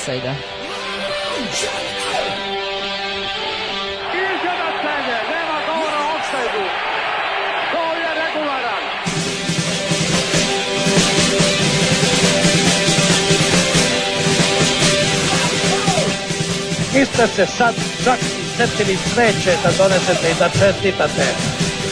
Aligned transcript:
ivici 0.00 0.10
offside-a. 0.10 0.34
Niste 16.94 17.26
se 17.26 17.46
sad 17.46 17.74
čak 18.04 18.18
i 18.18 18.56
setili 18.56 18.98
sreće 19.14 19.56
da 19.62 19.70
donesete 19.78 20.30
i 20.30 20.34
da 20.38 20.48
čestitate 20.48 21.24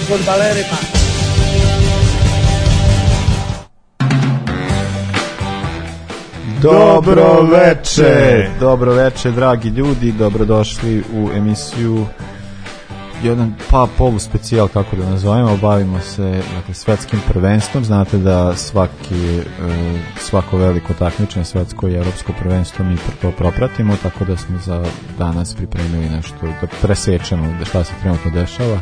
futbalerima. 0.09 0.98
Dobro 6.63 7.43
veče, 7.43 8.49
dobro 8.61 8.93
veče 8.93 9.31
dragi 9.31 9.69
ljudi, 9.69 10.13
dobrodošli 10.13 11.05
u 11.15 11.31
emisiju 11.37 12.07
jedan 13.23 13.55
pa 13.71 13.87
polu 13.99 14.19
specijal 14.19 14.69
kako 14.69 14.97
da 14.97 15.11
nazovemo, 15.11 15.57
bavimo 15.57 16.01
se 16.01 16.43
dakle, 16.57 16.75
svetskim 16.75 17.21
prvenstvom, 17.29 17.85
znate 17.85 18.19
da 18.19 18.57
svaki, 18.57 19.39
e, 19.39 19.45
svako 20.19 20.57
veliko 20.57 20.95
takmičenje, 20.95 21.45
svetsko 21.45 21.89
i 21.89 21.95
evropsko 21.95 22.33
prvenstvo 22.41 22.85
mi 22.85 22.97
to 23.23 23.31
propratimo, 23.31 23.97
tako 24.03 24.25
da 24.25 24.37
smo 24.37 24.59
za 24.59 24.85
danas 25.19 25.55
pripremili 25.55 26.09
nešto 26.09 26.37
da 26.43 26.67
presečemo 26.83 27.65
šta 27.65 27.85
se 27.85 27.93
trenutno 28.03 28.31
dešava 28.31 28.79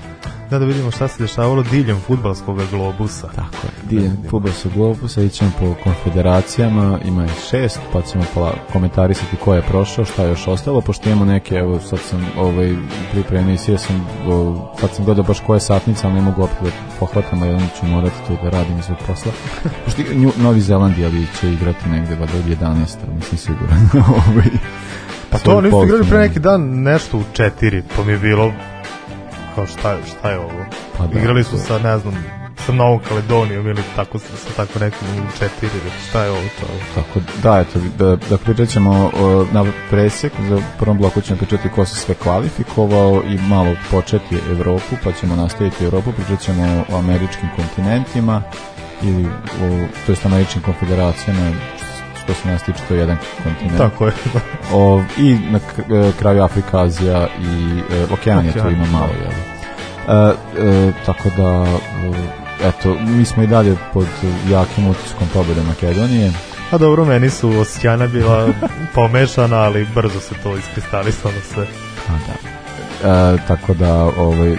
da, 0.51 0.59
da 0.59 0.65
vidimo 0.65 0.91
šta 0.91 1.09
se 1.09 1.23
dešavalo 1.23 1.63
diljem 1.63 2.01
futbalskog 2.07 2.61
globusa. 2.71 3.29
Tako 3.29 3.57
je, 3.67 3.89
diljem 3.89 4.17
futbalskog 4.31 4.73
globusa, 4.73 5.23
ićemo 5.23 5.51
po 5.61 5.75
konfederacijama, 5.85 6.99
ima 7.05 7.25
ih 7.25 7.31
šest, 7.51 7.81
pa 7.93 8.03
ćemo 8.03 8.25
pola 8.35 8.55
komentarisati 8.73 9.37
ko 9.37 9.55
je 9.55 9.63
prošao, 9.63 10.05
šta 10.05 10.23
je 10.23 10.29
još 10.29 10.49
ostalo, 10.49 10.81
pošto 10.81 11.09
imamo 11.09 11.25
neke, 11.25 11.55
evo 11.55 11.81
sad 11.81 11.99
sam 11.99 12.27
ovaj, 12.39 12.77
pripremio 13.13 13.55
i 13.55 13.59
sam, 13.59 14.07
o, 14.29 14.69
sad 14.81 14.91
sam 14.95 15.05
gledao 15.05 15.25
baš 15.25 15.41
koja 15.41 15.57
je 15.57 15.61
satnica, 15.61 16.07
ali 16.07 16.15
ne 16.15 16.23
mogu 16.23 16.43
opet 16.43 16.57
da 16.63 16.71
pohvatam, 17.01 17.43
a 17.43 17.47
jedan 17.47 17.69
ću 17.81 17.87
morati 17.87 18.17
to 18.29 18.37
da 18.43 18.51
radim 18.51 18.79
iz 18.79 18.87
posla. 19.07 19.33
pošto 19.85 20.03
Nju, 20.15 20.33
Novi 20.37 20.61
Zeland, 20.61 20.95
ali 21.05 21.27
će 21.41 21.53
igrati 21.53 21.89
negde, 21.89 22.15
vada 22.15 22.33
od 22.39 22.45
11, 22.45 22.87
mislim 23.17 23.39
siguran. 23.39 23.89
ovaj, 24.29 24.51
pa 25.31 25.39
to 25.39 25.57
oni 25.57 25.71
su 25.71 25.85
igrali 25.85 26.05
pre 26.09 26.19
neki 26.19 26.41
dan 26.41 26.83
nešto 26.83 27.19
u 27.19 27.23
četiri, 27.33 27.83
pa 27.97 28.05
mi 28.05 28.13
je 28.13 28.19
bilo 28.19 28.53
kao 29.57 29.67
šta, 29.67 29.97
šta 30.07 30.31
je 30.31 30.39
ovo? 30.39 30.65
Pa 30.99 31.07
da, 31.07 31.19
Igrali 31.19 31.45
su 31.45 31.59
sa, 31.59 31.79
ne 31.79 31.99
znam, 31.99 32.25
sa 32.67 32.73
Novom 32.73 33.01
Kaledonijom 33.09 33.67
ili 33.67 33.83
tako 33.97 34.19
sa, 34.19 34.37
sa 34.37 34.49
tako 34.57 34.79
nekim 34.79 35.09
četiri, 35.39 35.69
šta 36.09 36.25
je 36.25 36.31
ovo 36.31 36.49
to? 36.61 36.67
Tako, 36.95 37.21
da, 37.43 37.61
eto, 37.61 37.79
da, 37.99 38.17
da 38.31 38.39
pričat 38.39 38.69
ćemo 38.69 39.11
o, 39.21 39.47
na 39.53 39.65
presjek, 39.91 40.33
za 40.49 40.59
prvom 40.79 40.99
bloku 40.99 41.21
ćemo 41.21 41.39
pričati 41.39 41.69
ko 41.69 41.85
se 41.85 41.95
sve 41.95 42.15
kvalifikovao 42.15 43.23
i 43.29 43.39
malo 43.49 43.75
početi 43.91 44.39
Evropu, 44.51 44.97
pa 45.05 45.13
ćemo 45.13 45.37
nastaviti 45.37 45.85
Evropu, 45.85 46.13
pričat 46.13 46.41
ćemo 46.41 46.85
o 46.93 46.99
američkim 46.99 47.49
kontinentima 47.57 48.43
ili 49.03 49.27
o, 49.27 49.87
to 50.07 50.13
jest 50.13 50.27
američkim 50.27 50.63
konfederacijama, 50.63 51.51
što 52.25 52.35
se 52.35 52.49
nas 52.49 52.63
tiče 52.63 52.79
to 52.89 52.95
je 52.95 53.01
jedan 53.01 53.17
kontinent. 53.43 53.79
Tako 53.79 54.07
je. 54.07 54.13
o, 54.73 55.03
I 55.19 55.39
na 55.51 55.59
e, 55.59 56.13
kraju 56.19 56.43
Afrika, 56.43 56.83
Azija 56.83 57.29
i 57.41 57.81
e, 57.95 58.07
Okeanija, 58.13 58.53
to 58.53 58.71
ima 58.71 58.87
malo, 58.87 59.13
jel? 59.23 59.33
E, 60.09 60.13
e, 60.13 60.93
tako 61.07 61.31
da, 61.37 61.67
eto, 62.69 62.97
mi 63.01 63.25
smo 63.25 63.43
i 63.43 63.47
dalje 63.47 63.77
pod 63.93 64.07
jakim 64.51 64.89
utiskom 64.89 65.29
pobjede 65.35 65.63
Makedonije. 65.63 66.33
A 66.71 66.79
dobro, 66.79 67.05
meni 67.05 67.31
su 67.31 67.51
Osijana 67.51 68.07
bila 68.07 68.49
pomešana, 68.95 69.57
ali 69.57 69.87
brzo 69.95 70.21
se 70.21 70.35
to 70.43 70.57
iskristalisalo 70.57 71.35
sve. 71.55 71.67
A 72.09 72.13
da. 72.27 72.57
E, 73.09 73.39
tako 73.49 73.75
da, 73.75 73.95
ovaj, 74.05 74.57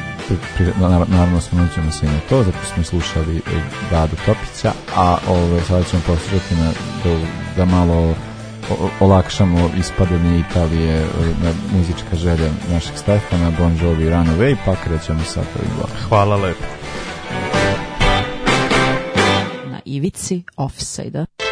naravno 1.09 1.41
spomenut 1.41 1.74
se 1.74 2.06
i 2.06 2.09
na 2.09 2.19
to, 2.29 2.44
zato 2.44 2.58
smo 2.74 2.84
slušali 2.84 3.41
Dadu 3.91 4.16
Topića, 4.25 4.72
a 4.96 5.18
ovaj, 5.29 5.62
sada 5.62 5.84
ćemo 5.84 6.02
poslušati 6.08 6.56
na, 6.56 6.72
da, 7.03 7.19
da 7.58 7.66
malo 7.66 8.16
olakšamo 9.00 9.69
ispadanje 9.78 10.39
Italije 10.39 11.05
na 11.44 11.51
muzička 11.78 12.16
želja 12.16 12.50
našeg 12.72 12.97
Stefana, 12.97 13.51
Bon 13.59 13.78
Jovi 13.81 14.05
Runaway, 14.05 14.55
pa 14.66 14.75
krećemo 14.75 15.23
sa 15.23 15.41
prvim 15.53 15.72
blokom. 15.75 15.97
Hvala 16.09 16.35
lepo. 16.35 16.63
Na 19.66 19.79
ivici 19.85 20.44
offside-a. 20.57 21.47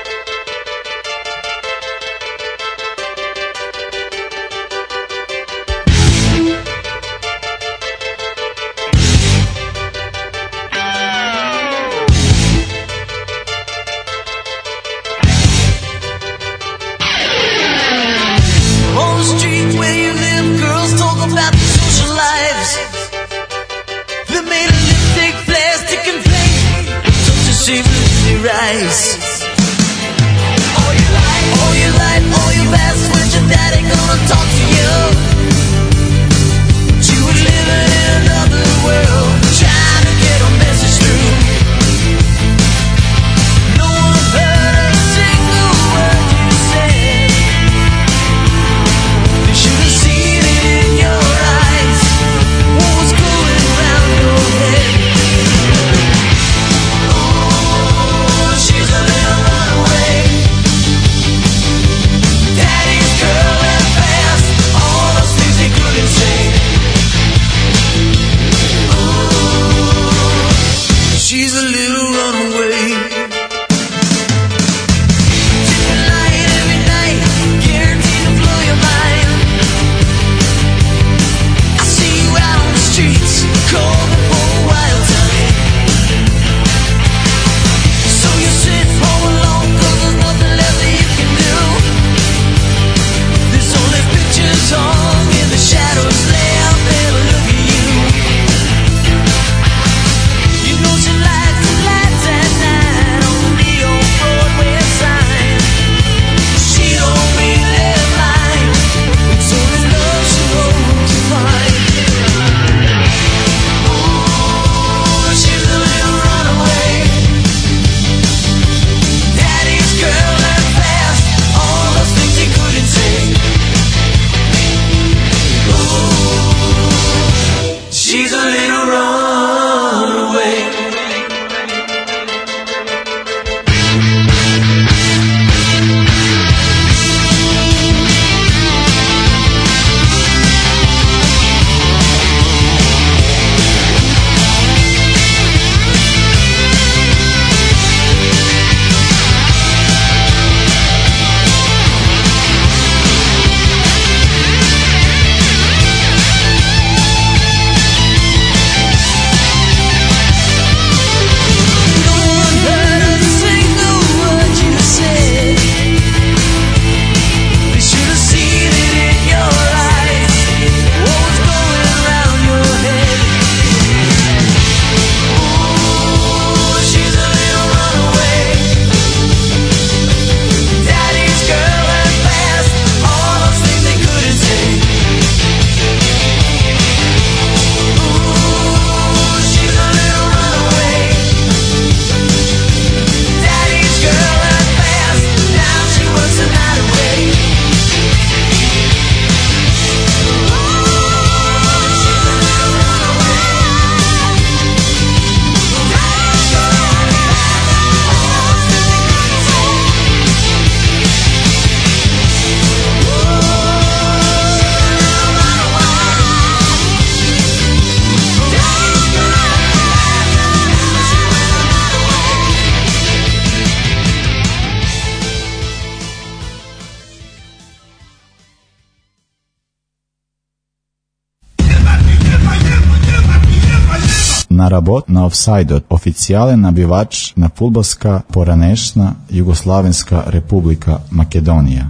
Na 234.85 234.91
rabot 234.91 235.07
na 235.07 235.25
offside 235.25 235.81
oficijale 235.89 236.57
nabivač 236.57 237.33
na 237.35 237.49
futbolska 237.49 238.21
poranešna 238.31 239.13
Jugoslavenska 239.29 240.23
republika 240.27 240.99
Makedonija. 241.11 241.85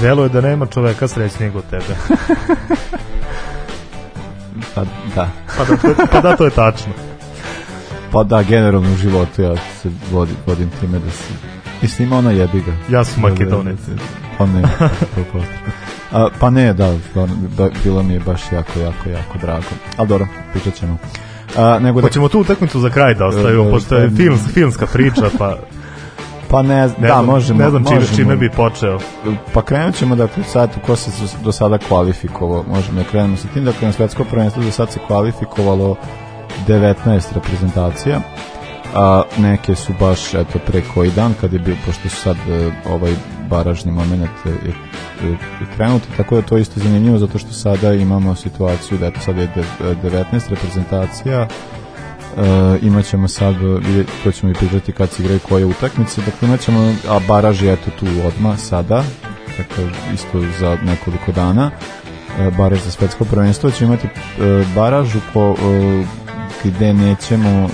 Delo 0.00 0.22
je 0.22 0.28
da 0.28 0.40
nema 0.40 0.66
čoveka 0.66 1.08
srećnijeg 1.08 1.56
od 1.56 1.64
tebe. 1.70 1.84
pa 4.74 4.84
da. 5.14 5.30
pa, 5.56 5.64
da 5.64 5.76
to, 5.76 5.88
pa 6.12 6.20
da, 6.20 6.36
to 6.36 6.44
je 6.44 6.50
tačno. 6.50 6.92
Pa 8.12 8.24
da, 8.24 8.42
generalno 8.42 8.92
u 8.92 8.96
životu 8.96 9.42
ja 9.42 9.56
se 9.82 9.90
vodim, 10.12 10.36
vodim 10.46 10.70
time 10.80 10.98
da 10.98 11.10
si... 11.10 11.55
Mislim, 11.82 12.08
ima 12.08 12.18
ona 12.18 12.30
jebi 12.30 12.60
ga. 12.60 12.96
Ja 12.96 13.04
sam 13.04 13.22
Makedonec. 13.22 13.78
Pa 14.38 14.46
ne, 14.46 14.62
to 15.32 15.40
A, 16.12 16.28
pa 16.40 16.50
ne, 16.50 16.72
da, 16.72 16.94
da, 17.56 17.68
bilo 17.84 18.02
mi 18.02 18.14
je 18.14 18.20
baš 18.20 18.42
jako, 18.52 18.80
jako, 18.80 19.08
jako 19.08 19.38
drago. 19.38 19.66
Ali 19.96 20.08
dobro, 20.08 20.26
pričat 20.52 20.74
ćemo. 20.74 20.98
A, 21.56 21.78
nego 21.78 22.00
da... 22.00 22.06
Hoćemo 22.06 22.28
tu 22.28 22.40
utakmicu 22.40 22.80
za 22.80 22.90
kraj 22.90 23.14
da 23.14 23.26
ostavimo, 23.26 23.70
pošto 23.70 23.96
je 23.96 24.10
film, 24.10 24.38
filmska 24.54 24.86
priča, 24.86 25.30
pa... 25.38 25.56
Pa 26.50 26.62
ne, 26.62 26.74
ne 26.74 26.86
da, 26.86 27.06
znam, 27.06 27.26
možemo. 27.26 27.58
Ne 27.58 27.70
znam 27.70 27.84
čime, 27.84 28.00
možemo, 28.00 28.16
čime 28.16 28.36
bi 28.36 28.50
počeo. 28.50 28.98
Pa 29.52 29.62
krenut 29.62 29.94
ćemo, 29.94 30.16
dakle, 30.16 30.44
sad, 30.44 30.70
ko 30.86 30.96
se 30.96 31.10
do 31.44 31.52
sada 31.52 31.78
kvalifikovao, 31.78 32.64
možemo 32.68 33.02
da 33.02 33.08
krenemo 33.08 33.36
sa 33.36 33.48
tim, 33.54 33.64
dakle, 33.64 33.86
na 33.86 33.92
svetsko 33.92 34.24
prvenstvo 34.24 34.62
do 34.62 34.70
sad 34.70 34.92
se 34.92 34.98
kvalifikovalo 35.06 35.96
19 36.68 36.94
reprezentacija, 37.34 38.20
a 38.96 39.22
neke 39.38 39.74
su 39.74 39.92
baš 40.00 40.34
eto 40.34 40.58
pre 40.66 40.82
koji 40.94 41.10
dan 41.10 41.34
kad 41.40 41.52
je 41.52 41.58
bio 41.58 41.76
pošto 41.86 42.08
sad 42.08 42.36
e, 42.36 42.70
ovaj 42.88 43.14
baražni 43.50 43.92
moment 43.92 44.30
je, 44.44 44.52
je, 45.28 45.36
krenut 45.76 46.02
tako 46.16 46.34
da 46.34 46.42
to 46.42 46.56
je 46.56 46.62
isto 46.62 46.80
zanimljivo 46.80 47.18
zato 47.18 47.38
što 47.38 47.52
sada 47.52 47.92
imamo 47.92 48.34
situaciju 48.34 48.98
da 48.98 49.06
eto 49.06 49.20
sad 49.20 49.36
je 49.38 49.48
19 49.80 50.50
reprezentacija 50.50 51.48
Uh, 52.36 52.42
imat 52.82 53.04
ćemo 53.06 53.28
sad, 53.28 53.54
to 54.24 54.32
ćemo 54.32 54.52
i 54.52 54.54
pričati 54.54 54.92
kad 54.92 55.10
se 55.10 55.22
igraju 55.22 55.40
koje 55.48 55.64
utakmice, 55.64 56.20
dakle 56.20 56.48
imat 56.48 56.60
ćemo, 56.60 56.94
a 57.08 57.20
baraž 57.28 57.62
je 57.62 57.72
eto 57.72 57.90
tu 58.00 58.06
odma 58.26 58.56
sada, 58.56 59.04
dakle 59.58 59.84
isto 60.14 60.40
za 60.60 60.78
nekoliko 60.84 61.32
dana, 61.32 61.70
uh, 61.70 62.56
baraž 62.56 62.80
za 62.80 62.90
svetsko 62.90 63.24
prvenstvo, 63.24 63.70
ćemo 63.70 63.92
imati 63.92 64.06
uh, 64.06 64.66
baraž 64.74 65.14
u 65.14 65.20
ko, 65.32 65.56
gde 66.64 66.92
nećemo 66.92 67.68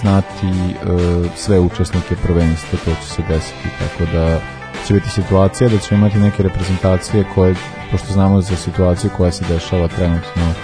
znati 0.00 0.46
uh, 0.46 1.26
sve 1.36 1.60
učesnike 1.60 2.16
prvenstva, 2.22 2.78
to 2.84 2.90
će 2.90 3.08
se 3.08 3.22
desiti, 3.28 3.68
tako 3.78 4.12
da 4.12 4.40
će 4.86 4.94
biti 4.94 5.10
situacija 5.10 5.70
da 5.70 5.78
ćemo 5.78 5.98
imati 5.98 6.18
neke 6.18 6.42
reprezentacije 6.42 7.24
koje, 7.34 7.54
pošto 7.90 8.12
znamo 8.12 8.40
za 8.40 8.56
situaciju 8.56 9.10
koja 9.16 9.32
se 9.32 9.44
dešava 9.48 9.88
trenutno 9.88 10.54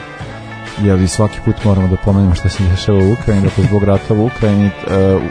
jeli 0.85 1.09
svaki 1.09 1.41
put 1.45 1.65
moramo 1.65 1.89
da 1.89 1.97
pomenemo 1.97 2.35
šta 2.35 2.49
se 2.49 2.63
dešava 2.63 2.99
u 2.99 3.13
Ukrajini, 3.13 3.45
dakle 3.45 3.65
zbog 3.65 3.85
rata 3.85 4.15
u 4.15 4.27
Ukrajini, 4.27 4.67
uh, 4.67 5.23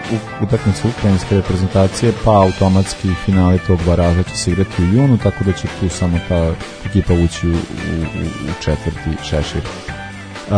utakmice 0.41 0.87
ukrajinske 0.87 1.35
reprezentacije, 1.35 2.13
pa 2.25 2.31
automatski 2.31 3.09
finale 3.25 3.57
tog 3.67 3.79
baraža 3.85 4.23
će 4.23 4.37
se 4.37 4.51
igrati 4.51 4.83
u 4.83 4.85
junu, 4.85 5.17
tako 5.17 5.43
da 5.43 5.53
će 5.53 5.67
tu 5.79 5.89
samo 5.89 6.19
ta 6.27 6.51
ekipa 6.85 7.13
ući 7.13 7.47
u, 7.47 7.51
u, 7.51 7.55
u 8.49 8.63
četvrti 8.63 9.23
šešir. 9.23 9.61
Uh, 10.49 10.55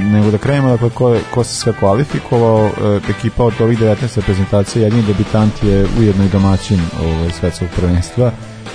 nego 0.00 0.30
da 0.30 0.38
krenemo 0.38 0.68
dakle, 0.68 0.90
ko, 0.90 1.16
ko 1.34 1.44
se 1.44 1.54
sve 1.54 1.72
kvalifikovao 1.72 2.64
uh, 2.64 3.10
ekipa 3.10 3.44
od 3.44 3.60
ovih 3.60 3.78
19 3.78 4.16
reprezentacija 4.16 4.84
jedini 4.84 5.02
debitant 5.02 5.62
je 5.62 5.86
ujedno 5.98 6.24
i 6.24 6.28
domaćin 6.28 6.80
ovaj, 7.00 7.30
svetskog 7.30 7.68
prvenstva 7.76 8.30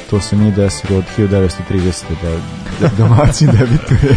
to 0.09 0.19
se 0.19 0.35
mi 0.35 0.51
desilo 0.51 0.99
od 0.99 1.05
1930 1.17 2.03
da, 2.21 2.31
da 2.87 2.95
domaćin 2.97 3.49
debituje 3.59 4.15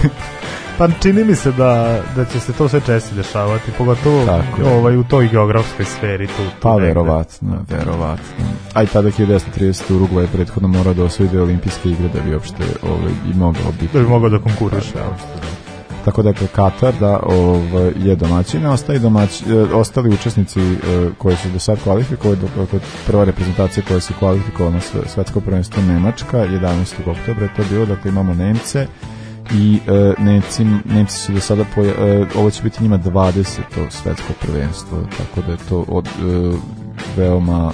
Pa 0.81 0.89
čini 1.03 1.25
mi 1.25 1.35
se 1.35 1.53
da, 1.53 2.03
da 2.17 2.25
će 2.25 2.41
se 2.41 2.53
to 2.53 2.69
sve 2.69 2.81
česti 2.87 3.15
dešavati, 3.15 3.71
pogotovo 3.79 4.27
Tako 4.27 4.71
ovaj, 4.77 4.97
u 4.97 5.05
toj 5.05 5.29
geografskoj 5.29 5.85
sferi. 5.85 6.27
Tu, 6.27 6.33
tu 6.33 6.43
pa 6.61 6.77
verovatno, 6.77 7.65
verovatno. 7.69 8.45
A 8.75 8.83
i 8.83 8.87
tada 8.87 9.11
1930 9.11 9.83
Uruguay 9.91 10.27
prethodno 10.33 10.69
mora 10.69 10.93
da 10.93 11.05
osvoji 11.05 11.39
olimpijske 11.39 11.91
igre 11.91 12.09
da 12.09 12.21
bi 12.21 12.35
uopšte 12.35 12.65
ovaj, 12.83 13.13
i 13.33 13.35
mogao 13.35 13.73
biti. 13.81 13.93
Da 13.93 13.99
bi 13.99 14.09
mogao 14.09 14.29
da 14.31 14.39
konkuriše. 14.39 14.95
Da, 14.95 15.01
da. 15.01 15.60
Tako 16.05 16.23
da 16.23 16.33
Katar 16.53 16.95
da 17.01 17.21
ovaj, 17.23 17.93
je 17.97 18.17
domaćin, 18.17 18.67
ostali, 18.67 18.99
domać, 18.99 19.43
e, 19.43 19.75
ostali 19.75 20.15
učesnici 20.15 20.61
e, 20.61 20.77
koji 21.19 21.37
su 21.37 21.49
do 21.49 21.59
sad 21.59 21.83
kvalifikovali, 21.83 22.39
dakle 22.57 22.81
prva 23.07 23.25
reprezentacija 23.25 23.83
koja 23.89 24.01
se 24.01 24.15
kvalifikovala 24.19 24.75
na 24.75 24.81
svetsko 25.07 25.41
prvenstvo 25.41 25.83
Nemačka, 25.83 26.39
11. 26.39 26.95
oktobra 27.07 27.45
je 27.45 27.55
to 27.57 27.63
bilo, 27.71 27.87
dakle 27.87 28.11
imamo 28.11 28.35
Nemce, 28.35 28.87
i 29.55 29.79
e, 29.87 30.23
Nemci, 30.23 30.65
Nemci 30.85 31.17
su 31.17 31.33
do 31.33 31.41
sada 31.41 31.65
poja, 31.75 31.91
e, 31.91 32.27
ovo 32.35 32.51
će 32.51 32.63
biti 32.63 32.83
njima 32.83 32.99
20. 32.99 33.61
to 33.75 33.91
svetsko 33.91 34.33
prvenstvo 34.41 34.99
tako 35.19 35.47
da 35.47 35.53
je 35.53 35.59
to 35.69 35.85
od, 35.89 36.07
e, 36.07 36.11
veoma 37.17 37.73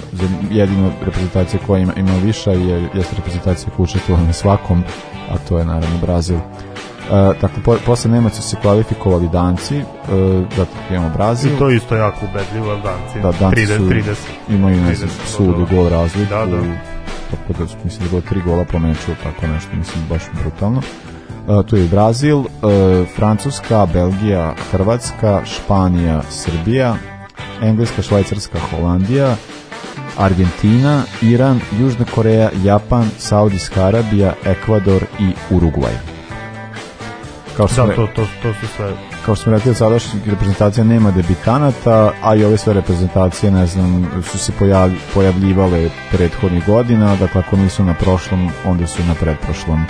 jedino 0.51 0.91
reprezentacija 1.05 1.59
koja 1.67 1.79
ima, 1.79 1.93
ima 1.93 2.17
viša 2.23 2.51
je, 2.51 2.89
jeste 2.93 3.15
reprezentacija 3.15 3.69
koja 3.75 3.83
učestvovala 3.83 4.27
na 4.27 4.33
svakom 4.33 4.83
a 5.29 5.37
to 5.49 5.59
je 5.59 5.65
naravno 5.65 5.97
Brazil 6.01 6.37
dakle, 7.41 7.63
po, 7.65 7.77
posle 7.85 8.11
Nemaca 8.11 8.41
su 8.41 8.49
se 8.49 8.57
kvalifikovali 8.61 9.29
Danci, 9.29 9.77
uh, 9.77 9.83
zato 10.57 10.71
imamo 10.89 11.09
Brazil. 11.09 11.53
I 11.53 11.59
to 11.59 11.69
isto 11.69 11.95
jako 11.95 12.19
ubedljivo, 12.25 12.75
Danci. 12.75 13.19
Da, 13.21 13.31
Danci 13.39 13.61
30, 13.61 13.77
su, 13.77 13.83
30, 13.83 14.15
imaju 14.49 14.81
ne 14.81 14.95
znam, 14.95 15.09
sud 15.25 15.59
u 15.59 15.75
gol 15.75 15.89
razliku. 15.89 16.29
Da, 16.29 16.45
da. 16.45 16.61
Tako 17.31 17.53
da, 17.59 17.63
mislim 17.83 17.99
da 17.99 18.05
je 18.05 18.09
bilo 18.09 18.21
tri 18.21 18.41
gola 18.41 18.63
po 18.63 18.79
meču, 18.79 19.11
tako 19.23 19.47
nešto, 19.47 19.69
mislim, 19.75 20.03
baš 20.09 20.21
brutalno. 20.41 20.81
Uh, 21.47 21.65
tu 21.65 21.77
je 21.77 21.87
Brazil, 21.87 22.37
uh, 22.37 22.45
Francuska, 23.15 23.87
Belgija, 23.93 24.53
Hrvatska, 24.71 25.41
Španija, 25.45 26.21
Srbija, 26.29 26.95
Engleska, 27.61 28.01
Švajcarska, 28.01 28.59
Holandija, 28.59 29.35
Argentina, 30.17 31.03
Iran, 31.21 31.59
Južna 31.79 32.05
Koreja, 32.15 32.49
Japan, 32.63 33.09
Saudijska 33.17 33.85
Arabija, 33.85 34.33
Ekvador 34.45 35.03
i 35.19 35.55
Urugvaj. 35.55 36.16
Kao 37.57 37.67
što 37.67 37.87
da, 37.87 37.95
to, 37.95 38.07
to, 38.07 38.27
to 38.41 38.53
su 38.53 38.67
sve. 38.75 38.93
Kao 39.25 39.35
što 39.35 39.43
smo 39.43 39.51
rekli, 39.51 39.75
sadašnjih 39.75 40.29
reprezentacija 40.29 40.83
nema 40.83 41.11
debitanata, 41.11 42.11
a 42.23 42.35
i 42.35 42.43
ove 42.43 42.57
sve 42.57 42.73
reprezentacije, 42.73 43.51
ne 43.51 43.67
znam, 43.67 44.07
su 44.31 44.37
se 44.37 44.51
pojav, 44.59 44.91
pojavljivale 45.13 45.89
prethodnih 46.11 46.65
godina, 46.65 47.15
dakle 47.15 47.41
ako 47.47 47.57
nisu 47.57 47.83
na 47.83 47.93
prošlom, 47.93 48.51
onda 48.65 48.87
su 48.87 49.03
na 49.07 49.15
predprošlom 49.15 49.85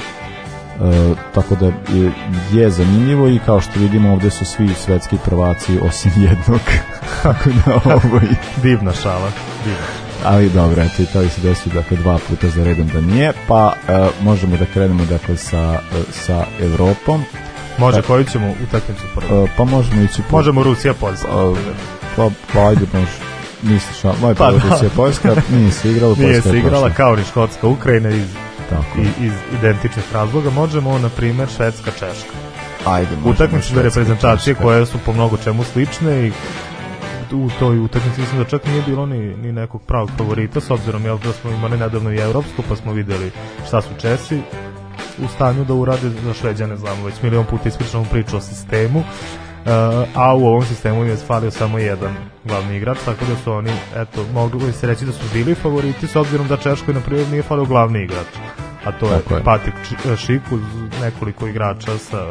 E, 0.82 1.16
tako 1.34 1.56
da 1.56 1.66
je, 1.66 2.12
je 2.52 2.70
zanimljivo 2.70 3.28
i 3.28 3.40
kao 3.46 3.62
što 3.62 3.80
vidimo 3.80 4.12
ovde 4.12 4.30
su 4.30 4.46
svi 4.46 4.70
svetski 4.86 5.18
prvaci 5.26 5.80
osim 5.82 6.12
jednog. 6.30 6.62
Tako 7.24 7.50
da 7.50 7.94
ovo 7.94 8.18
i... 8.18 8.36
divna 8.68 8.94
šala 8.94 9.32
divna. 9.64 9.80
ali 10.26 10.50
dobro, 10.50 10.82
eto 10.84 11.02
i 11.02 11.06
to 11.06 11.30
se 11.30 11.42
desilo 11.42 11.76
dakle 11.76 11.98
dva 11.98 12.20
puta 12.30 12.50
za 12.50 12.64
redom 12.64 12.88
da 12.88 13.02
nije 13.02 13.34
pa 13.48 13.74
e, 13.88 14.08
možemo 14.22 14.58
da 14.58 14.66
krenemo 14.66 15.06
dakle 15.06 15.38
sa, 15.38 15.74
e, 15.74 16.12
sa 16.12 16.46
Evropom 16.62 17.24
Može, 17.78 18.02
koju 18.02 18.24
ćemo 18.24 18.54
utakmicu 18.64 19.04
prvo? 19.16 19.44
E, 19.44 19.48
pa 19.58 19.64
možemo 19.64 20.02
ići 20.02 20.22
po... 20.30 20.38
Možemo 20.38 20.64
Rusija, 20.64 20.94
Poljska. 20.94 21.28
E, 21.28 21.76
pa, 22.16 22.30
pa 22.54 22.68
ajde, 22.68 22.86
može. 22.94 23.12
Misliš, 23.62 24.04
moj 24.22 24.36
pa, 24.36 24.52
da. 24.52 24.70
Rusija, 24.70 24.90
Poljska, 24.96 25.36
nije 25.52 25.72
se 25.72 25.92
igrala, 25.92 26.16
Nije 26.18 26.42
se 26.42 26.58
igrala 26.58 26.90
kao 26.90 27.16
ni 27.16 27.24
Škotska, 27.24 27.68
Ukrajina 27.68 28.10
iz 28.10 28.28
Tako. 28.70 29.00
I, 29.00 29.26
iz 29.26 29.34
identičnih 29.60 30.06
razloga. 30.14 30.50
Možemo, 30.50 31.00
na 31.00 31.10
primer, 31.10 31.48
Švedska, 31.58 31.92
Češka. 31.92 32.34
Ajde, 32.86 33.10
Utakmične 33.26 33.82
reprezentacije 33.82 34.54
Češka. 34.54 34.64
koje 34.64 34.86
su 34.86 34.98
po 35.06 35.14
mnogo 35.14 35.38
čemu 35.38 35.64
slične 35.64 36.28
i 36.28 36.32
u 37.32 37.50
toj 37.60 37.80
utakmici 37.80 38.22
mislim 38.22 38.44
da 38.44 38.50
čak 38.50 38.66
nije 38.66 38.82
bilo 38.82 39.06
ni, 39.06 39.20
ni 39.20 39.52
nekog 39.52 39.82
pravog 39.82 40.10
favorita 40.18 40.62
s 40.62 40.72
obzirom 40.72 41.06
jel, 41.06 41.18
da 41.18 41.34
smo 41.34 41.52
imali 41.52 41.78
nedavno 41.78 42.12
i 42.12 42.18
evropsku 42.18 42.64
pa 42.70 42.76
smo 42.76 42.94
videli 42.94 43.32
šta 43.68 43.82
su 43.82 43.90
Česi 44.02 44.42
u 45.26 45.28
stanju 45.28 45.66
da 45.66 45.74
urade 45.74 46.10
za 46.10 46.34
Šveđane 46.34 46.78
znamo 46.78 47.06
već 47.06 47.22
milion 47.22 47.46
puta 47.46 47.70
ispričamo 47.70 48.06
priču 48.12 48.38
o 48.38 48.42
sistemu 48.42 49.04
Uh, 49.68 49.74
a 50.16 50.36
u 50.36 50.46
ovom 50.46 50.66
sistemu 50.66 51.04
im 51.04 51.10
je 51.10 51.16
falio 51.16 51.52
samo 51.52 51.80
jedan 51.80 52.16
glavni 52.46 52.78
igrač, 52.78 52.98
tako 53.06 53.26
da 53.26 53.36
su 53.36 53.52
oni, 53.52 53.72
eto, 53.96 54.26
mogli 54.34 54.74
se 54.74 54.88
reći 54.88 55.06
da 55.06 55.12
su 55.12 55.24
bili 55.34 55.56
favoriti, 55.56 56.08
s 56.08 56.16
obzirom 56.16 56.48
da 56.48 56.58
Češkoj, 56.58 56.94
na 56.94 57.00
primjer, 57.00 57.28
nije 57.30 57.44
falio 57.44 57.66
glavni 57.66 58.04
igrač, 58.04 58.28
a 58.86 58.92
to 58.92 59.06
je, 59.06 59.22
je. 59.32 59.44
Patrik 59.44 59.74
Šik 60.18 60.42
uz 60.52 60.62
nekoliko 61.02 61.48
igrača 61.48 61.98
sa 61.98 62.28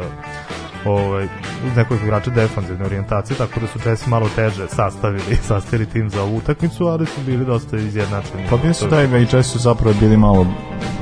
ovaj, 0.89 1.27
nekoliko 1.75 2.05
igrača 2.05 2.31
defanzivne 2.31 2.85
orijentacije, 2.85 3.37
tako 3.37 3.59
da 3.59 3.67
su 3.67 3.79
Česi 3.79 4.09
malo 4.09 4.29
teže 4.35 4.67
sastavili, 4.67 5.35
sastavili 5.47 5.89
tim 5.89 6.09
za 6.09 6.23
ovu 6.23 6.37
utakmicu, 6.37 6.85
ali 6.85 7.05
su 7.05 7.21
bili 7.25 7.45
dosta 7.45 7.77
izjednačeni. 7.77 8.43
Pa 8.49 8.57
mislim 8.67 8.89
da 8.89 9.17
i 9.17 9.25
Česi 9.25 9.49
su 9.49 9.59
zapravo 9.59 9.95
bili 9.99 10.17
malo 10.17 10.47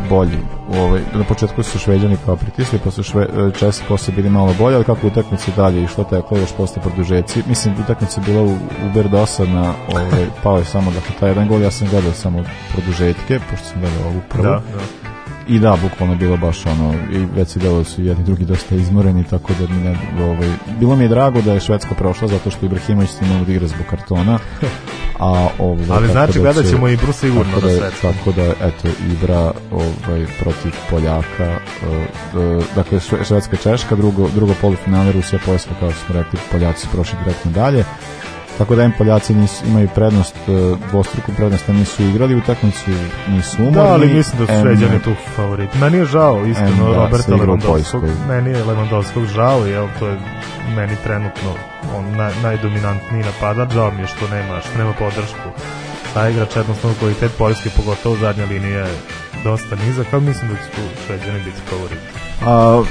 bolji. 0.10 0.38
Ovaj, 0.78 1.02
na 1.14 1.24
početku 1.24 1.64
su 1.64 1.80
Šveđani 1.80 2.18
kao 2.26 2.36
pritisli, 2.36 2.80
pa 2.84 2.92
su 2.92 3.04
šve, 3.04 3.28
Česi 3.60 3.84
posle 3.88 4.14
bili 4.14 4.30
malo 4.30 4.54
bolji, 4.60 4.76
ali 4.76 4.86
kako 4.86 5.08
utakmica 5.08 5.52
dalje 5.56 5.84
išlo, 5.84 6.04
tako 6.04 6.36
je 6.36 6.42
još 6.42 6.54
posle 6.58 6.82
produžeci. 6.82 7.44
Mislim, 7.48 7.76
utakmica 7.84 8.22
bila 8.26 8.42
u, 8.42 8.58
uber 8.90 9.10
dosadna, 9.10 9.74
ovaj, 9.92 10.26
pao 10.44 10.58
je 10.58 10.66
samo 10.66 10.92
dakle, 10.92 11.16
taj 11.20 11.30
jedan 11.30 11.48
gol, 11.48 11.62
ja 11.62 11.72
sam 11.72 11.88
gledao 11.88 12.14
samo 12.14 12.44
produžetke, 12.74 13.40
pošto 13.50 13.66
sam 13.66 13.82
gledao 13.82 14.08
ovu 14.10 14.22
prvu. 14.30 14.44
Da, 14.44 14.50
da 14.50 15.05
I 15.48 15.60
da, 15.60 15.78
bukvalno 15.82 16.16
bilo 16.16 16.38
baš 16.38 16.66
ono, 16.66 16.94
i 16.94 17.26
već 17.36 17.50
se 17.50 17.60
delo 17.60 17.84
su 17.84 18.04
jedni 18.04 18.24
drugi 18.24 18.46
dosta 18.46 18.76
izmoreni, 18.76 19.24
tako 19.24 19.54
da 19.60 19.74
mi 19.74 19.84
ne, 19.84 19.98
ovaj, 20.24 20.50
bilo 20.80 20.96
mi 20.96 21.04
je 21.04 21.08
drago 21.08 21.42
da 21.42 21.54
je 21.54 21.60
Švedska 21.60 21.96
prošla, 21.96 22.28
zato 22.28 22.50
što 22.52 22.66
Ibrahimović 22.66 23.10
ti 23.12 23.26
mogu 23.26 23.46
da 23.46 23.52
igra 23.52 23.68
zbog 23.68 23.86
kartona, 23.90 24.40
a 25.20 25.48
ovaj, 25.60 25.86
Ali 25.90 26.08
znači 26.08 26.34
da 26.34 26.40
gledat 26.40 26.66
ćemo 26.66 26.88
i 26.88 26.98
sigurno 27.14 27.54
tako 27.54 27.68
da, 27.68 27.74
da, 27.74 27.92
tako 28.02 28.32
da, 28.32 28.68
eto, 28.68 28.88
Ibra 29.12 29.52
ovaj, 29.72 30.26
protiv 30.40 30.72
Poljaka, 30.90 31.58
uh, 32.34 32.64
dakle 32.76 33.00
Švedska 33.00 33.58
Češka, 33.58 33.96
drugo, 33.96 34.30
drugo 34.36 34.54
polufinale 34.62 35.12
Rusija 35.12 35.40
Poljska, 35.46 35.72
kao 35.80 35.92
što 35.92 36.06
smo 36.06 36.16
rekli, 36.16 36.40
Poljaci 36.52 36.82
su 36.82 36.88
prošli 36.92 37.18
direktno 37.24 37.52
dalje, 37.52 37.84
Tako 38.58 38.76
da 38.76 38.84
im 38.84 38.92
Poljaci 38.98 39.36
nisu, 39.36 39.66
imaju 39.68 39.90
prednost, 39.96 40.36
e, 40.36 40.76
dvostruku 40.90 41.32
prednost, 41.38 41.70
a 41.70 41.74
nisu 41.74 42.04
igrali 42.04 42.36
utakmicu, 42.36 42.92
nisu 43.28 43.58
umorni. 43.60 43.76
Da, 43.76 43.94
ali 43.94 44.14
mislim 44.14 44.46
da 44.46 44.48
su 44.48 44.62
Šveđani 44.62 45.00
tu 45.00 45.14
favorit. 45.36 45.70
Meni 45.82 45.98
je 45.98 46.06
žao, 46.06 46.46
iskreno, 46.46 46.92
da, 46.92 46.98
Roberta 46.98 47.32
Lewandowskog. 47.32 48.10
Meni 48.28 48.50
je 48.50 48.64
Lewandowskog 48.64 49.26
žao, 49.26 49.66
jel, 49.66 49.88
to 50.00 50.08
je 50.08 50.18
meni 50.76 50.96
trenutno 51.04 51.52
on 51.96 52.12
naj, 52.18 52.34
najdominantniji 52.44 53.24
napadač, 53.24 53.74
žao 53.74 53.92
mi 53.92 54.02
je 54.02 54.08
što 54.08 54.28
nema, 54.28 54.62
što 54.62 54.78
nema 54.78 54.94
podršku. 54.94 55.50
Ta 56.14 56.30
igrač 56.30 56.56
jednostavno 56.56 56.96
kvalitet 57.00 57.32
Poljske, 57.38 57.70
pogotovo 57.76 58.16
zadnja 58.16 58.46
linija 58.46 58.80
je 58.80 58.98
dosta 59.44 59.76
nizak, 59.76 60.08
ali 60.12 60.24
mislim 60.24 60.50
da 60.52 60.56
će 60.56 60.64
Šveđani 61.08 61.40
biti 61.40 61.62
favorit. 61.70 62.00
A, 62.46 62.84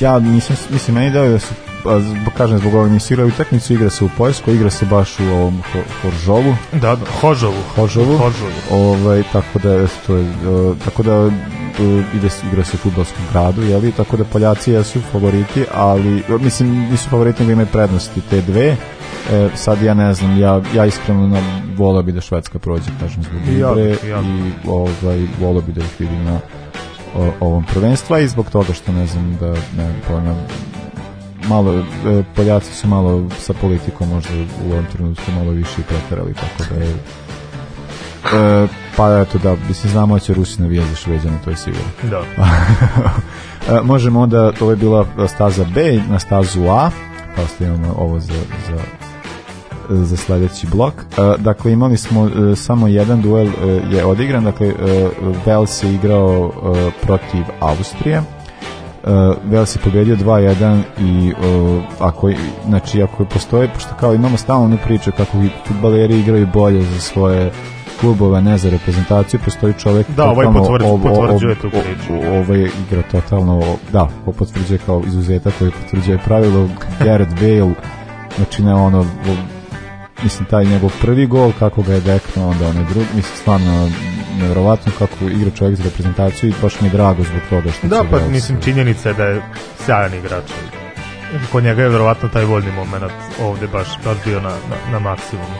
ja 0.00 0.18
nisam, 0.18 0.56
mislim, 0.70 0.94
meni 0.94 1.10
dao 1.10 1.28
da 1.28 1.38
su 1.38 1.54
zbog, 2.00 2.32
kažem, 2.36 2.58
zbog 2.58 2.74
ovog 2.74 2.90
nisi 2.90 3.14
igrao 3.14 3.26
utakmicu, 3.26 3.72
igra 3.72 3.90
se 3.90 4.04
u 4.04 4.08
Poljskoj, 4.16 4.54
igra 4.54 4.70
se 4.70 4.86
baš 4.86 5.20
u 5.20 5.24
ovom 5.24 5.62
ho, 5.72 5.80
Horžovu. 6.02 6.56
Da, 6.72 6.96
da, 6.96 7.06
Hožovu. 7.20 7.62
Hožovu. 7.74 8.18
Hožovu. 8.18 8.52
Ovaj, 8.70 9.22
tako 9.32 9.58
da, 9.58 9.86
to 10.06 10.16
je, 10.16 10.22
uh, 10.22 10.76
tako 10.84 11.02
da 11.02 11.26
uh, 11.26 11.32
ide, 12.14 12.28
igra 12.52 12.64
se 12.64 12.74
u 12.74 12.78
futbolskom 12.78 13.24
gradu, 13.32 13.62
jeli? 13.62 13.92
tako 13.92 14.16
da 14.16 14.24
Poljaci 14.24 14.72
jesu 14.72 15.00
favoriti, 15.12 15.64
ali, 15.74 16.22
mislim, 16.40 16.88
nisu 16.90 17.08
favoriti, 17.08 17.42
nego 17.42 17.52
imaju 17.52 17.68
prednosti 17.72 18.20
te 18.30 18.40
dve. 18.40 18.76
E, 19.32 19.48
sad 19.54 19.82
ja 19.82 19.94
ne 19.94 20.14
znam, 20.14 20.40
ja, 20.40 20.60
ja 20.74 20.86
iskreno 20.86 21.26
na, 21.26 21.40
volao 21.76 22.02
bi 22.02 22.12
da 22.12 22.20
Švedska 22.20 22.58
prođe, 22.58 22.90
kažem, 23.00 23.22
zbog 23.22 23.40
igre 23.42 23.82
ja, 23.82 24.16
ja. 24.16 24.20
i 24.20 24.52
ovaj, 24.68 25.26
volao 25.40 25.62
bi 25.62 25.72
da 25.72 25.80
ih 25.80 25.90
vidim 25.98 26.24
na 26.24 26.40
o, 27.14 27.32
ovom 27.40 27.64
prvenstva 27.64 28.20
i 28.20 28.28
zbog 28.28 28.50
toga 28.50 28.72
što 28.72 28.92
ne 28.92 29.06
znam 29.06 29.36
da 29.40 29.52
ne 29.52 29.94
pojma 30.08 30.34
malo, 31.48 31.74
e, 31.74 31.82
Poljaci 32.36 32.74
su 32.74 32.88
malo 32.88 33.28
sa 33.38 33.52
politikom 33.52 34.08
možda 34.08 34.30
u 34.68 34.72
ovom 34.72 34.84
trenutku 34.92 35.32
malo 35.38 35.50
više 35.50 35.82
preterali, 35.88 36.34
tako 36.34 36.74
da 36.74 36.84
je 36.84 36.90
e, 36.90 38.68
pa 38.96 39.20
eto 39.20 39.38
da, 39.38 39.56
mislim 39.68 39.92
znamo 39.92 40.14
da 40.14 40.20
će 40.20 40.34
Rusi 40.34 40.62
navijati 40.62 40.88
za 40.88 40.96
Šveđane, 40.96 41.38
to 41.44 41.50
je 41.50 41.56
sigurno. 41.56 41.88
Da. 42.02 42.22
e, 43.76 43.80
možemo 43.82 44.20
onda, 44.20 44.52
to 44.52 44.70
je 44.70 44.76
bila 44.76 45.06
staza 45.28 45.64
B, 45.74 46.00
na 46.08 46.18
stazu 46.18 46.62
A, 46.62 46.90
pa 47.36 47.42
ostavimo 47.42 47.94
ovo 47.98 48.20
za, 48.20 48.34
za 48.68 48.78
za 49.88 50.16
sledeći 50.16 50.66
blok. 50.66 50.94
E, 50.94 51.04
dakle, 51.38 51.72
imali 51.72 51.96
smo 51.96 52.28
e, 52.28 52.56
samo 52.56 52.88
jedan 52.88 53.22
duel 53.22 53.46
e, 53.46 53.50
je 53.90 54.04
odigran, 54.04 54.44
dakle, 54.44 54.72
Vels 55.46 55.82
je 55.82 55.94
igrao 55.94 56.52
protiv 57.02 57.42
Austrije, 57.60 58.22
Vels 59.44 59.76
je 59.76 59.80
pobedio 59.84 60.16
2-1 60.16 60.82
i 60.98 61.32
uh, 61.32 61.82
ako, 62.00 62.30
znači, 62.66 63.02
ako 63.02 63.24
postoje, 63.24 63.68
pošto 63.74 63.90
kao 64.00 64.14
imamo 64.14 64.36
stalno 64.36 64.64
onu 64.64 64.78
priču 64.84 65.10
kako 65.16 65.38
futbaleri 65.66 66.18
igraju 66.18 66.46
bolje 66.54 66.82
za 66.82 67.00
svoje 67.00 67.50
klubova, 68.00 68.40
ne 68.40 68.58
za 68.58 68.70
reprezentaciju, 68.70 69.40
postoji 69.44 69.74
čovek 69.78 70.06
da, 70.10 70.30
ovaj 70.30 70.46
potvrđuje, 70.46 70.98
potvrđuje 71.02 71.54
tu 71.54 71.70
priču. 71.70 72.12
Ovaj 72.32 72.58
igra 72.58 73.02
totalno, 73.10 73.62
da, 73.92 74.02
ovo 74.02 74.32
potvrđuje 74.32 74.78
kao 74.86 75.02
izuzetak 75.06 75.54
koji 75.58 75.70
potvrđuje 75.70 76.18
pravilo 76.18 76.68
Gareth 77.04 77.34
Bale, 77.40 77.74
znači 78.36 78.62
ne 78.62 78.74
ono, 78.74 79.06
mislim 80.22 80.48
taj 80.48 80.64
njegov 80.64 80.90
prvi 81.00 81.26
gol 81.26 81.52
kako 81.58 81.82
ga 81.82 81.94
je 81.94 82.00
dekno 82.00 82.48
onda 82.48 82.68
onaj 82.68 82.84
drugi 82.84 83.06
mislim 83.14 83.36
stvarno 83.36 83.90
nevjerovatno 84.40 84.92
kako 84.98 85.24
igra 85.24 85.50
čovjek 85.50 85.76
za 85.76 85.84
reprezentaciju 85.84 86.50
i 86.50 86.54
baš 86.62 86.80
mi 86.80 86.88
je 86.88 86.92
drago 86.92 87.22
zbog 87.22 87.40
toga 87.50 87.72
što 87.72 87.86
da 87.86 88.04
pa 88.10 88.18
mislim 88.30 88.60
činjenica 88.62 89.08
je 89.08 89.14
da 89.14 89.24
je 89.24 89.42
sjajan 89.86 90.14
igrač. 90.14 90.44
Kod 91.52 91.64
njega 91.64 91.82
je 91.82 91.88
verovatno 91.88 92.28
taj 92.28 92.44
voljni 92.44 92.72
moment 92.72 93.12
ovde 93.42 93.66
baš, 93.66 93.88
baš 94.04 94.16
bio 94.24 94.40
na, 94.40 94.48
na, 94.48 94.92
na 94.92 94.98
maksimumu. 94.98 95.56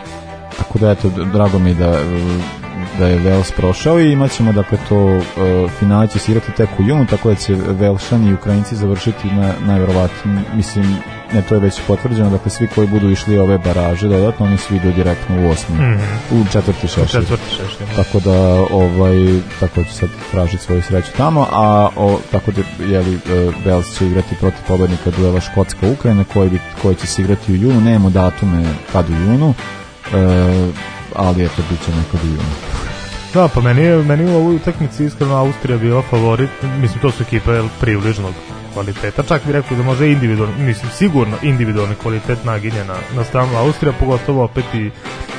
Tako 0.59 0.79
da 0.79 0.91
eto 0.91 1.11
drago 1.33 1.59
mi 1.59 1.75
da 1.75 2.01
da 2.99 3.07
je 3.07 3.19
Vels 3.19 3.53
prošao 3.53 4.01
i 4.01 4.13
imat 4.13 4.31
ćemo 4.31 4.53
dakle 4.53 4.79
to 4.89 5.17
uh, 5.17 5.23
finale 5.79 6.09
će 6.09 6.19
sirati 6.19 6.53
tek 6.53 6.69
u 6.79 6.83
junu 6.83 7.07
tako 7.07 7.29
da 7.29 7.35
će 7.35 7.55
Velšani 7.55 8.31
i 8.31 8.35
Ukrajinci 8.35 8.77
završiti 8.77 9.29
na 9.29 9.53
najverovatnije 9.67 10.43
mislim 10.55 10.97
ne, 11.33 11.43
to 11.43 11.55
je 11.55 11.61
već 11.61 11.81
potvrđeno, 11.87 12.31
dakle 12.31 12.51
svi 12.51 12.67
koji 12.75 12.87
budu 12.87 13.11
išli 13.11 13.39
ove 13.39 13.59
baraže 13.59 14.09
dodatno, 14.09 14.47
oni 14.47 14.59
svi 14.59 14.77
idu 14.77 14.93
direktno 14.93 15.37
u 15.47 15.51
osmi, 15.51 15.77
mm 15.77 15.81
-hmm. 15.81 16.41
u 16.41 16.45
četvrti 16.53 16.89
šešir. 16.89 17.21
Četvrti 17.21 17.51
šešir. 17.51 17.87
Da. 17.87 18.03
Tako 18.03 18.21
da, 18.21 18.65
ovaj, 18.71 19.41
tako 19.61 19.85
će 19.85 19.93
sad 19.93 20.09
tražiti 20.31 20.65
svoju 20.65 20.83
sreću 20.83 21.13
tamo, 21.17 21.47
a 21.53 21.89
o, 21.97 22.19
tako 22.33 22.51
da, 22.51 22.85
jeli, 22.85 23.15
e, 23.15 23.83
će 23.99 24.07
igrati 24.07 24.35
protiv 24.41 24.61
pobednika 24.69 25.11
duela 25.11 25.41
Škotska-Ukrajina, 25.41 26.25
koji, 26.33 26.51
bi, 26.51 26.59
koji 26.83 26.95
će 26.95 27.07
se 27.07 27.23
igrati 27.23 27.53
u 27.53 27.57
junu, 27.57 27.81
nemamo 27.81 28.11
datume 28.11 28.65
kad 28.93 29.11
u 29.11 29.13
junu, 29.13 29.55
e, 30.15 30.96
ali 31.17 31.45
eto, 31.45 31.63
bit 31.71 31.85
će 31.85 31.91
nekad 31.91 32.21
u 32.25 32.27
junu. 32.27 32.87
Da, 33.35 33.49
pa 33.55 33.61
meni 33.61 33.83
je, 33.83 34.03
meni 34.03 34.33
u 34.33 34.37
ovoj 34.37 34.57
utakmici 34.57 35.05
iskreno 35.05 35.35
Austrija 35.35 35.79
bila 35.79 36.03
favorit, 36.03 36.51
mislim 36.81 37.01
to 37.01 37.11
su 37.11 37.23
ekipe 37.23 37.63
približnog 37.81 38.33
kvaliteta, 38.73 39.23
čak 39.23 39.45
bih 39.45 39.55
rekao 39.55 39.77
da 39.77 39.83
može 39.83 40.13
individualno, 40.13 40.55
mislim 40.59 40.91
sigurno 40.91 41.37
individualni 41.43 41.95
kvalitet 41.95 42.45
naginje 42.45 42.85
na, 42.85 42.97
na 43.17 43.25
stranu 43.25 43.57
Austrija, 43.59 43.93
pogotovo 44.01 44.45
opet 44.45 44.65
i, 44.75 44.91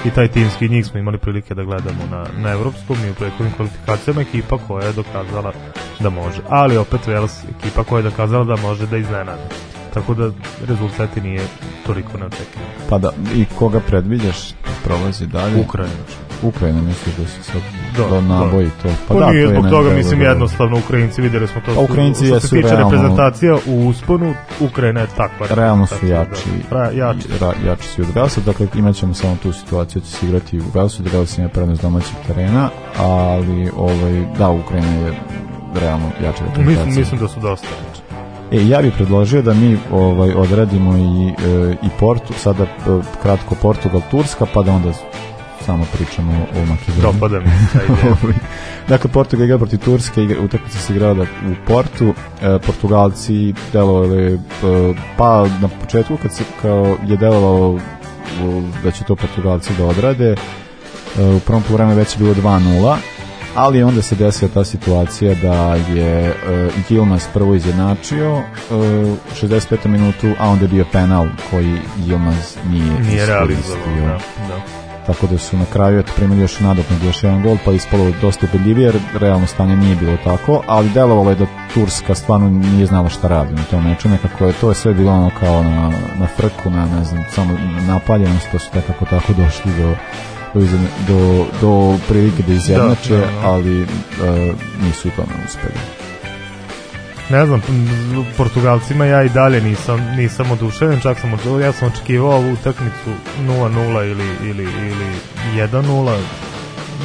i 0.05 0.11
taj 0.11 0.27
timski. 0.27 0.69
Njih 0.69 0.85
smo 0.85 0.99
imali 0.99 1.17
prilike 1.17 1.53
da 1.53 1.63
gledamo 1.63 2.03
na, 2.11 2.25
na 2.37 2.51
evropskom 2.51 2.97
i 3.05 3.11
u 3.11 3.13
prethodnim 3.13 3.53
kvalifikacijama 3.55 4.21
ekipa 4.21 4.57
koja 4.67 4.87
je 4.87 4.93
dokazala 4.93 5.53
da 5.99 6.09
može, 6.09 6.41
ali 6.49 6.77
opet 6.77 7.01
Wales 7.07 7.43
ekipa 7.59 7.83
koja 7.83 7.99
je 7.99 8.09
dokazala 8.09 8.43
da 8.45 8.61
može 8.61 8.87
da 8.87 8.97
iznenada 8.97 9.47
tako 9.93 10.13
da 10.13 10.31
rezultati 10.67 11.21
nije 11.21 11.41
toliko 11.85 12.17
neočekivani. 12.17 12.71
Pa 12.89 12.97
da, 12.97 13.11
i 13.35 13.45
koga 13.55 13.79
predviđaš 13.79 14.37
prolazi 14.83 15.27
dalje? 15.27 15.61
Ukrajina. 15.61 16.03
Ukrajina 16.43 16.81
misli 16.81 17.13
da 17.17 17.27
se 17.27 17.43
sad 17.43 17.61
da, 17.97 18.09
do 18.09 18.21
naboji 18.21 18.65
da. 18.65 18.71
to. 18.83 18.95
Pa, 19.07 19.13
pa 19.13 19.19
da, 19.19 19.31
nije 19.31 19.47
zbog 19.47 19.69
toga, 19.69 19.89
mislim, 19.89 20.19
da, 20.19 20.25
jednostavno 20.25 20.77
Ukrajinci 20.77 21.21
videli 21.21 21.47
smo 21.47 21.61
to. 21.65 21.75
Pa 21.75 21.81
Ukrajinci 21.81 22.27
su, 22.27 22.33
jesu 22.33 22.49
tiče 22.49 22.67
realno, 22.67 22.89
reprezentacija 22.89 23.57
u 23.67 23.87
usponu, 23.87 24.33
Ukrajina 24.59 25.01
je 25.01 25.07
takva. 25.17 25.47
Realno 25.49 25.85
su 25.85 26.07
jači. 26.07 26.49
Da, 26.71 26.83
jači. 26.83 27.27
Ra, 27.41 27.53
jači 27.65 27.87
su 27.87 28.01
od 28.01 28.07
Velsa, 28.15 28.41
dakle 28.41 28.67
imat 28.75 28.95
ćemo 28.95 29.13
samo 29.13 29.37
tu 29.43 29.53
situaciju 29.53 30.01
da 30.01 30.07
će 30.07 30.13
se 30.13 30.25
igrati 30.25 30.59
u 30.59 30.63
Velsu, 30.73 31.03
da 31.03 31.09
Vels 31.09 31.37
ima 31.37 31.49
prednost 31.49 31.81
domaćeg 31.81 32.15
terena, 32.27 32.69
ali 32.97 33.69
ovaj, 33.77 34.25
da, 34.37 34.49
Ukrajina 34.49 34.91
je 34.91 35.13
realno 35.75 36.11
jača 36.23 36.43
reprezentacija. 36.45 36.85
Mislim, 36.85 36.99
mislim 36.99 37.19
da 37.19 37.27
su 37.27 37.39
dosta 37.39 37.67
jači. 37.67 38.06
E, 38.51 38.67
ja 38.67 38.81
bih 38.81 38.93
predložio 38.95 39.41
da 39.41 39.53
mi 39.53 39.77
ovaj 39.91 40.33
odradimo 40.33 40.97
i, 40.97 41.27
e, 41.29 41.75
i 41.83 41.89
Portu, 41.99 42.33
sada 42.33 42.63
e, 42.63 42.67
kratko 43.21 43.55
Portugal, 43.55 44.01
Turska, 44.11 44.45
pa 44.53 44.63
da 44.63 44.71
onda 44.71 44.93
samo 45.65 45.85
pričamo 45.93 46.31
o 46.31 46.65
Makedoniji. 46.65 47.01
Dopada 47.01 47.39
mi 47.39 47.45
ovaj, 48.23 48.35
Dakle, 48.87 49.11
Portugal 49.11 49.45
igra 49.45 49.57
protiv 49.57 49.79
Turske, 49.79 50.21
utakmica 50.21 50.77
se 50.77 50.93
igrala 50.93 51.23
u 51.23 51.67
Portu, 51.67 52.13
e, 52.41 52.59
Portugalci 52.59 53.53
delovali, 53.73 54.33
e, 54.33 54.37
pa 55.17 55.47
na 55.61 55.67
početku 55.81 56.17
kad 56.21 56.33
se 56.33 56.43
kao 56.61 56.97
je 57.07 57.17
delovalo 57.17 57.79
da 58.83 58.91
će 58.91 59.03
to 59.03 59.15
Portugalci 59.15 59.73
da 59.77 59.85
odrade, 59.85 60.29
e, 60.29 60.35
u 61.25 61.39
prvom 61.39 61.63
vreme 61.69 61.95
već 61.95 62.15
je 62.15 62.17
bilo 62.19 62.33
2-0, 62.33 62.97
ali 63.57 63.83
onda 63.83 64.01
se 64.01 64.15
desila 64.15 64.51
ta 64.53 64.63
situacija 64.63 65.35
da 65.41 65.75
je 65.75 66.29
uh, 66.29 66.73
Gilmas 66.89 67.27
prvo 67.33 67.55
izjednačio 67.55 68.37
uh, 68.37 68.43
e, 68.71 69.45
65. 69.47 69.87
minutu, 69.87 70.33
a 70.39 70.49
onda 70.49 70.65
je 70.65 70.69
bio 70.69 70.85
penal 70.91 71.27
koji 71.51 71.77
Gilmas 72.05 72.57
nije, 72.69 72.99
nije 72.99 73.25
realizovao. 73.25 73.95
Da, 73.95 74.17
da. 74.47 74.61
Tako 75.07 75.27
da 75.27 75.37
su 75.37 75.57
na 75.57 75.65
kraju 75.65 75.99
eto, 75.99 76.11
primili 76.15 76.41
još 76.41 76.59
nadatno 76.59 76.95
još 77.05 77.23
jedan 77.23 77.43
gol, 77.43 77.57
pa 77.65 77.71
ispalo 77.71 78.11
dosta 78.21 78.47
ubedljivije, 78.49 78.85
jer 78.85 78.99
realno 79.19 79.47
stanje 79.47 79.75
nije 79.75 79.95
bilo 79.95 80.17
tako, 80.23 80.63
ali 80.67 80.89
delovalo 80.89 81.29
je 81.29 81.35
da 81.35 81.45
Turska 81.73 82.15
stvarno 82.15 82.49
nije 82.49 82.85
znala 82.85 83.09
šta 83.09 83.27
radi 83.27 83.53
na 83.53 83.63
tom 83.63 83.83
meču, 83.83 84.09
nekako 84.09 84.45
je 84.45 84.53
to 84.53 84.69
je 84.69 84.75
sve 84.75 84.93
bilo 84.93 85.11
ono 85.11 85.31
kao 85.39 85.63
na, 85.63 85.91
na 86.19 86.27
frku, 86.37 86.69
na 86.69 86.85
ne 86.85 87.03
znam, 87.03 87.23
samo 87.29 87.57
napaljenost, 87.87 88.47
to 88.51 88.59
su 88.59 88.69
nekako 88.75 89.05
tako 89.05 89.33
došli 89.33 89.71
do 89.77 89.95
do, 90.65 90.77
do, 91.07 91.45
do 91.61 91.97
prilike 92.07 92.43
da 92.47 92.53
izjednače, 92.53 93.13
da, 93.13 93.19
da, 93.19 93.25
da. 93.25 93.47
ali 93.49 93.81
uh, 93.81 93.87
nisu 94.83 95.07
u 95.07 95.11
tome 95.11 95.33
uspeli. 95.45 95.73
Ne 97.29 97.45
znam, 97.45 97.61
Portugalcima 98.37 99.05
ja 99.05 99.23
i 99.23 99.29
dalje 99.29 99.61
nisam 99.61 99.99
nisam 100.15 100.51
oduševljen, 100.51 100.99
čak 100.99 101.19
sam 101.19 101.31
ja 101.61 101.71
sam 101.71 101.87
očekivao 101.87 102.31
ovu 102.31 102.53
utakmicu 102.53 103.11
0-0 103.41 104.11
ili, 104.11 104.49
ili, 104.49 104.63
ili 104.63 105.07
1-0. 105.55 106.17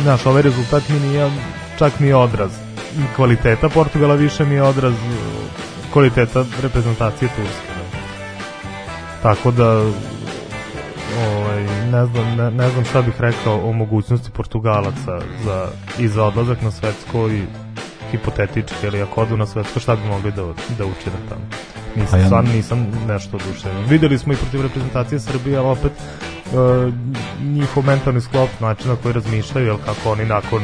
Znaš, 0.02 0.26
ovaj 0.26 0.42
rezultat 0.42 0.88
mi 0.88 1.00
nije 1.00 1.30
čak 1.78 2.00
ni 2.00 2.12
odraz 2.12 2.50
kvaliteta 3.16 3.68
Portugala, 3.68 4.14
više 4.14 4.44
mi 4.44 4.54
je 4.54 4.62
odraz 4.62 4.94
kvaliteta 5.92 6.44
reprezentacije 6.62 7.28
Turske. 7.28 7.72
Ne. 7.76 8.00
Tako 9.22 9.50
da 9.50 9.84
ovaj, 11.62 11.86
ne, 11.86 12.06
znam, 12.06 12.36
ne, 12.36 12.50
ne 12.50 12.70
znam 12.70 12.84
šta 12.84 13.02
bih 13.02 13.14
rekao 13.18 13.68
o 13.68 13.72
mogućnosti 13.72 14.30
Portugalaca 14.30 15.20
za, 15.44 15.68
i 15.98 16.08
za 16.08 16.24
odlazak 16.24 16.62
na 16.62 16.70
svetsko 16.70 17.28
i 17.28 17.42
hipotetički, 18.10 18.86
ali 18.86 19.02
ako 19.02 19.20
odu 19.20 19.36
na 19.36 19.46
svetsko, 19.46 19.80
šta 19.80 19.96
bi 19.96 20.08
mogli 20.08 20.32
da, 20.32 20.42
da 20.78 20.84
učine 20.84 21.16
tamo? 21.28 21.40
Nisam, 21.96 22.20
ja... 22.20 22.26
stvarno 22.26 22.52
nisam 22.52 22.86
nešto 23.08 23.36
oduševljen. 23.36 23.84
Videli 23.88 24.18
smo 24.18 24.32
i 24.32 24.36
protiv 24.36 24.62
reprezentacije 24.62 25.20
Srbije, 25.20 25.58
ali 25.58 25.68
opet 25.68 25.92
uh, 25.92 26.94
njihov 27.42 27.86
mentalni 27.86 28.20
sklop, 28.20 28.50
način 28.60 28.90
na 28.90 28.96
koji 28.96 29.12
razmišljaju, 29.14 29.66
jel 29.66 29.78
kako 29.86 30.12
oni 30.12 30.24
nakon 30.24 30.62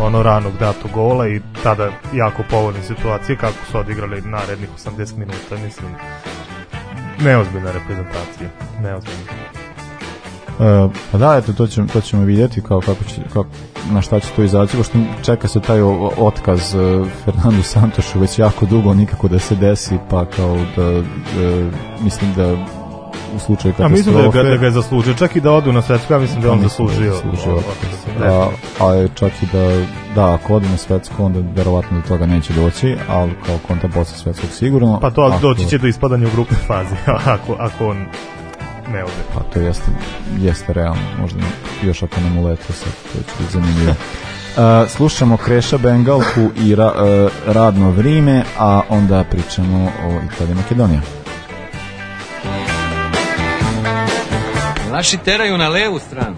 ono 0.00 0.22
ranog 0.22 0.52
datu 0.58 0.88
gola 0.94 1.28
i 1.28 1.40
tada 1.62 1.90
jako 2.14 2.42
povoljne 2.50 2.82
situacije 2.82 3.36
kako 3.36 3.58
su 3.70 3.78
odigrali 3.78 4.22
narednih 4.22 4.68
80 4.86 5.16
minuta, 5.16 5.56
mislim 5.64 5.94
neozbiljna 7.24 7.72
reprezentacija, 7.72 8.48
neozbiljna. 8.82 9.41
E, 10.62 10.88
pa 11.12 11.18
da, 11.18 11.36
eto, 11.36 11.52
to 11.52 11.66
ćemo, 11.66 11.86
to 11.92 12.00
ćemo 12.00 12.24
vidjeti 12.24 12.62
kao, 12.62 12.80
kako 12.80 13.04
će, 13.04 13.22
kako, 13.32 13.46
na 13.90 14.02
šta 14.02 14.20
će 14.20 14.28
to 14.36 14.42
izaći, 14.42 14.76
pošto 14.76 14.98
čeka 15.22 15.48
se 15.48 15.60
taj 15.60 15.82
otkaz 16.18 16.74
uh, 16.74 17.08
Fernandu 17.24 17.62
Santošu 17.62 18.20
već 18.20 18.38
jako 18.38 18.66
dugo, 18.66 18.94
nikako 18.94 19.28
da 19.28 19.38
se 19.38 19.54
desi, 19.54 19.98
pa 20.10 20.24
kao 20.24 20.56
da, 20.76 20.98
uh, 20.98 21.04
mislim 22.04 22.34
da 22.36 22.52
u 23.36 23.38
slučaju 23.38 23.74
katastrofe. 23.74 23.82
Ja 23.82 23.88
mislim 23.88 24.14
da 24.14 24.42
ga, 24.42 24.50
da 24.50 24.56
ga 24.56 24.66
je 24.66 24.72
zaslužio, 24.72 25.14
čak 25.14 25.36
i 25.36 25.40
da 25.40 25.52
odu 25.52 25.72
na 25.72 25.82
svetsku, 25.82 26.12
ja 26.12 26.18
mislim 26.18 26.40
da 26.40 26.46
je 26.46 26.52
on 26.52 26.60
da 26.60 26.68
zaslužio. 26.68 27.14
zaslužio 27.14 27.58
a, 28.22 28.48
a 28.80 28.94
je 28.94 29.08
čak 29.14 29.32
i 29.42 29.46
da, 29.52 29.86
da, 30.14 30.34
ako 30.34 30.54
odu 30.54 30.68
na 30.68 30.76
svetsku, 30.76 31.24
onda 31.24 31.40
verovatno 31.54 32.00
do 32.00 32.08
toga 32.08 32.26
neće 32.26 32.52
doći, 32.52 32.96
ali 33.08 33.32
kao 33.46 33.58
konta 33.68 33.88
posle 33.88 34.18
svetskog 34.18 34.50
sigurno. 34.50 35.00
Pa 35.00 35.10
to 35.10 35.22
ako, 35.22 35.38
doći 35.38 35.68
će 35.68 35.78
do 35.78 35.86
ispadanja 35.86 36.26
u 36.26 36.30
grupnoj 36.30 36.60
fazi, 36.66 36.94
ako, 37.34 37.56
ako 37.58 37.88
on 37.88 38.06
ne 38.88 39.04
ode. 39.04 39.22
Pa 39.34 39.40
to 39.40 39.58
jeste, 39.60 39.90
jeste 40.38 40.72
realno, 40.72 41.02
možda 41.20 41.40
još 41.82 42.02
ako 42.02 42.20
nam 42.20 42.38
ulete 42.38 42.72
sad, 42.72 42.92
to 43.12 43.18
će 43.18 43.18
biti 43.38 43.52
zanimljivo. 43.52 43.94
Uh, 44.56 44.90
slušamo 44.90 45.36
Kreša 45.36 45.78
Bengalku 45.78 46.50
i 46.56 46.74
ra, 46.74 46.86
uh, 46.86 47.32
radno 47.54 47.90
vrime, 47.90 48.44
a 48.58 48.80
onda 48.88 49.24
pričamo 49.30 49.84
o 49.84 50.20
Italiji 50.34 50.54
Makedonija. 50.54 51.00
Naši 54.90 55.16
teraju 55.16 55.58
na 55.58 55.68
levu 55.68 55.98
stranu. 55.98 56.36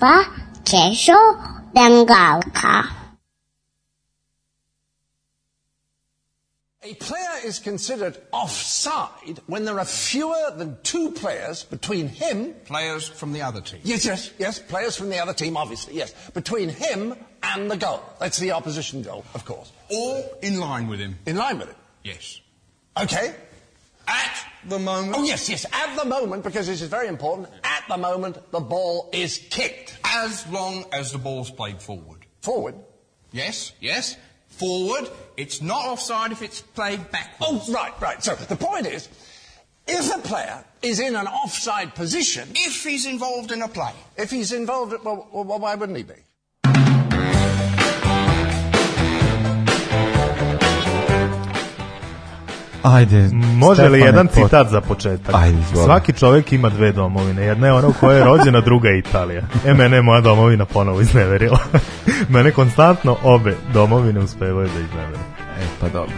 glazba 0.01 0.23
Kešo 0.63 1.73
Bengalka. 1.73 2.97
A 6.83 6.95
player 6.95 7.45
is 7.45 7.59
considered 7.59 8.17
offside 8.31 9.39
when 9.45 9.65
there 9.65 9.79
are 9.79 9.85
fewer 9.85 10.51
than 10.57 10.77
two 10.81 11.11
players 11.11 11.63
between 11.63 12.07
him. 12.07 12.55
Players 12.65 13.07
from 13.07 13.33
the 13.33 13.43
other 13.43 13.61
team. 13.61 13.81
Yes, 13.83 14.03
yes, 14.03 14.31
yes. 14.39 14.57
Players 14.57 14.95
from 14.95 15.09
the 15.09 15.19
other 15.19 15.33
team, 15.33 15.57
obviously, 15.57 15.95
yes. 15.95 16.11
Between 16.31 16.69
him 16.69 17.13
and 17.43 17.69
the 17.69 17.77
goal. 17.77 18.01
That's 18.19 18.39
the 18.39 18.53
opposition 18.53 19.03
goal, 19.03 19.23
of 19.35 19.45
course. 19.45 19.71
Or 19.95 20.23
in 20.41 20.59
line 20.59 20.87
with 20.87 20.99
him. 20.99 21.19
In 21.27 21.35
line 21.35 21.59
with 21.59 21.67
him? 21.67 21.75
Yes. 22.03 22.41
Okay. 22.99 23.35
At 24.11 24.69
the 24.69 24.77
moment. 24.77 25.15
Oh, 25.17 25.23
yes, 25.23 25.47
yes. 25.47 25.65
At 25.71 25.97
the 25.97 26.05
moment, 26.05 26.43
because 26.43 26.67
this 26.67 26.81
is 26.81 26.89
very 26.89 27.07
important, 27.07 27.47
at 27.63 27.83
the 27.87 27.97
moment 27.97 28.51
the 28.51 28.59
ball 28.59 29.09
is 29.13 29.37
kicked. 29.49 29.97
As 30.03 30.45
long 30.47 30.85
as 30.91 31.11
the 31.11 31.17
ball's 31.17 31.49
played 31.49 31.81
forward. 31.81 32.25
Forward? 32.41 32.75
Yes, 33.31 33.71
yes 33.79 34.17
forward. 34.51 35.09
It's 35.37 35.61
not 35.61 35.85
offside 35.85 36.31
if 36.31 36.41
it's 36.41 36.61
played 36.61 37.09
backwards. 37.09 37.69
Oh, 37.69 37.73
right, 37.73 37.99
right. 37.99 38.23
So 38.23 38.35
the 38.35 38.55
point 38.55 38.85
is, 38.85 39.09
if 39.87 40.13
a 40.13 40.19
player 40.19 40.63
is 40.81 40.99
in 40.99 41.15
an 41.15 41.27
offside 41.27 41.95
position. 41.95 42.49
If 42.55 42.83
he's 42.83 43.05
involved 43.05 43.51
in 43.51 43.61
a 43.61 43.67
play. 43.67 43.93
If 44.17 44.31
he's 44.31 44.51
involved, 44.51 44.93
well, 45.03 45.27
well 45.31 45.59
why 45.59 45.75
wouldn't 45.75 45.97
he 45.97 46.03
be? 46.03 46.13
Ajde. 52.83 53.29
Može 53.55 53.89
li 53.89 53.99
jedan 53.99 54.27
citat 54.27 54.69
za 54.69 54.81
početak? 54.81 55.35
Ajde, 55.35 55.57
Svaki 55.85 56.13
čovjek 56.13 56.53
ima 56.53 56.69
dve 56.69 56.91
domovine. 56.91 57.45
Jedna 57.45 57.67
je 57.67 57.73
ona 57.73 57.87
u 57.87 57.93
kojoj 57.93 58.17
je 58.17 58.25
rođena, 58.25 58.61
druga 58.61 58.89
je 58.89 58.99
Italija. 58.99 59.41
E, 59.65 59.73
mene 59.73 59.97
je 59.97 60.01
moja 60.01 60.21
domovina 60.21 60.65
ponovo 60.65 61.01
izneverila. 61.01 61.59
mene 62.29 62.51
konstantno 62.51 63.17
obe 63.23 63.55
domovine 63.73 64.19
uspevaju 64.19 64.69
da 64.75 64.79
iznevere. 64.79 65.19
E, 65.59 65.65
pa 65.81 65.89
dobro 65.89 66.11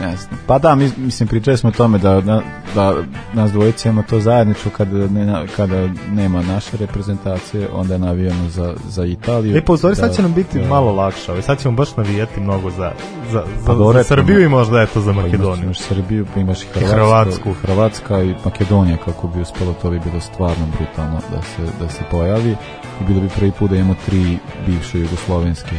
ne 0.00 0.16
znam. 0.16 0.40
Pa 0.46 0.58
da, 0.58 0.74
mi, 0.74 0.90
mislim, 0.96 1.28
pričali 1.28 1.56
smo 1.56 1.68
o 1.68 1.72
tome 1.72 1.98
da, 1.98 2.20
da, 2.20 2.42
da 2.74 2.94
nas 3.32 3.52
dvojice 3.52 3.88
imamo 3.88 4.02
to 4.10 4.20
zajedničko 4.20 4.70
kada, 4.70 5.06
ne, 5.08 5.46
kada 5.56 5.88
nema 6.10 6.42
naše 6.42 6.76
reprezentacije, 6.76 7.68
onda 7.72 7.98
navijamo 7.98 8.48
za, 8.48 8.74
za 8.88 9.04
Italiju. 9.04 9.56
E, 9.56 9.64
pa 9.64 9.72
u 9.72 9.76
stvari 9.76 9.96
da, 9.96 10.00
sad 10.00 10.16
će 10.16 10.22
nam 10.22 10.34
biti 10.34 10.60
da, 10.60 10.68
malo 10.68 10.92
lakše, 10.92 11.30
ovaj, 11.30 11.42
sad 11.42 11.62
ćemo 11.62 11.76
baš 11.76 11.96
navijati 11.96 12.40
mnogo 12.40 12.70
za, 12.70 12.92
za, 13.32 13.44
za, 13.60 13.66
pa 13.66 13.92
za 13.92 14.04
Srbiju 14.04 14.40
i 14.40 14.48
možda 14.48 14.82
eto 14.82 15.00
za 15.00 15.12
Makedoniju. 15.12 15.56
Pa 15.56 15.64
imaš 15.64 15.80
Srbiju, 15.80 16.26
pa 16.34 16.40
imaš 16.40 16.64
Hrvatsku, 16.72 16.92
Hrvatsku. 16.96 17.52
Hrvatska 17.52 18.22
i 18.22 18.34
Makedonija, 18.44 18.96
kako 18.96 19.28
bi 19.28 19.40
uspelo, 19.40 19.74
to 19.82 19.90
bi 19.90 20.00
bilo 20.00 20.20
stvarno 20.20 20.66
brutalno 20.78 21.20
da 21.30 21.42
se, 21.42 21.72
da 21.80 21.88
se 21.88 22.02
pojavi 22.10 22.56
i 23.00 23.04
bilo 23.08 23.20
bi 23.20 23.28
prvi 23.28 23.52
put 23.58 23.70
da 23.70 23.76
imamo 23.76 23.94
tri 24.06 24.38
bivše 24.66 25.00
jugoslovenske 25.00 25.76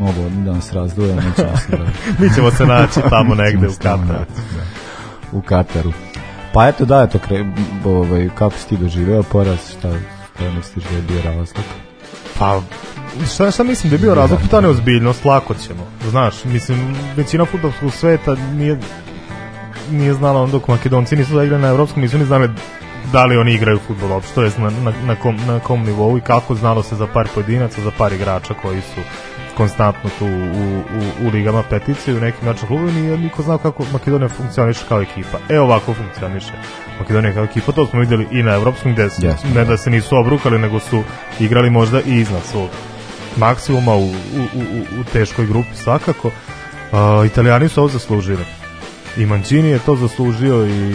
mogu 0.00 0.30
da 0.44 0.52
nas 0.52 0.72
nećemo 0.72 1.56
se 1.56 1.76
da... 1.76 1.84
Mi 2.18 2.34
ćemo 2.34 2.50
se 2.50 2.66
naći 2.66 3.00
tamo 3.10 3.34
negde 3.34 3.68
u 3.68 3.72
Kataru. 3.72 4.06
Da. 4.08 4.24
U 5.32 5.42
Kataru. 5.42 5.92
Pa 6.52 6.68
eto 6.68 6.84
da, 6.84 7.02
eto, 7.02 7.18
kre, 7.18 7.44
ovaj, 7.84 8.28
kako 8.34 8.56
si 8.58 8.68
ti 8.68 8.76
doživeo 8.76 9.22
poraz, 9.22 9.58
šta, 9.78 9.92
šta 10.34 10.50
misliš 10.56 10.84
da 10.84 10.96
je 10.96 11.02
bio 11.02 11.22
razlog? 11.22 11.64
Pa, 12.38 12.60
šta, 13.34 13.50
šta 13.50 13.62
mislim 13.62 13.90
da 13.90 13.94
je 13.94 14.00
bio 14.00 14.14
razlog? 14.14 14.40
Ta 14.50 14.60
neozbiljnost, 14.60 15.24
lako 15.24 15.54
ćemo. 15.54 15.86
Znaš, 16.10 16.44
mislim, 16.44 16.96
većina 17.16 17.44
futbolskog 17.44 17.92
sveta 17.92 18.36
nije 18.54 18.78
nije 19.90 20.14
znala 20.14 20.42
on 20.42 20.50
dok 20.50 20.68
Makedonci 20.68 21.16
nisu 21.16 21.34
zaigrali 21.34 21.62
na 21.62 21.68
evropskom, 21.68 22.02
nisu 22.02 22.18
ni 22.18 22.24
znali 22.24 22.48
da 23.12 23.24
li 23.24 23.36
oni 23.36 23.54
igraju 23.54 23.78
futbol 23.86 24.12
uopšte, 24.12 24.34
to 24.34 24.42
jest 24.42 24.58
na, 24.58 24.70
na, 24.70 24.92
na, 25.06 25.16
kom, 25.16 25.36
na 25.46 25.60
kom 25.60 25.82
nivou 25.84 26.18
i 26.18 26.20
kako 26.20 26.54
znalo 26.54 26.82
se 26.82 26.96
za 26.96 27.06
par 27.06 27.28
pojedinaca, 27.34 27.80
za 27.80 27.90
par 27.98 28.12
igrača 28.12 28.54
koji 28.62 28.80
su 28.80 29.00
konstantno 29.56 30.10
tu 30.18 30.26
u, 30.26 30.78
u, 30.78 31.26
u 31.26 31.30
ligama 31.30 31.62
peticije, 31.62 32.16
u 32.16 32.20
nekim 32.20 32.46
način 32.46 32.68
klubu, 32.68 32.86
nije 32.86 33.18
niko 33.18 33.42
znao 33.42 33.58
kako 33.58 33.84
Makedonija 33.92 34.28
funkcioniše 34.28 34.80
kao 34.88 35.02
ekipa. 35.02 35.38
E 35.48 35.60
ovako 35.60 35.94
funkcioniše 35.94 36.52
Makedonija 36.98 37.34
kao 37.34 37.44
ekipa, 37.44 37.72
to 37.72 37.86
smo 37.86 38.00
videli 38.00 38.28
i 38.30 38.42
na 38.42 38.54
evropskom 38.54 38.92
gde 38.92 39.10
su, 39.10 39.22
yes, 39.22 39.54
ne 39.54 39.64
da 39.64 39.76
se 39.76 39.90
nisu 39.90 40.16
obrukali, 40.16 40.58
nego 40.58 40.80
su 40.80 41.02
igrali 41.40 41.70
možda 41.70 42.00
i 42.00 42.20
iznad 42.20 42.42
svog 42.42 42.68
maksimuma 43.36 43.94
u, 43.94 44.04
u, 44.04 44.10
u, 44.54 45.00
u 45.00 45.04
teškoj 45.12 45.46
grupi 45.46 45.74
svakako. 45.74 46.28
Uh, 46.28 47.26
Italijani 47.26 47.68
su 47.68 47.80
ovo 47.80 47.88
zaslužili 47.88 48.44
i 49.16 49.26
Mancini 49.26 49.68
je 49.68 49.78
to 49.78 49.96
zaslužio 49.96 50.66
i 50.66 50.94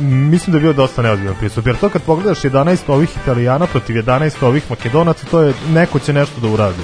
mislim 0.00 0.52
da 0.52 0.56
je 0.56 0.62
bio 0.62 0.72
dosta 0.72 1.02
neozbiljan 1.02 1.34
pristup, 1.34 1.66
jer 1.66 1.76
to 1.76 1.88
kad 1.88 2.02
pogledaš 2.02 2.42
11 2.42 2.78
ovih 2.88 3.16
Italijana 3.22 3.66
protiv 3.66 3.96
11 3.96 4.46
ovih 4.46 4.70
Makedonaca, 4.70 5.26
to 5.30 5.40
je 5.40 5.54
neko 5.68 5.98
će 5.98 6.12
nešto 6.12 6.40
da 6.40 6.48
uradi. 6.48 6.82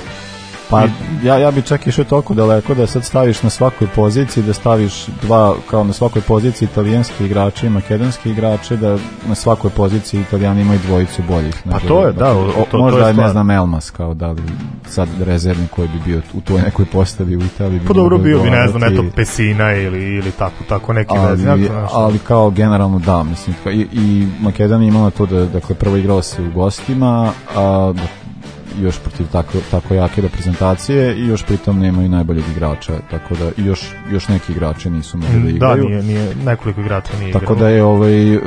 Pa 0.70 0.82
ja, 1.22 1.38
ja 1.38 1.50
bi 1.50 1.62
čak 1.62 1.86
išao 1.86 2.04
toliko 2.04 2.34
daleko 2.34 2.74
da 2.74 2.86
sad 2.86 3.04
staviš 3.04 3.42
na 3.42 3.50
svakoj 3.50 3.88
poziciji, 3.94 4.44
da 4.44 4.52
staviš 4.52 5.06
dva, 5.22 5.54
kao 5.70 5.84
na 5.84 5.92
svakoj 5.92 6.22
poziciji 6.22 6.66
italijanski 6.66 7.24
igrače 7.24 7.66
i 7.66 7.70
makedonski 7.70 8.30
igrače, 8.30 8.76
da 8.76 8.98
na 9.28 9.34
svakoj 9.34 9.70
poziciji 9.70 10.20
italijani 10.20 10.60
imaju 10.60 10.80
dvojicu 10.86 11.22
boljih. 11.28 11.54
Pa 11.70 11.78
to 11.78 12.06
je, 12.06 12.12
da. 12.12 12.32
O, 12.32 12.66
to, 12.70 12.78
možda 12.78 13.00
to 13.00 13.06
je, 13.06 13.14
ne 13.14 13.28
znam, 13.28 13.50
Elmas, 13.50 13.90
kao 13.90 14.14
da 14.14 14.30
li 14.30 14.42
sad 14.88 15.08
rezervni 15.20 15.66
koji 15.68 15.88
bi 15.88 15.98
bio 16.04 16.22
u 16.34 16.40
toj 16.40 16.62
nekoj 16.62 16.84
postavi 16.84 17.36
u 17.36 17.40
Italiji. 17.40 17.80
Pa 17.86 17.94
dobro, 17.94 18.18
bio 18.18 18.42
bi, 18.42 18.50
ne 18.50 18.68
znam, 18.68 18.84
eto, 18.84 19.04
Pesina 19.16 19.72
ili, 19.72 20.14
ili 20.14 20.30
tako, 20.30 20.64
tako 20.68 20.92
neki 20.92 21.14
ali, 21.16 21.30
veznjak. 21.30 21.70
Ali 21.92 22.18
kao 22.18 22.50
generalno 22.50 22.98
da, 22.98 23.22
mislim, 23.22 23.56
i, 23.72 23.86
i 23.92 24.28
Makedonija 24.40 24.88
imala 24.88 25.10
to 25.10 25.26
da, 25.26 25.46
dakle, 25.46 25.74
prvo 25.74 25.96
igrala 25.96 26.22
se 26.22 26.42
u 26.42 26.50
gostima, 26.50 27.32
a 27.56 27.92
još 28.80 28.98
protiv 28.98 29.26
tako, 29.32 29.58
tako 29.70 29.94
jake 29.94 30.20
reprezentacije 30.20 31.16
i 31.16 31.26
još 31.26 31.44
pritom 31.44 31.78
nemaju 31.78 32.08
najboljeg 32.08 32.44
igrača, 32.56 32.92
tako 33.10 33.34
da 33.34 33.62
i 33.62 33.66
još, 33.66 33.80
još 34.12 34.28
neki 34.28 34.52
igrači 34.52 34.90
nisu 34.90 35.18
mogli 35.18 35.38
da, 35.38 35.44
da 35.44 35.50
igraju. 35.50 35.82
Da, 35.82 35.88
nije, 35.88 36.02
nije, 36.02 36.34
nekoliko 36.44 36.80
igrača 36.80 37.18
nije 37.18 37.32
Tako 37.32 37.54
da 37.54 37.68
je 37.68 37.84
ovaj, 37.84 38.34
e, 38.34 38.40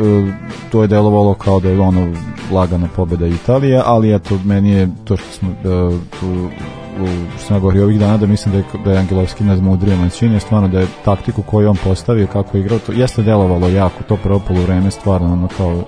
to 0.72 0.82
je 0.82 0.88
delovalo 0.88 1.34
kao 1.34 1.60
da 1.60 1.70
je 1.70 1.80
ono 1.80 2.14
lagana 2.52 2.88
pobeda 2.96 3.28
Italije, 3.28 3.82
ali 3.86 4.16
eto, 4.16 4.40
meni 4.46 4.72
je 4.72 4.90
to 5.06 5.18
što 5.18 5.32
smo 5.32 5.50
da, 5.64 5.90
tu 6.20 6.50
što 7.38 7.48
sam 7.48 7.60
govorio 7.60 7.84
ovih 7.84 8.00
dana 8.00 8.18
da 8.18 8.26
mislim 8.26 8.52
da 8.52 8.58
je, 8.58 8.84
da 8.86 8.92
je 8.92 8.98
Angelovski 8.98 9.44
nadmudrio 9.44 9.96
Mancini, 9.96 10.40
stvarno 10.40 10.68
da 10.68 10.80
je 10.80 10.88
taktiku 11.06 11.42
koju 11.42 11.70
on 11.70 11.78
postavio, 11.84 12.28
kako 12.28 12.58
je 12.58 12.62
igrao, 12.62 12.80
to 12.80 12.92
jeste 12.92 13.24
delovalo 13.24 13.70
jako, 13.70 14.04
to 14.04 14.18
prvo 14.18 14.42
vreme 14.66 14.92
stvarno 14.92 15.34
ono 15.34 15.48
kao 15.58 15.84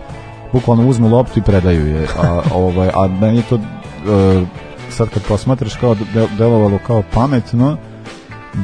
bukvalno 0.54 0.88
uzmu 0.88 1.10
loptu 1.10 1.40
i 1.40 1.44
predaju 1.44 1.88
je, 1.88 2.08
a, 2.24 2.42
ovaj, 2.56 2.90
a 2.94 3.08
meni 3.08 3.38
je 3.38 3.44
to 3.44 3.60
uh, 4.06 4.48
sad 4.90 5.10
kad 5.10 5.24
posmatraš 5.24 5.76
kao 5.76 5.96
de, 5.96 6.28
delovalo 6.38 6.80
kao 6.88 7.04
pametno 7.14 7.78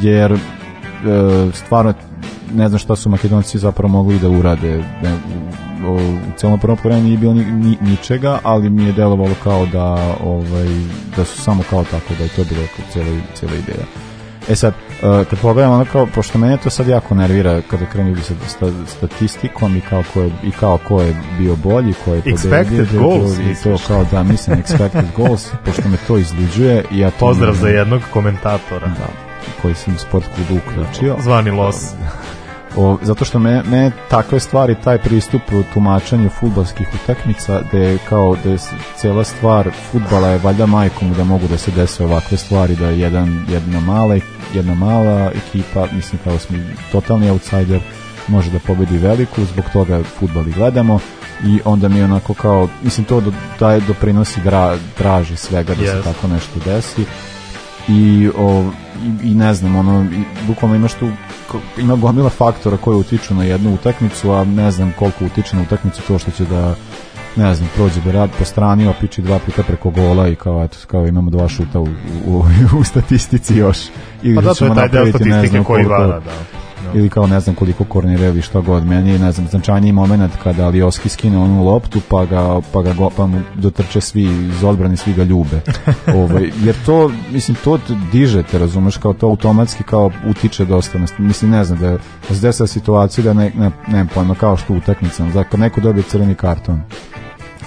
jer 0.01 0.31
uh, 0.33 0.39
stvarno 1.53 1.93
ne 2.53 2.69
znam 2.69 2.79
šta 2.79 2.95
su 2.95 3.09
makedonci 3.09 3.59
zapravo 3.59 3.91
mogli 3.91 4.19
da 4.19 4.29
urade. 4.29 4.83
U, 5.87 5.97
celom 6.37 6.59
prvom 6.59 6.77
vremenu 6.83 7.05
nije 7.05 7.17
bilo 7.17 7.33
ni, 7.33 7.45
ni, 7.45 7.77
ničega 7.81 8.39
ali 8.43 8.69
mi 8.69 8.83
je 8.83 8.93
delovalo 8.93 9.35
kao 9.43 9.65
da 9.65 10.15
ovaj, 10.23 10.67
da 11.17 11.25
su 11.25 11.41
samo 11.41 11.63
kao 11.69 11.83
tako 11.83 12.13
da 12.17 12.23
je 12.23 12.29
to 12.29 12.43
bilo 12.43 12.61
cijela, 12.91 13.21
cijela 13.33 13.55
ideja. 13.55 13.85
E 14.49 14.55
sad, 14.55 14.73
uh, 15.01 15.27
kad 15.29 15.39
pogledam 15.39 15.73
ono 15.73 15.85
kao, 15.85 16.07
pošto 16.15 16.37
mene 16.37 16.57
to 16.57 16.69
sad 16.69 16.87
jako 16.87 17.15
nervira 17.15 17.61
kada 17.69 17.85
krenuli 17.85 18.21
sa 18.21 18.33
sta, 18.47 18.65
statistikom 18.87 19.77
i 19.77 19.81
kao 19.81 20.03
ko 20.13 20.21
je, 20.21 20.31
i 20.43 20.51
kao 20.51 20.77
ko 20.77 21.01
je 21.01 21.15
bio 21.37 21.55
bolji, 21.55 21.93
ko 22.05 22.13
je 22.13 22.21
pobedio. 22.21 22.37
Expected 22.37 22.99
goals. 22.99 23.39
I 23.39 23.63
to 23.63 23.77
kao 23.87 24.05
da, 24.11 24.23
mislim, 24.23 24.63
expected 24.63 25.05
goals, 25.17 25.47
pošto 25.65 25.89
me 25.89 25.97
to 26.07 26.17
izluđuje. 26.17 26.83
I 26.91 26.99
ja 26.99 27.11
to 27.11 27.17
Pozdrav 27.19 27.53
ne, 27.53 27.59
za 27.59 27.67
jednog 27.67 28.01
komentatora. 28.13 28.87
Da, 28.87 29.07
koji 29.61 29.75
sam 29.75 29.97
sport 29.97 30.25
klubu 30.35 30.61
uključio. 30.67 31.15
Zvani 31.23 31.51
Los. 31.51 31.93
O, 32.77 32.97
zato 33.01 33.25
što 33.25 33.39
me, 33.39 33.63
me 33.63 33.91
takve 34.09 34.39
stvari, 34.39 34.75
taj 34.83 34.97
pristup 34.97 35.41
u 35.53 35.63
tumačenju 35.73 36.29
futbalskih 36.29 36.87
utakmica, 37.03 37.61
da 37.71 37.77
je 37.77 37.97
kao 38.09 38.35
da 38.43 38.49
je 38.49 38.57
cela 38.95 39.23
stvar 39.23 39.69
futbala 39.91 40.27
je 40.27 40.37
valjda 40.37 40.65
majkom 40.65 41.13
da 41.13 41.23
mogu 41.23 41.47
da 41.47 41.57
se 41.57 41.71
dese 41.71 42.05
ovakve 42.05 42.37
stvari, 42.37 42.75
da 42.75 42.89
jedan, 42.89 43.45
jedna 43.49 43.79
mala 43.79 44.15
jedna 44.53 44.75
mala 44.75 45.31
ekipa, 45.31 45.87
mislim 45.95 46.21
kao 46.23 46.39
smo 46.39 46.57
totalni 46.91 47.29
outsider, 47.29 47.81
može 48.27 48.51
da 48.51 48.59
pobedi 48.59 48.97
veliku, 48.97 49.45
zbog 49.45 49.65
toga 49.73 50.03
futbal 50.19 50.47
i 50.47 50.51
gledamo 50.51 50.99
i 51.45 51.59
onda 51.65 51.87
mi 51.87 52.03
onako 52.03 52.33
kao, 52.33 52.69
mislim 52.83 53.05
to 53.05 53.23
daje 53.59 53.79
doprinosi 53.79 54.41
dra, 54.41 54.77
draži 54.97 55.35
svega 55.35 55.75
da 55.75 55.83
yes. 55.83 55.97
se 55.97 56.03
tako 56.03 56.27
nešto 56.27 56.59
desi 56.65 57.05
i, 57.89 58.29
o, 58.37 58.71
i, 59.23 59.31
i 59.31 59.35
ne 59.35 59.53
znam, 59.53 59.75
ono, 59.75 60.03
i, 60.03 60.23
bukvalno 60.47 60.75
imaš 60.75 60.93
tu 60.93 61.09
ima 61.77 61.95
gomila 61.95 62.29
faktora 62.29 62.77
koji 62.77 62.97
utiču 62.97 63.33
na 63.33 63.43
jednu 63.43 63.73
utakmicu, 63.73 64.31
a 64.31 64.43
ne 64.43 64.71
znam 64.71 64.93
koliko 64.99 65.25
utiče 65.25 65.55
na 65.55 65.61
utakmicu 65.61 66.01
to 66.07 66.19
što 66.19 66.31
će 66.31 66.45
da 66.45 66.75
ne 67.35 67.55
znam, 67.55 67.69
prođe 67.75 68.11
rad 68.11 68.29
po 68.39 68.45
strani, 68.45 68.87
opiči 68.87 69.21
dva 69.21 69.39
puta 69.39 69.63
preko 69.63 69.89
gola 69.89 70.27
i 70.27 70.35
kao, 70.35 70.63
eto, 70.63 70.77
kao 70.87 71.07
imamo 71.07 71.29
dva 71.29 71.49
šuta 71.49 71.79
u, 71.79 71.87
u, 72.27 72.33
u, 72.33 72.43
u 72.79 72.83
statistici 72.83 73.57
još. 73.57 73.77
I 74.23 74.35
pa 74.35 74.41
da, 74.41 74.53
to 74.53 74.65
je 74.65 74.75
taj 74.75 74.89
deo 74.89 75.07
statistike 75.07 75.63
koji 75.63 75.85
vada, 75.85 76.19
da. 76.19 76.31
Ili 76.93 77.09
kao 77.09 77.27
ne 77.27 77.39
znam 77.39 77.55
koliko 77.55 77.83
kornira 77.83 78.25
ili 78.25 78.41
šta 78.41 78.59
god. 78.59 78.85
Meni 78.85 79.19
ne 79.19 79.31
znam, 79.31 79.47
značajniji 79.47 79.91
moment 79.91 80.33
kada 80.43 80.65
Alioski 80.65 81.09
skine 81.09 81.37
onu 81.37 81.63
loptu 81.63 82.01
pa 82.09 82.25
ga, 82.25 82.61
pa 82.73 82.81
ga 82.81 82.93
go, 82.93 83.09
pa 83.17 83.25
mu 83.25 83.41
dotrče 83.55 84.01
svi 84.01 84.23
iz 84.23 84.63
odbrane, 84.63 84.97
svi 84.97 85.13
ga 85.13 85.23
ljube. 85.23 85.61
ovaj, 86.21 86.51
jer 86.63 86.75
to, 86.85 87.11
mislim, 87.31 87.57
to 87.63 87.79
dižete, 88.11 88.59
razumeš, 88.59 88.97
kao 88.97 89.13
to 89.13 89.27
automatski 89.27 89.83
kao 89.83 90.11
utiče 90.27 90.65
dosta. 90.65 90.99
Mislim, 91.17 91.51
ne 91.51 91.63
znam, 91.63 91.79
da, 91.79 91.91
da 92.29 92.35
se 92.35 92.41
desila 92.41 92.67
situacija 92.67 93.23
da 93.23 93.33
ne, 93.33 93.51
ne, 93.55 93.71
ne 93.87 94.05
pojma, 94.13 94.35
kao 94.35 94.57
što 94.57 94.73
utakmicama, 94.73 95.31
da 95.31 95.43
kad 95.43 95.59
neko 95.59 95.81
dobije 95.81 96.03
crveni 96.03 96.35
karton, 96.35 96.81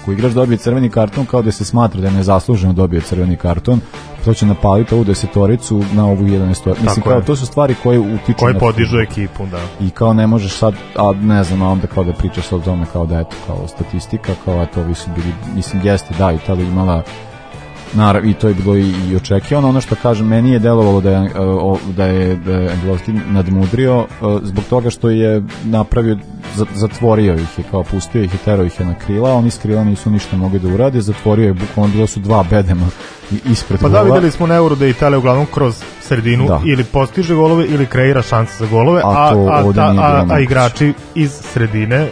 ako 0.02 0.12
igrač 0.12 0.32
dobije 0.32 0.58
crveni 0.58 0.90
karton 0.90 1.26
kao 1.26 1.42
da 1.42 1.52
se 1.52 1.64
smatra 1.64 2.00
da 2.00 2.06
je 2.06 2.12
nezasluženo 2.12 2.72
dobio 2.72 3.00
crveni 3.00 3.36
karton, 3.36 3.80
to 4.24 4.34
će 4.34 4.46
napaliti 4.46 4.94
ovu 4.94 5.04
desetoricu 5.04 5.84
na 5.92 6.06
ovu 6.06 6.24
11 6.24 6.82
Mislim, 6.82 7.02
kao, 7.04 7.20
to 7.20 7.36
su 7.36 7.46
stvari 7.46 7.74
koje 7.82 7.98
utiču 7.98 8.38
koje 8.38 8.58
podižu 8.58 8.98
ekipu, 8.98 9.46
da. 9.46 9.86
I 9.86 9.90
kao 9.90 10.12
ne 10.12 10.26
možeš 10.26 10.52
sad, 10.52 10.74
a 10.96 11.12
ne 11.12 11.44
znam, 11.44 11.62
a 11.62 11.68
onda 11.68 11.86
kao 11.86 12.04
da 12.04 12.12
pričaš 12.12 12.52
o 12.52 12.58
tome 12.58 12.86
kao 12.92 13.06
da 13.06 13.20
eto, 13.20 13.36
kao 13.46 13.68
statistika, 13.68 14.32
kao 14.44 14.62
eto, 14.62 14.80
ovi 14.80 14.94
su 14.94 15.10
bili, 15.16 15.32
mislim, 15.54 15.82
jeste, 15.84 16.14
da, 16.18 16.32
Italija 16.32 16.68
imala 16.68 17.02
Narav, 17.94 18.26
i 18.26 18.34
to 18.34 18.48
je 18.48 18.54
bilo 18.54 18.76
i, 18.76 18.94
i 19.10 19.16
očekivano. 19.16 19.68
Ono 19.68 19.80
što 19.80 19.94
kažem, 19.94 20.26
meni 20.26 20.50
je 20.50 20.58
delovalo 20.58 21.00
da 21.00 21.10
je, 21.10 21.26
e, 21.26 21.30
da 21.96 22.04
je, 22.04 22.36
da 22.36 22.52
je 22.52 22.72
Angelovski 22.72 23.12
nadmudrio 23.12 24.00
e, 24.00 24.06
zbog 24.42 24.64
toga 24.70 24.90
što 24.90 25.10
je 25.10 25.42
napravio, 25.64 26.16
zatvorio 26.74 27.34
ih 27.34 27.58
je, 27.58 27.64
kao 27.70 27.82
pustio 27.82 28.22
ih 28.22 28.34
i 28.34 28.38
terao 28.38 28.64
ih 28.64 28.80
je 28.80 28.86
na 28.86 28.94
krila, 28.94 29.32
oni 29.32 29.50
s 29.50 29.58
krila 29.58 29.84
nisu 29.84 30.10
ništa 30.10 30.36
mogli 30.36 30.58
da 30.58 30.68
urade, 30.68 31.00
zatvorio 31.00 31.46
je, 31.46 31.54
bukvalno 31.54 31.92
bilo 31.94 32.06
su 32.06 32.20
dva 32.20 32.44
bedema 32.50 32.86
ispred 33.44 33.80
Pa 33.80 33.88
da, 33.88 34.02
videli 34.02 34.30
smo 34.30 34.46
na 34.46 34.54
Euro 34.54 34.74
da 34.74 34.86
Italija 34.86 35.18
uglavnom 35.18 35.46
kroz 35.54 35.82
sredinu 36.00 36.46
da. 36.48 36.60
ili 36.64 36.84
postiže 36.84 37.34
golove 37.34 37.66
ili 37.66 37.86
kreira 37.86 38.22
šanse 38.22 38.52
za 38.58 38.66
golove, 38.70 39.00
a, 39.04 39.08
a, 39.08 39.12
a, 39.14 39.72
a, 39.76 39.94
a, 39.98 40.26
a 40.30 40.40
igrači 40.40 40.92
iz 41.14 41.32
sredine 41.32 42.08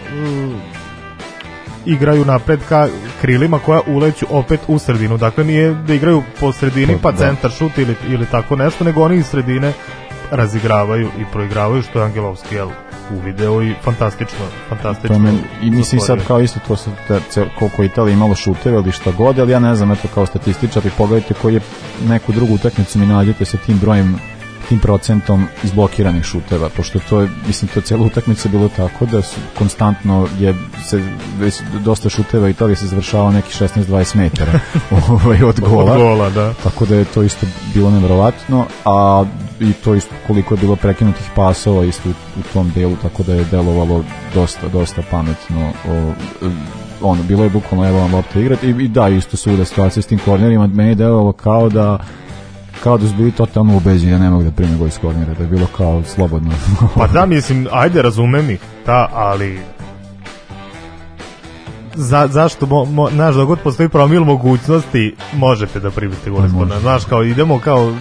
igraju 1.86 2.24
napred 2.24 2.60
ka 2.68 2.88
krilima 3.20 3.58
koja 3.58 3.80
uleću 3.86 4.26
opet 4.30 4.60
u 4.68 4.78
sredinu. 4.78 5.16
Dakle, 5.16 5.44
nije 5.44 5.74
da 5.74 5.94
igraju 5.94 6.22
po 6.40 6.52
sredini 6.52 6.98
pa 7.02 7.12
da. 7.12 7.18
centar 7.18 7.50
šut 7.50 7.78
ili, 7.78 7.94
ili 8.08 8.26
tako 8.26 8.56
nešto, 8.56 8.84
nego 8.84 9.02
oni 9.02 9.16
iz 9.16 9.26
sredine 9.26 9.72
razigravaju 10.30 11.08
i 11.18 11.24
proigravaju 11.32 11.82
što 11.82 11.98
je 11.98 12.04
Angelovski 12.04 12.54
jel, 12.54 12.68
uvideo 13.10 13.62
i 13.62 13.74
fantastično 13.82 14.46
fantastično 14.68 15.18
men, 15.18 15.38
i 15.62 15.70
mislim 15.70 16.00
sad 16.00 16.26
kao 16.26 16.40
isto 16.40 16.60
to 16.68 16.76
se 16.76 17.46
koliko 17.58 17.84
Italija 17.84 18.14
imalo 18.14 18.34
šuteve 18.34 18.76
ili 18.76 18.92
šta 18.92 19.10
god 19.10 19.38
ali 19.38 19.52
ja 19.52 19.58
ne 19.58 19.74
znam 19.74 19.92
eto 19.92 20.08
kao 20.14 20.26
statističar 20.26 20.86
i 20.86 20.90
pogledajte 20.98 21.34
koji 21.34 21.54
je 21.54 21.60
neku 22.08 22.32
drugu 22.32 22.54
utakmicu 22.54 22.98
mi 22.98 23.06
nađete 23.06 23.44
sa 23.44 23.56
tim 23.56 23.78
brojem 23.78 24.18
tim 24.68 24.78
procentom 24.78 25.46
izblokiranih 25.64 26.24
šuteva, 26.24 26.68
pošto 26.68 26.98
to 27.08 27.20
je, 27.20 27.28
mislim, 27.46 27.70
to 27.74 27.80
cijela 27.80 28.04
utakmica 28.04 28.48
bilo 28.48 28.68
tako 28.68 29.06
da 29.06 29.22
su 29.22 29.40
konstantno 29.58 30.28
je 30.38 30.54
se 30.84 31.02
već 31.38 31.54
dosta 31.84 32.08
šuteva 32.08 32.48
i 32.48 32.54
to 32.54 32.76
se 32.76 32.86
završavao 32.86 33.30
neki 33.30 33.64
16-20 33.64 34.16
metara 34.16 34.60
ovaj, 35.10 35.42
od 35.42 35.60
gola. 35.60 35.92
Od 35.92 35.98
gola, 35.98 36.30
da. 36.30 36.54
Tako 36.62 36.86
da 36.86 36.96
je 36.96 37.04
to 37.04 37.22
isto 37.22 37.46
bilo 37.74 37.90
nevjerovatno, 37.90 38.66
a 38.84 39.24
i 39.60 39.72
to 39.72 39.94
isto 39.94 40.14
koliko 40.26 40.54
je 40.54 40.58
bilo 40.60 40.76
prekinutih 40.76 41.26
pasova 41.34 41.84
isto 41.84 42.08
u, 42.08 42.12
u 42.12 42.42
tom 42.52 42.72
delu, 42.74 42.96
tako 43.02 43.22
da 43.22 43.34
je 43.34 43.44
delovalo 43.44 44.04
dosta, 44.34 44.68
dosta 44.68 45.02
pametno 45.10 45.72
o, 45.88 46.12
ono, 47.02 47.22
bilo 47.22 47.44
je 47.44 47.50
bukvalno 47.50 47.88
evo 47.88 47.98
vam 47.98 48.14
lopta 48.14 48.40
igrati 48.40 48.66
i, 48.66 48.84
i 48.84 48.88
da, 48.88 49.08
isto 49.08 49.36
su 49.36 49.56
da 49.56 49.64
situacije 49.64 50.02
s 50.02 50.06
tim 50.06 50.18
kornerima, 50.18 50.66
meni 50.66 50.88
je 50.88 50.94
delovalo 50.94 51.32
kao 51.32 51.68
da 51.68 51.98
kao 52.82 52.98
da 52.98 53.08
su 53.08 53.14
bili 53.14 53.32
totalno 53.32 53.76
ubeđeni 53.76 54.12
da 54.12 54.18
ne 54.18 54.30
mogu 54.30 54.42
da 54.42 54.50
prime 54.50 54.76
gol 54.76 54.86
iz 54.86 54.98
kornera, 54.98 55.34
da 55.34 55.42
je 55.42 55.50
bilo 55.50 55.66
kao 55.76 56.02
slobodno. 56.02 56.52
pa 56.94 57.06
da, 57.06 57.26
mislim, 57.26 57.66
ajde, 57.72 58.02
razumem 58.02 58.50
ih, 58.50 58.60
da, 58.86 59.08
ali 59.12 59.58
za, 61.96 62.28
zašto, 62.30 62.66
mo, 62.66 62.84
mo, 62.84 63.10
znaš, 63.10 63.34
da 63.34 63.44
god 63.44 63.58
postoji 63.58 63.88
promil 63.88 64.24
mogućnosti, 64.24 65.14
možete 65.34 65.80
da 65.80 65.90
primite 65.90 66.30
gol 66.30 66.46
iz 66.46 66.52
kornera. 66.58 66.80
Znaš, 66.80 67.04
kao 67.04 67.24
idemo 67.24 67.58
kao, 67.58 67.94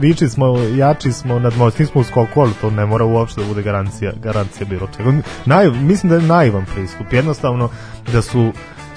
viči 0.00 0.28
smo, 0.28 0.58
jači 0.76 1.12
smo, 1.12 1.38
nadmoćni 1.38 1.86
smo 1.86 2.00
u 2.00 2.04
skoku, 2.04 2.40
ali 2.40 2.52
to 2.60 2.70
ne 2.70 2.86
mora 2.86 3.04
uopšte 3.04 3.40
da 3.40 3.46
bude 3.46 3.62
garancija, 3.62 4.12
garancija 4.22 4.66
bilo 4.66 4.88
čega. 4.96 5.12
Naj, 5.44 5.70
mislim 5.70 6.10
da 6.10 6.16
je 6.16 6.22
naivan 6.22 6.64
pristup, 6.74 7.12
jednostavno 7.12 7.68
da 8.12 8.22
su 8.22 8.52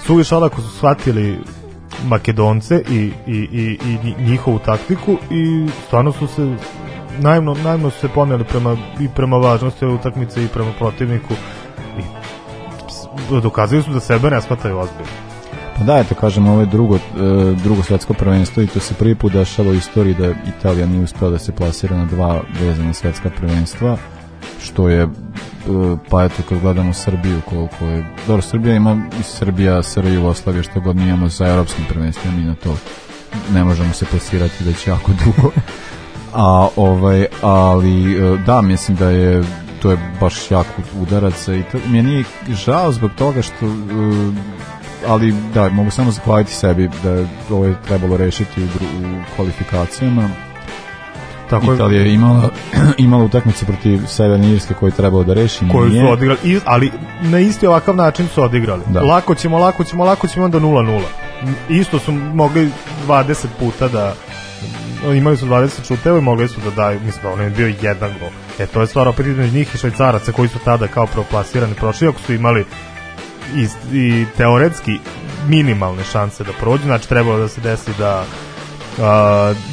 suviš 0.06 0.32
olako 0.32 0.60
su 0.60 0.68
shvatili 0.68 1.38
Makedonce 2.04 2.82
i, 2.90 3.10
i, 3.26 3.36
i, 3.52 3.78
i 4.04 4.14
njihovu 4.22 4.58
taktiku 4.58 5.16
i 5.30 5.68
stvarno 5.86 6.12
su 6.12 6.26
se 6.26 6.56
najmno, 7.20 7.54
najmno 7.64 7.90
su 7.90 8.00
se 8.00 8.08
poneli 8.08 8.44
prema, 8.44 8.76
i 9.00 9.08
prema 9.08 9.36
važnosti 9.36 9.86
utakmice 9.86 10.44
i 10.44 10.48
prema 10.48 10.72
protivniku 10.78 11.34
i 11.98 13.40
dokazuju 13.40 13.82
su 13.82 13.90
da 13.90 14.00
sebe 14.00 14.30
ne 14.30 14.40
shvataju 14.40 14.78
ozbiljno. 14.78 15.10
Pa 15.78 15.84
da, 15.84 15.98
eto 15.98 16.14
kažem, 16.14 16.48
ovo 16.48 16.60
je 16.60 16.66
drugo, 16.66 16.96
e, 16.96 17.00
drugo 17.62 17.82
svetsko 17.82 18.14
prvenstvo 18.14 18.62
i 18.62 18.66
to 18.66 18.80
se 18.80 18.94
prvi 18.94 19.14
put 19.14 19.32
dešava 19.32 19.70
u 19.70 19.74
istoriji 19.74 20.14
da 20.14 20.34
Italija 20.58 20.86
nije 20.86 21.04
uspela 21.04 21.30
da 21.30 21.38
se 21.38 21.52
plasira 21.52 21.96
na 21.96 22.04
dva 22.04 22.40
vezana 22.60 22.92
svetska 22.92 23.30
prvenstva, 23.36 23.96
što 24.64 24.88
je 24.88 25.08
E, 25.64 25.96
pa 26.10 26.24
eto 26.24 26.42
kad 26.48 26.60
gledamo 26.60 26.92
Srbiju 26.92 27.40
koliko 27.48 27.84
je 27.84 28.04
dobro 28.26 28.42
Srbija 28.42 28.74
ima 28.76 28.96
i 29.20 29.22
Srbija, 29.22 29.82
Srbija 29.82 30.14
Jugoslavija 30.14 30.62
što 30.62 30.80
god 30.80 30.96
mi 30.96 31.02
imamo 31.02 31.30
sa 31.30 31.46
evropskim 31.48 31.84
prvenstvima 31.88 32.36
mi 32.36 32.42
na 32.44 32.54
to 32.54 32.76
ne 33.52 33.64
možemo 33.64 33.92
se 33.92 34.04
plasirati 34.04 34.64
već 34.64 34.86
jako 34.86 35.12
dugo. 35.24 35.50
A 36.34 36.68
ovaj 36.76 37.26
ali 37.42 38.16
e, 38.16 38.38
da 38.46 38.60
mislim 38.60 38.96
da 38.96 39.10
je 39.10 39.44
to 39.82 39.90
je 39.90 39.98
baš 40.20 40.50
jak 40.50 40.66
udarac 41.00 41.48
i 41.48 41.62
to, 41.72 41.78
mi 41.86 41.98
je 41.98 42.02
nije 42.02 42.24
žao 42.64 42.92
zbog 42.92 43.10
toga 43.18 43.42
što 43.42 43.66
e, 43.66 43.70
ali 45.06 45.34
da, 45.54 45.68
mogu 45.68 45.90
samo 45.90 46.10
zahvaliti 46.10 46.52
sebi 46.52 46.90
da 47.02 47.26
ovo 47.50 47.64
je 47.64 47.76
trebalo 47.86 48.16
rešiti 48.16 48.62
u, 48.62 48.64
u 48.64 48.68
kvalifikacijama 49.36 50.28
Tako 51.50 51.74
Italija 51.74 52.02
je 52.02 52.14
imala, 52.14 52.50
imala 52.98 53.24
utakmice 53.24 53.66
protiv 53.66 54.06
Severne 54.06 54.52
Irske 54.52 54.74
koju 54.74 54.88
je 54.88 54.94
trebalo 54.94 55.24
da 55.24 55.34
reši. 55.34 55.64
Koju 55.72 55.90
su 55.90 56.08
odigrali, 56.10 56.60
ali 56.64 56.92
na 57.22 57.38
isti 57.38 57.66
ovakav 57.66 57.96
način 57.96 58.28
su 58.28 58.42
odigrali. 58.42 58.82
Da. 58.86 59.00
Lako 59.00 59.34
ćemo, 59.34 59.58
lako 59.58 59.84
ćemo, 59.84 60.04
lako 60.04 60.28
ćemo, 60.28 60.44
onda 60.44 60.60
0-0. 60.60 61.00
Isto 61.68 61.98
su 61.98 62.12
mogli 62.12 62.70
20 63.08 63.46
puta 63.58 63.88
da 63.88 64.14
imali 65.14 65.36
su 65.36 65.46
20 65.46 65.86
šuteva 65.86 66.18
i 66.18 66.22
mogli 66.22 66.48
su 66.48 66.60
da 66.64 66.70
daju, 66.70 67.00
mislim 67.00 67.22
da 67.22 67.32
ono 67.32 67.42
je 67.42 67.50
bio 67.50 67.74
jedan 67.82 68.10
gol. 68.20 68.28
E 68.58 68.66
to 68.66 68.80
je 68.80 68.86
stvar 68.86 69.08
opet 69.08 69.26
između 69.26 69.54
njih 69.54 69.74
i 69.74 69.78
švajcaraca 69.78 70.32
koji 70.32 70.48
su 70.48 70.58
tada 70.64 70.86
kao 70.86 71.06
proplasirani 71.06 71.74
prošli, 71.74 72.08
ako 72.08 72.20
su 72.20 72.32
imali 72.32 72.64
i, 73.56 73.66
i 73.92 74.26
teoretski 74.36 74.98
minimalne 75.48 76.04
šanse 76.04 76.44
da 76.44 76.52
prođu, 76.60 76.82
znači 76.84 77.08
trebalo 77.08 77.38
da 77.38 77.48
se 77.48 77.60
desi 77.60 77.90
da 77.98 78.24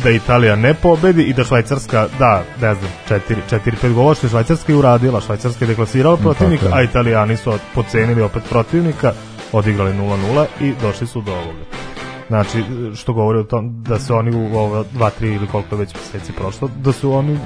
da 0.03 0.09
Italija 0.09 0.55
ne 0.55 0.73
pobedi 0.73 1.23
i 1.23 1.33
da 1.33 1.43
Švajcarska 1.43 2.07
da, 2.19 2.43
ne 2.61 2.75
znam, 2.75 2.91
4 3.09 3.19
4 3.49 3.71
5 3.83 3.93
golova 3.93 4.15
što 4.15 4.27
je 4.27 4.29
Švajcarska 4.29 4.71
i 4.71 4.75
uradila, 4.75 5.21
Švajcarska 5.21 5.65
je 5.65 5.69
deklasirala 5.69 6.17
protivnika, 6.17 6.65
a 6.71 6.83
Italijani 6.83 7.37
su 7.37 7.53
pocenili 7.75 8.21
opet 8.21 8.43
protivnika, 8.49 9.13
odigrali 9.51 9.91
0:0 9.91 10.45
i 10.61 10.73
došli 10.81 11.07
su 11.07 11.21
do 11.21 11.31
ovoga. 11.31 12.00
Znači, 12.31 12.63
što 12.95 13.13
govori 13.13 13.39
o 13.39 13.43
tom 13.43 13.83
da 13.83 13.99
se 13.99 14.13
oni 14.13 14.35
u 14.35 14.57
ovo 14.57 14.85
2 14.93 15.09
3 15.21 15.35
ili 15.35 15.47
koliko 15.47 15.75
već 15.75 15.95
meseci 15.95 16.33
prošlo, 16.33 16.69
da 16.83 16.91
su 16.91 17.11
oni 17.11 17.37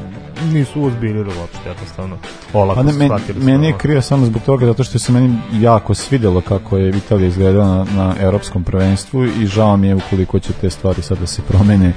nisu 0.53 0.81
uzbiljili 0.81 1.29
uopšte, 1.39 1.69
jednostavno. 1.69 2.17
Olako 2.53 2.75
pa 2.75 2.83
ne, 2.83 2.93
men, 2.93 3.11
meni 3.35 3.67
je 3.67 3.77
krivo 3.77 4.01
samo 4.01 4.25
zbog 4.25 4.41
toga, 4.41 4.65
zato 4.65 4.83
što 4.83 4.99
se 4.99 5.11
meni 5.11 5.37
jako 5.53 5.93
svidelo 5.93 6.41
kako 6.41 6.77
je 6.77 6.89
Italija 6.89 7.27
izgledala 7.27 7.75
na, 7.75 7.85
na 7.95 8.15
evropskom 8.19 8.63
prvenstvu 8.63 9.25
i 9.25 9.45
žao 9.45 9.77
mi 9.77 9.87
je 9.87 9.95
ukoliko 9.95 10.39
će 10.39 10.53
te 10.53 10.69
stvari 10.69 11.01
sad 11.01 11.17
da 11.19 11.27
se 11.27 11.41
promene 11.41 11.93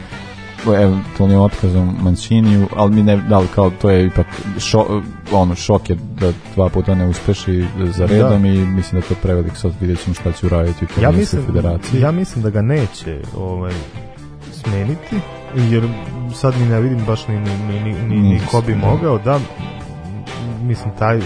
eventualnim 0.66 1.40
otkazom 1.40 1.96
Manciniju, 2.00 2.68
ali 2.76 2.94
mi 2.94 3.02
ne, 3.02 3.16
da 3.16 3.38
li 3.38 3.46
kao 3.54 3.70
to 3.70 3.90
je 3.90 4.06
ipak 4.06 4.26
šo, 4.58 5.02
ono, 5.32 5.54
šok 5.54 5.90
je 5.90 5.96
da 6.20 6.32
dva 6.54 6.68
puta 6.68 6.94
ne 6.94 7.06
uspeši 7.06 7.64
za 7.84 8.06
da. 8.06 8.12
redom 8.12 8.42
da. 8.42 8.48
i 8.48 8.66
mislim 8.66 9.00
da 9.00 9.06
to 9.06 9.14
prevelik 9.22 9.56
sad 9.56 9.72
vidjet 9.80 10.04
ćemo 10.04 10.14
šta 10.14 10.32
će 10.32 10.46
uraditi 10.46 10.84
u 10.84 11.02
ja 11.02 11.10
mislim, 11.10 11.42
federaciji. 11.46 12.00
Ja 12.00 12.10
mislim 12.12 12.42
da 12.42 12.50
ga 12.50 12.62
neće 12.62 13.20
ovaj, 13.36 13.72
smeniti, 14.52 15.16
jer 15.70 15.88
sad 16.34 16.54
mi 16.60 16.66
ne 16.66 16.80
vidim 16.80 17.04
baš 17.06 17.28
ni, 17.28 17.40
ni, 17.40 17.56
ni, 17.68 17.80
ni, 17.80 17.92
ni, 18.06 18.20
ni 18.20 18.40
ko 18.50 18.60
bi 18.60 18.74
mogao, 18.74 19.18
da, 19.18 19.40
mislim, 20.62 20.94
taj 20.98 21.20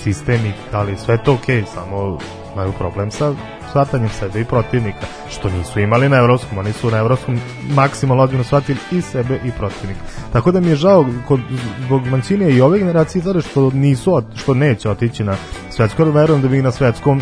sistem 0.00 0.46
i 0.46 0.52
ali 0.72 0.96
sve 0.96 1.18
to 1.24 1.34
okej, 1.34 1.62
okay, 1.62 1.66
samo 1.74 2.18
imaju 2.54 2.72
problem 2.72 3.10
sa 3.10 3.34
shvatanjem 3.76 4.08
sebe 4.08 4.40
i 4.40 4.44
protivnika, 4.44 5.06
što 5.30 5.50
nisu 5.50 5.80
imali 5.80 6.08
na 6.08 6.16
evropskom, 6.16 6.58
oni 6.58 6.72
su 6.72 6.90
na 6.90 6.98
evropskom 6.98 7.40
maksimalno 7.74 8.22
ozbiljno 8.22 8.44
shvatili 8.44 8.78
i 8.92 9.00
sebe 9.02 9.40
i 9.44 9.50
protivnika. 9.50 10.00
Tako 10.32 10.52
da 10.52 10.60
mi 10.60 10.68
je 10.68 10.76
žao 10.76 11.06
kod, 11.28 11.40
zbog 11.86 12.06
Mancinija 12.06 12.48
i 12.48 12.60
ove 12.60 12.78
generacije 12.78 13.20
izgleda 13.20 13.40
što 13.40 13.70
nisu, 13.70 14.22
što 14.36 14.54
neće 14.54 14.90
otići 14.90 15.24
na 15.24 15.36
svetsko, 15.70 16.04
verujem 16.04 16.42
da 16.42 16.48
bi 16.48 16.62
na 16.62 16.70
svetskom 16.70 17.20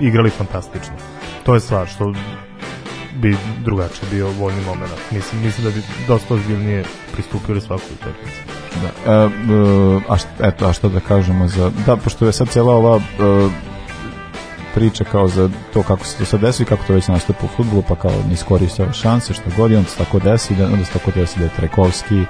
igrali 0.00 0.30
fantastično. 0.30 0.94
To 1.42 1.54
je 1.54 1.60
stvar, 1.60 1.86
što 1.86 2.12
bi 3.14 3.36
drugačije 3.64 4.08
bio 4.10 4.28
voljni 4.38 4.60
moment. 4.66 4.92
Mislim, 5.10 5.42
mislim 5.42 5.64
da 5.64 5.70
bi 5.70 5.82
dosta 6.08 6.34
ozbiljnije 6.34 6.84
pristupili 7.12 7.60
svakoj 7.60 7.94
utakmici. 7.94 8.40
Da, 8.82 9.12
e, 9.12 9.16
e, 9.16 9.28
a 10.08 10.16
što, 10.16 10.28
eto, 10.40 10.66
a 10.66 10.72
što 10.72 10.88
da 10.88 11.00
kažemo 11.00 11.48
za... 11.48 11.70
Da, 11.86 11.96
pošto 11.96 12.26
je 12.26 12.32
sad 12.32 12.48
cijela 12.48 12.74
ova 12.74 12.96
e, 12.96 13.69
priča 14.74 15.04
kao 15.04 15.28
za 15.28 15.50
to 15.72 15.82
kako 15.82 16.04
se 16.04 16.18
to 16.18 16.24
sad 16.24 16.40
desi, 16.40 16.64
kako 16.64 16.84
to 16.86 16.92
već 16.92 17.08
nastupa 17.08 17.44
u 17.44 17.48
futbolu, 17.56 17.82
pa 17.88 17.94
kao 17.94 18.12
ne 18.28 18.32
iskoristio 18.32 18.92
šanse, 18.92 19.34
što 19.34 19.42
god 19.56 19.70
i 19.70 19.76
onda 19.76 19.88
se 19.88 19.96
tako 19.96 20.18
desi, 20.18 20.54
da, 20.54 20.64
onda 20.64 20.84
se 20.84 20.92
tako 20.92 21.10
desi 21.10 21.38
da 21.38 21.44
je 21.44 21.50
Trekovski 21.56 22.24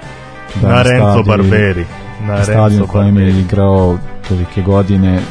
da 0.61 0.67
na 0.67 0.81
Renzo 0.81 1.23
Barberi. 1.23 1.85
Na 2.21 2.43
stadion 2.43 2.87
kojem 2.87 3.17
je 3.17 3.39
igrao 3.39 3.97
tolike 4.27 4.61
godine 4.61 5.21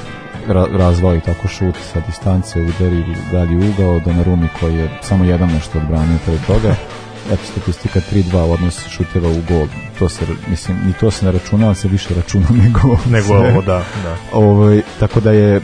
ra 0.48 0.66
razvao 0.72 1.16
i 1.16 1.20
tako 1.20 1.48
šut 1.48 1.74
sa 1.92 2.00
distance 2.06 2.60
udari 2.60 3.04
dalji 3.32 3.56
ugao 3.56 4.00
Rumi 4.24 4.48
koji 4.60 4.74
je 4.76 4.88
samo 5.02 5.24
jedan 5.24 5.48
nešto 5.48 5.78
odbranio 5.78 6.18
pre 6.24 6.38
toga. 6.46 6.74
Eto 7.32 7.42
statistika 7.44 8.00
3-2 8.12 8.36
odnos 8.36 8.88
šuteva 8.88 9.28
u 9.28 9.42
gol. 9.48 9.66
To 9.98 10.08
se 10.08 10.24
mislim 10.48 10.78
ni 10.86 10.92
to 10.92 11.10
se 11.10 11.24
ne 11.24 11.32
računa 11.32 11.66
ali 11.66 11.74
se 11.74 11.88
više 11.88 12.14
računa 12.14 12.46
nego 12.64 12.96
nego 13.06 13.34
ovo 13.34 13.62
da 13.62 13.82
da. 14.02 14.16
Ovaj 14.32 14.82
tako 15.00 15.20
da 15.20 15.32
je 15.32 15.56
e, 15.56 15.60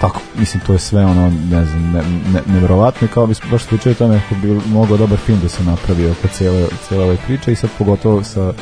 tako, 0.00 0.20
mislim, 0.38 0.62
to 0.66 0.72
je 0.72 0.78
sve 0.78 1.04
ono, 1.04 1.32
ne 1.50 1.64
znam, 1.64 1.92
ne, 1.92 2.02
ne, 2.32 2.42
nevjerovatno 2.46 3.08
kao 3.14 3.26
bi 3.26 3.34
baš 3.50 3.62
slučaju 3.62 3.94
tome 3.94 4.20
kako 4.28 4.40
bi 4.40 4.60
mogao 4.66 4.96
dobar 4.96 5.18
film 5.18 5.40
da 5.42 5.48
se 5.48 5.64
napravi 5.64 6.10
oko 6.10 6.28
cijele, 6.28 6.68
cijele 6.88 7.04
ove 7.04 7.16
priče 7.26 7.52
i 7.52 7.56
sad 7.56 7.70
pogotovo 7.78 8.24
sa, 8.24 8.52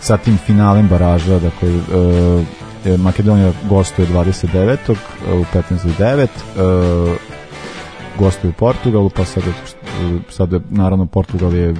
sa 0.00 0.16
tim 0.16 0.38
finalem 0.46 0.88
baraža, 0.88 1.38
dakle, 1.38 1.68
uh, 1.68 2.98
Makedonija 2.98 3.52
gostuje 3.68 4.08
29. 4.08 4.76
u 5.32 5.44
15 5.54 5.88
9 5.98 6.26
uh, 6.26 7.16
gostuje 8.18 8.48
u 8.48 8.52
Portugalu, 8.52 9.10
pa 9.10 9.24
sad, 9.24 9.42
sad 10.30 10.50
naravno 10.70 11.06
Portugal 11.06 11.54
je 11.54 11.74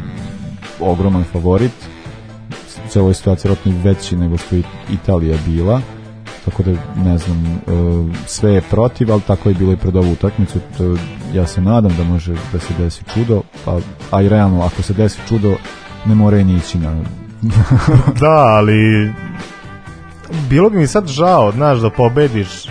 ogroman 0.81 1.25
favorit 1.33 1.73
u 2.87 2.89
celoj 2.89 3.15
situaciji 3.15 3.49
rotni 3.49 3.81
veći 3.83 4.17
nego 4.17 4.39
što 4.39 4.57
je 4.57 4.63
Italija 4.91 5.39
bila 5.47 5.81
tako 6.45 6.63
da 6.63 6.71
ne 7.05 7.19
znam 7.19 7.47
e, 7.47 7.61
sve 8.27 8.53
je 8.53 8.61
protiv, 8.61 9.13
ali 9.13 9.21
tako 9.21 9.49
je 9.49 9.55
bilo 9.55 9.73
i 9.73 9.77
pred 9.77 9.97
ovu 9.97 10.13
utakmicu 10.13 10.59
to, 10.79 10.97
ja 11.35 11.47
se 11.47 11.61
nadam 11.61 11.97
da 11.97 12.05
može 12.05 12.35
da 12.53 12.59
se 12.59 12.75
desi 12.79 13.05
čudo 13.15 13.43
a, 13.67 13.81
a 14.11 14.23
i 14.23 14.29
realno 14.29 14.63
ako 14.63 14.83
se 14.83 14.93
desi 14.93 15.19
čudo 15.29 15.57
ne 16.07 16.15
mora 16.15 16.39
i 16.39 16.45
nići 16.45 16.79
na 16.79 16.97
da, 18.21 18.37
ali 18.37 19.13
bilo 20.51 20.71
bi 20.71 20.79
mi 20.79 20.87
sad 20.87 21.09
žao, 21.09 21.53
znaš, 21.53 21.79
da 21.79 21.91
pobediš 21.91 22.67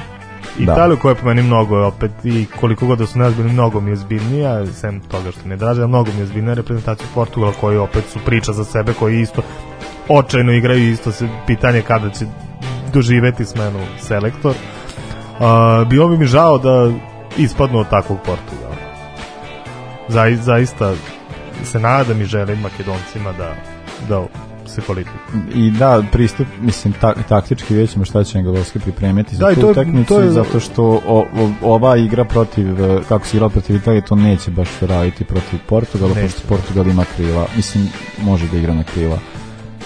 Italiju 0.60 0.96
da. 0.96 1.02
koja 1.02 1.12
je 1.12 1.16
po 1.16 1.26
meni 1.26 1.42
mnogo 1.42 1.88
opet 1.88 2.12
i 2.24 2.46
koliko 2.60 2.88
god 2.88 2.98
da 3.00 3.06
su 3.06 3.20
nezbiljni 3.20 3.54
mnogo 3.54 3.82
mi 3.82 3.92
je 3.92 3.96
zbiljnija 3.96 4.66
sem 4.66 5.00
toga 5.00 5.32
što 5.32 5.42
mi 5.46 5.54
je 5.54 5.58
draže 5.58 5.88
mnogo 5.88 6.12
mi 6.12 6.20
je 6.20 6.26
zbiljnija 6.26 6.54
reprezentacija 6.54 7.08
Portugala 7.16 7.54
koji 7.62 7.78
opet 7.78 8.04
su 8.06 8.20
priča 8.26 8.54
za 8.54 8.64
sebe 8.64 8.94
koji 8.94 9.22
isto 9.22 9.42
očajno 10.10 10.52
igraju 10.52 10.92
isto 10.92 11.12
se 11.12 11.28
pitanje 11.48 11.82
kada 11.82 12.10
će 12.10 12.26
doživeti 12.94 13.46
smenu 13.46 13.80
selektor. 14.00 14.52
Uh, 14.52 15.88
bilo 15.88 16.08
bi 16.08 16.18
mi 16.18 16.26
žao 16.26 16.58
da 16.58 16.92
ispadnu 17.38 17.80
od 17.80 17.90
takvog 17.90 18.18
Portugala. 18.18 18.76
Za, 20.08 20.26
zaista 20.42 20.94
se 21.64 21.80
nadam 21.80 22.22
i 22.22 22.26
želim 22.26 22.60
Makedoncima 22.60 23.32
da, 23.32 23.56
da 24.10 24.26
se 24.66 24.82
kvalifikuju. 24.82 25.42
I 25.56 25.72
da, 25.72 26.04
pristup, 26.12 26.48
mislim, 26.62 26.94
ta, 27.02 27.14
taktički 27.30 27.74
vidjet 27.74 27.92
ćemo 27.92 28.06
šta 28.06 28.24
će 28.24 28.38
Engelovski 28.38 28.80
pripremiti 28.80 29.36
za 29.36 29.46
da, 29.46 29.56
tu 29.56 29.70
utakmicu, 29.70 30.14
je... 30.14 30.30
zato 30.30 30.60
što 30.60 30.84
o, 30.84 31.26
o, 31.36 31.52
ova 31.62 31.98
igra 31.98 32.26
protiv, 32.26 32.68
kako 33.10 33.26
se 33.26 33.38
igrala 33.38 33.50
protiv 33.50 33.76
Italije, 33.76 34.06
to 34.06 34.16
neće 34.16 34.52
baš 34.52 34.70
raditi 34.82 35.24
protiv 35.24 35.60
Portugala, 35.68 36.14
pošto 36.14 36.48
Portugal 36.48 36.88
ima 36.88 37.06
krila, 37.16 37.48
mislim, 37.56 37.90
može 38.22 38.48
da 38.48 38.58
igra 38.58 38.74
na 38.74 38.84
krila 38.84 39.20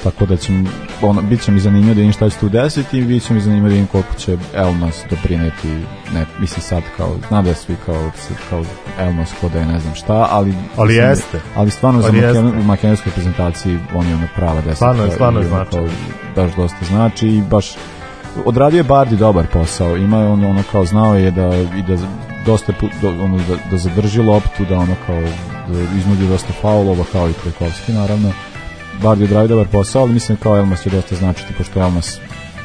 tako 0.03 0.25
da 0.25 0.37
će 0.37 0.53
ono, 1.01 1.21
bit 1.21 1.41
će 1.41 1.51
mi 1.51 1.59
zanimljivo 1.59 1.93
da 1.93 1.99
vidim 1.99 2.13
šta 2.13 2.29
će 2.29 2.37
tu 2.37 2.49
desiti 2.49 2.97
i 2.97 3.05
bit 3.05 3.23
će 3.23 3.33
mi 3.33 3.41
zanimljivo 3.41 3.67
da 3.67 3.73
vidim 3.73 3.87
koliko 3.87 4.13
će 4.13 4.37
Elmas 4.55 5.03
doprineti 5.09 5.67
ne, 6.13 6.25
mislim 6.39 6.61
sad 6.61 6.83
kao, 6.97 7.15
znam 7.27 7.45
da 7.45 7.53
svi 7.53 7.75
kao, 7.85 8.11
kao 8.49 8.63
Elmas 8.99 9.29
ko 9.41 9.49
da 9.49 9.59
je 9.59 9.65
ne 9.65 9.79
znam 9.79 9.95
šta, 9.95 10.27
ali 10.31 10.53
ali 10.77 10.93
mislim, 10.93 11.09
jeste. 11.09 11.39
ali 11.55 11.71
stvarno 11.71 12.01
ali 12.03 12.33
za 12.33 12.39
u 12.41 12.63
makedonskoj 12.63 13.11
prezentaciji 13.11 13.79
on 13.95 14.07
je 14.07 14.15
ono 14.15 14.27
prava 14.35 14.61
desetka 14.61 14.75
stvarno 14.75 15.03
je, 15.03 15.11
stvarno 15.11 15.39
je 15.39 15.47
znači 15.47 15.77
baš 16.35 16.55
dosta 16.55 16.85
znači 16.85 17.27
i 17.27 17.41
baš 17.41 17.75
odradio 18.45 18.77
je 18.77 18.83
Bardi 18.83 19.15
dobar 19.15 19.47
posao. 19.53 19.97
Ima 19.97 20.17
on 20.17 20.45
ono 20.45 20.63
kao 20.71 20.85
znao 20.85 21.15
je 21.15 21.31
da 21.31 21.49
i 21.55 21.81
da 21.87 21.97
dosta 22.45 22.73
put, 22.73 22.91
do, 23.01 23.09
ono, 23.09 23.37
da, 23.37 23.55
da 23.71 23.77
zadrži 23.77 24.21
loptu 24.21 24.65
da 24.69 24.77
ono 24.77 24.95
kao 25.05 25.21
da 25.67 25.97
izmudi 25.97 26.27
dosta 26.27 26.53
faulova 26.61 27.03
kao 27.11 27.29
i 27.29 27.33
Krekovski 27.33 27.91
naravno 27.93 28.31
Vardy 29.01 29.23
odradio 29.23 29.47
dobar 29.47 29.67
posao, 29.67 30.01
ali 30.01 30.13
mislim 30.13 30.37
kao 30.37 30.57
Elmas 30.57 30.83
će 30.83 30.89
dosta 30.89 31.15
značiti, 31.15 31.53
pošto 31.53 31.81
Elmas 31.81 32.19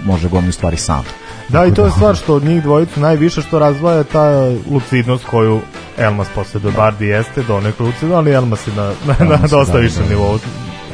može 0.05 0.29
gomilu 0.29 0.53
stvari 0.53 0.77
sam. 0.77 1.05
Da, 1.49 1.67
i 1.67 1.75
to 1.75 1.85
je 1.85 1.91
stvar 1.91 2.17
što 2.17 2.35
od 2.35 2.45
njih 2.45 2.63
dvojicu 2.63 3.01
najviše 3.01 3.43
što 3.43 3.59
razvoja 3.59 4.05
ta 4.05 4.53
lucidnost 4.71 5.25
koju 5.25 5.61
Elmas 5.99 6.29
do 6.55 6.71
Bardi 6.71 7.07
jeste 7.07 7.43
do 7.43 7.61
nekoj 7.61 7.87
lucidnosti, 7.87 8.17
ali 8.17 8.33
Elmas 8.33 8.67
je 8.67 8.75
na, 8.75 8.93
na, 9.07 9.27
na 9.27 9.37
dosta 9.37 9.73
da, 9.73 9.79
više 9.79 10.03
da, 10.03 10.09
nivou. 10.09 10.39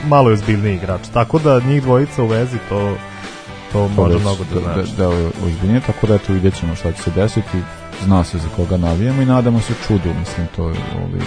Malo 0.07 0.31
je 0.31 0.35
ozbiljniji 0.35 0.75
igrač. 0.75 1.01
Tako 1.13 1.39
da 1.39 1.61
njih 1.61 1.83
dvojica 1.83 2.23
u 2.23 2.27
vezi 2.27 2.57
to 2.69 2.97
to 3.73 3.89
može 3.89 4.19
mnogo 4.19 4.45
da, 4.45 4.61
da 4.61 4.61
znači. 4.61 4.93
Da, 4.97 5.09
da 5.09 5.15
je 5.15 5.31
ozbiljnije, 5.47 5.81
tako 5.81 6.07
da 6.07 6.15
eto 6.15 6.33
vidjet 6.33 6.55
ćemo 6.61 6.75
šta 6.75 6.93
će 6.93 7.03
se 7.03 7.11
desiti. 7.11 7.59
Zna 8.05 8.25
se 8.25 8.39
za 8.39 8.49
koga 8.57 8.77
navijemo 8.77 9.23
i 9.23 9.27
nadamo 9.27 9.61
se 9.61 9.73
čudu, 9.87 10.15
mislim, 10.19 10.47
to 10.57 10.69
je 10.69 10.77
ovaj, 10.97 11.21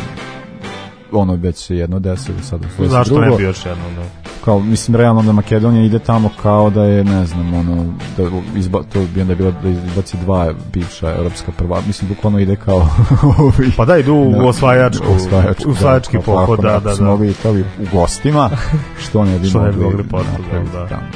ono 1.11 1.35
već 1.35 1.55
se 1.55 1.75
jedno 1.75 1.99
desilo 1.99 2.37
sad 2.41 2.61
Zašto 2.79 3.15
drugo. 3.15 3.31
ne 3.31 3.37
bi 3.37 3.43
još 3.43 3.65
jedno, 3.65 3.83
da? 3.95 4.31
Kao, 4.45 4.59
mislim, 4.59 4.95
realno 4.95 5.21
da 5.23 5.31
Makedonija 5.31 5.85
ide 5.85 5.99
tamo 5.99 6.29
kao 6.41 6.69
da 6.69 6.83
je, 6.83 7.03
ne 7.03 7.25
znam, 7.25 7.53
ono, 7.53 7.85
da 8.17 8.23
izba, 8.55 8.83
to 8.93 8.99
bi 9.13 9.21
onda 9.21 9.35
bilo 9.35 9.51
da 9.63 9.69
izbaci 9.69 10.17
dva 10.17 10.53
bivša 10.73 11.15
evropska 11.15 11.51
prva, 11.51 11.81
mislim, 11.87 12.09
bukvalno 12.09 12.39
ide 12.39 12.55
kao 12.55 12.87
ovi, 13.39 13.71
Pa 13.77 13.85
da, 13.85 13.97
idu 13.97 14.13
u 14.13 14.47
osvajačku, 14.47 15.05
u 15.11 15.15
osvajačku, 15.15 15.69
u 15.69 15.71
osvajački 15.71 16.17
da, 16.17 16.23
pohod, 16.23 16.59
da, 16.59 16.71
da, 16.71 16.79
da. 16.79 16.95
Smo 16.95 17.05
mogli 17.05 17.29
Italiju 17.29 17.65
u 17.79 17.95
gostima, 17.95 18.49
što 19.03 19.25
ne 19.25 19.39
bi 19.39 19.49
što 19.49 19.57
mogli, 19.59 19.71
ne 19.71 19.77
bi 19.77 19.83
mogli 19.83 20.03
Portugal, 20.03 20.63
da. 20.73 20.87
Tamo. 20.87 21.07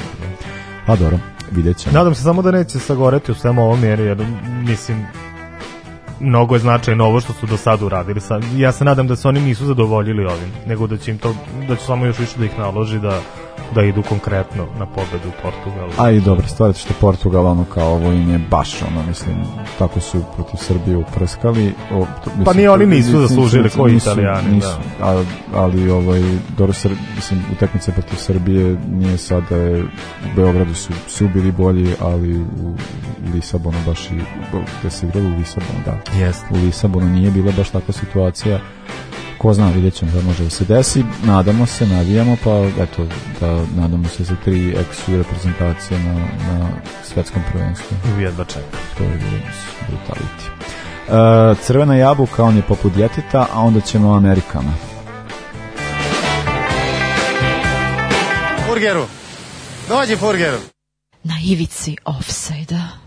Pa 0.86 0.96
dobro, 0.96 1.18
vidjet 1.50 1.76
ćemo. 1.76 1.98
Nadam 1.98 2.14
se 2.14 2.22
samo 2.22 2.42
da 2.42 2.50
neće 2.50 2.78
sagoreti 2.78 3.32
u 3.32 3.34
svemu 3.34 3.62
ovom 3.62 3.80
mjeri, 3.80 4.02
jer 4.02 4.26
mislim, 4.62 5.06
mnogo 6.20 6.54
je 6.54 6.58
značajno 6.58 7.04
ovo 7.04 7.20
što 7.20 7.32
su 7.32 7.46
do 7.46 7.56
sada 7.56 7.86
uradili. 7.86 8.20
Ja 8.56 8.72
se 8.72 8.84
nadam 8.84 9.06
da 9.06 9.16
se 9.16 9.28
oni 9.28 9.40
nisu 9.40 9.64
zadovoljili 9.64 10.24
ovim, 10.24 10.52
nego 10.66 10.86
da 10.86 10.96
će 10.96 11.10
im 11.10 11.18
to, 11.18 11.34
da 11.68 11.76
će 11.76 11.84
samo 11.84 12.06
još 12.06 12.18
više 12.18 12.38
da 12.38 12.44
ih 12.44 12.58
naloži 12.58 12.98
da 12.98 13.20
da 13.74 13.82
idu 13.82 14.02
konkretno 14.02 14.66
na 14.78 14.86
pobedu 14.86 15.28
u 15.28 15.42
Portugalu. 15.42 15.92
A 15.98 16.10
i 16.10 16.20
dobra 16.20 16.48
stvar 16.48 16.74
što 16.74 16.94
Portugal 17.00 17.46
ono 17.46 17.64
kao 17.74 17.92
ovo 17.92 18.12
im 18.12 18.30
je 18.30 18.38
baš 18.50 18.82
ono 18.82 19.02
mislim 19.08 19.36
tako 19.78 20.00
su 20.00 20.22
protiv 20.34 20.56
Srbije 20.56 20.96
uprskali. 20.96 21.72
O, 21.92 22.06
to, 22.24 22.30
mislim, 22.30 22.44
pa 22.44 22.52
ni 22.52 22.68
oni 22.68 22.86
nisu 22.86 23.20
zaslužili 23.20 23.70
koji 23.70 23.96
Italijani. 23.96 24.54
Nisu, 24.54 24.68
da. 24.98 25.06
A, 25.06 25.24
ali 25.54 25.90
ovaj 25.90 26.22
dobro 26.58 26.72
Sr, 26.72 26.90
mislim 27.16 27.44
utakmice 27.52 27.92
protiv 27.92 28.16
Srbije 28.16 28.76
nije 28.90 29.18
sada 29.18 29.56
je 29.56 29.82
u 29.82 29.86
Beogradu 30.36 30.74
su, 30.74 30.92
su 31.08 31.28
bili 31.28 31.52
bolji, 31.52 31.94
ali 32.00 32.40
u 32.40 32.74
Lisabonu 33.34 33.78
baš 33.86 34.10
i 34.10 34.20
gde 34.80 34.90
se 34.90 35.06
igrali 35.06 35.26
u 35.26 35.38
Lisabonu, 35.38 35.78
da. 35.84 35.98
Yes. 36.12 36.36
U 36.50 36.66
Lisabonu 36.66 37.06
nije 37.06 37.30
bila 37.30 37.52
baš 37.56 37.70
takva 37.70 37.94
situacija 37.94 38.60
ko 39.38 39.54
zna, 39.54 39.70
vidjet 39.70 39.94
ćemo 39.94 40.12
da 40.12 40.20
može 40.22 40.44
da 40.44 40.50
se 40.50 40.64
desi, 40.64 41.04
nadamo 41.24 41.66
se, 41.66 41.86
navijamo, 41.86 42.36
pa 42.44 42.82
eto, 42.82 43.06
da 43.40 43.64
nadamo 43.76 44.08
se 44.08 44.24
za 44.24 44.36
tri 44.44 44.70
ex 44.70 45.08
reprezentacije 45.08 46.00
na, 46.00 46.14
na 46.52 46.68
svetskom 47.04 47.42
prvenstvu. 47.52 47.96
Jedva 48.20 48.44
čeka. 48.44 48.78
To 48.98 49.02
je 49.04 49.20
brutality. 49.88 50.46
Uh, 51.08 51.58
crvena 51.58 51.96
jabuka, 51.96 52.44
on 52.44 52.56
je 52.56 52.62
poput 52.62 52.92
djeteta, 52.92 53.46
a 53.52 53.60
onda 53.60 53.80
ćemo 53.80 54.14
Amerikama. 54.14 54.72
Furgeru, 58.68 59.06
dođi 59.88 60.16
Furgeru. 60.16 60.58
Na 61.24 61.34
ivici 61.44 61.96
offside-a. 62.04 63.05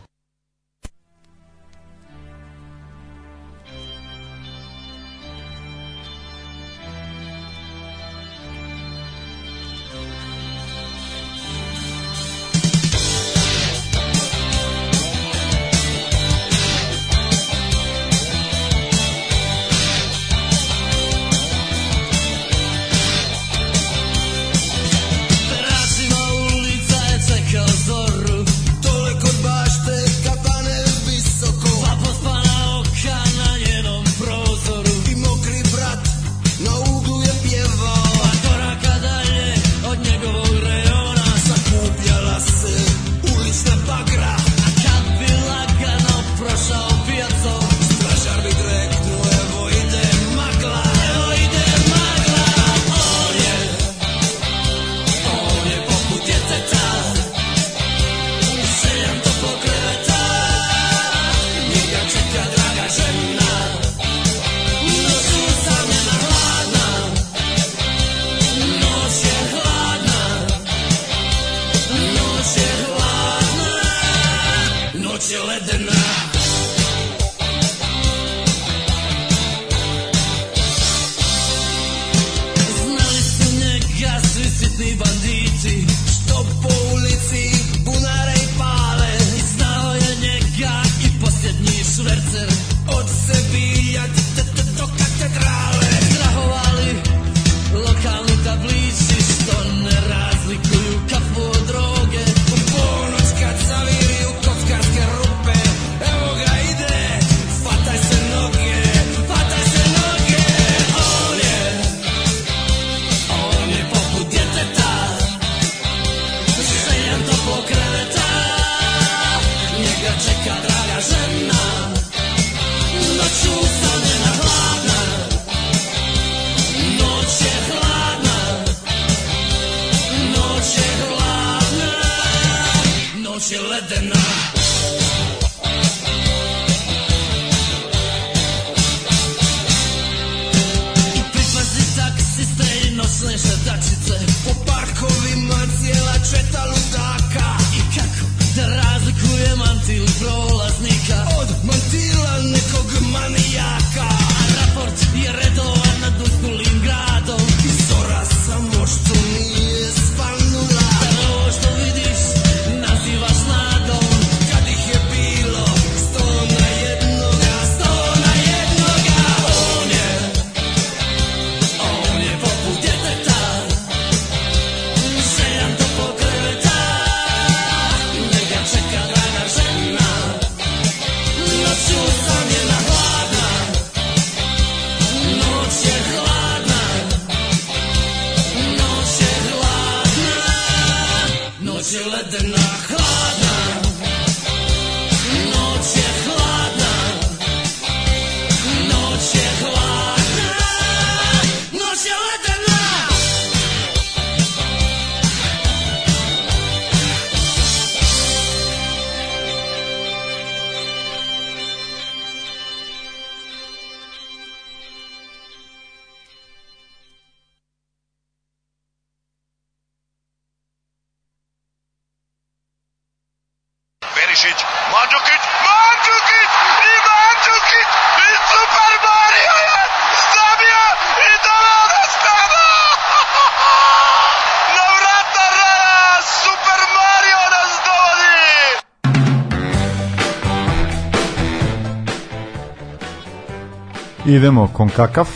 Idemo 244.30 244.70
kon 244.74 244.90
kakav. 244.90 245.28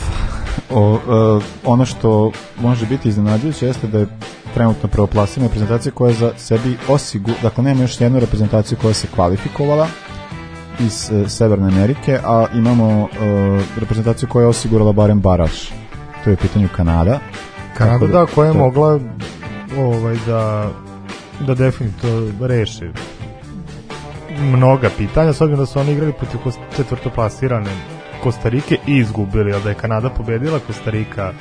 O, 0.69 0.95
e, 0.95 1.43
ono 1.65 1.85
što 1.85 2.31
može 2.61 2.85
biti 2.85 3.09
iznenađujuće 3.09 3.65
jeste 3.65 3.87
da 3.87 3.99
je 3.99 4.07
trenutno 4.53 4.89
prvoplasirana 4.89 5.47
reprezentacija 5.47 5.91
koja 5.91 6.09
je 6.09 6.15
za 6.15 6.31
sebi 6.37 6.77
osigu, 6.87 7.31
dakle 7.41 7.63
nema 7.63 7.81
još 7.81 8.01
jednu 8.01 8.19
reprezentaciju 8.19 8.77
koja 8.81 8.93
se 8.93 9.07
kvalifikovala 9.15 9.87
iz 10.79 11.11
e, 11.11 11.29
Severne 11.29 11.67
Amerike, 11.67 12.19
a 12.25 12.45
imamo 12.53 13.01
e, 13.01 13.79
reprezentaciju 13.79 14.29
koja 14.29 14.43
je 14.43 14.47
osigurala 14.47 14.91
barem 14.91 15.21
baraž. 15.21 15.69
To 16.23 16.29
je 16.29 16.33
u 16.33 16.37
pitanju 16.37 16.69
Kanada. 16.75 17.19
Kanada, 17.77 18.07
da, 18.07 18.25
koja 18.25 18.47
je 18.47 18.53
to- 18.53 18.59
mogla 18.59 18.99
ovaj, 19.77 20.17
da, 20.25 20.69
da 21.39 21.53
definitivno 21.55 22.47
reši 22.47 22.91
mnoga 24.39 24.89
pitanja, 24.97 25.33
s 25.33 25.41
obzirom 25.41 25.59
da 25.59 25.65
su 25.65 25.79
oni 25.79 25.91
igrali 25.91 26.13
protiv 26.13 26.39
četvrtoplasirane 26.75 27.71
Kostarike 28.23 28.77
i 28.87 28.97
izgubili, 28.97 29.53
ali 29.53 29.63
da 29.63 29.69
je 29.69 29.75
Kanada 29.75 30.09
pobedila, 30.09 30.59
Kostarika 30.59 31.33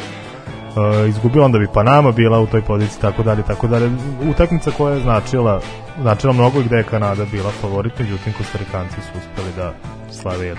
uh, 0.77 1.09
izgubila, 1.09 1.45
onda 1.45 1.59
bi 1.59 1.69
Panama 1.75 2.13
bila 2.13 2.41
u 2.41 2.47
toj 2.47 2.63
poziciji, 2.63 3.01
tako 3.01 3.23
dalje, 3.23 3.43
tako 3.43 3.67
dalje. 3.67 3.91
Utakmica 4.31 4.71
koja 4.71 4.95
je 4.95 5.01
značila, 5.01 5.61
značila 6.01 6.33
mnogo 6.33 6.61
i 6.61 6.65
gde 6.65 6.77
je 6.77 6.83
Kanada 6.83 7.25
bila 7.33 7.51
favorit, 7.51 7.99
međutim 7.99 8.33
Kostarikanci 8.33 8.95
su 8.95 9.19
uspeli 9.19 9.53
da 9.57 9.73
slave 10.13 10.55
1-0. 10.55 10.57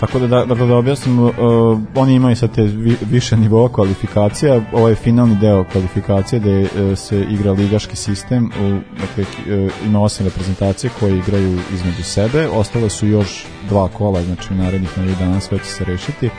Tako 0.00 0.18
da, 0.18 0.26
da, 0.26 0.44
dakle, 0.44 0.66
da 0.66 0.76
objasnim, 0.76 1.18
uh, 1.18 1.32
oni 1.94 2.14
imaju 2.14 2.36
sad 2.36 2.54
te 2.54 2.62
vi, 2.62 2.96
više 3.10 3.36
nivoa 3.36 3.68
kvalifikacija, 3.68 4.60
ovo 4.72 4.88
je 4.88 4.94
finalni 4.94 5.36
deo 5.36 5.64
kvalifikacije 5.72 6.40
gde 6.40 6.62
uh, 6.62 6.98
se 6.98 7.20
igra 7.30 7.52
ligaški 7.52 7.96
sistem, 7.96 8.50
u, 8.60 8.80
dakle, 9.00 9.24
uh, 9.64 9.72
ima 9.86 10.02
osam 10.02 10.26
reprezentacije 10.26 10.90
koje 11.00 11.18
igraju 11.18 11.58
između 11.74 12.02
sebe, 12.02 12.48
ostale 12.48 12.90
su 12.90 13.06
još 13.06 13.44
dva 13.68 13.88
kola, 13.88 14.22
znači 14.22 14.54
narednih 14.54 14.98
nedelju 14.98 15.16
dana 15.18 15.40
sve 15.40 15.58
će 15.58 15.64
se 15.64 15.84
rešiti. 15.84 16.26
Uh, 16.26 16.32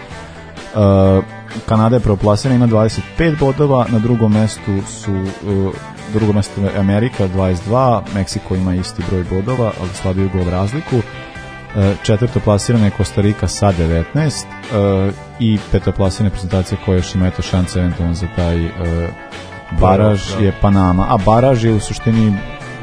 Kanada 1.66 1.96
je 1.96 2.00
prvoplasirana, 2.00 2.56
ima 2.56 2.68
25 2.68 3.40
bodova, 3.40 3.86
na 3.90 4.00
drugom 4.00 4.34
mestu 4.34 4.82
su 4.88 5.14
uh, 5.14 5.74
drugo 6.14 6.34
mesto 6.34 6.62
je 6.62 6.78
Amerika 6.78 7.28
22, 7.28 8.02
Meksiko 8.16 8.56
ima 8.56 8.76
isti 8.76 9.04
broj 9.10 9.24
bodova, 9.24 9.72
ali 9.82 9.90
slabiju 9.90 10.30
gol 10.34 10.50
razliku. 10.50 10.96
E, 11.76 11.94
četvrto 12.04 12.40
plasirana 12.40 12.86
je 12.86 12.92
Kostarika 12.92 13.48
sa 13.48 13.74
19 14.14 14.44
e, 14.44 15.12
i 15.40 15.60
peto 15.72 15.92
plasirana 15.92 16.30
reprezentacija 16.30 16.78
koja 16.86 16.96
još 16.96 17.16
ima 17.16 17.28
eto 17.28 17.42
šanse 17.42 17.80
eventualno 17.80 18.14
za 18.14 18.28
taj 18.36 18.66
e, 18.66 18.70
baraž 19.80 20.36
Da. 20.38 20.46
je 20.46 20.54
Panama, 20.62 21.06
a 21.10 21.18
baraž 21.26 21.66
je 21.66 21.74
u 21.74 21.80
suštini 21.80 22.34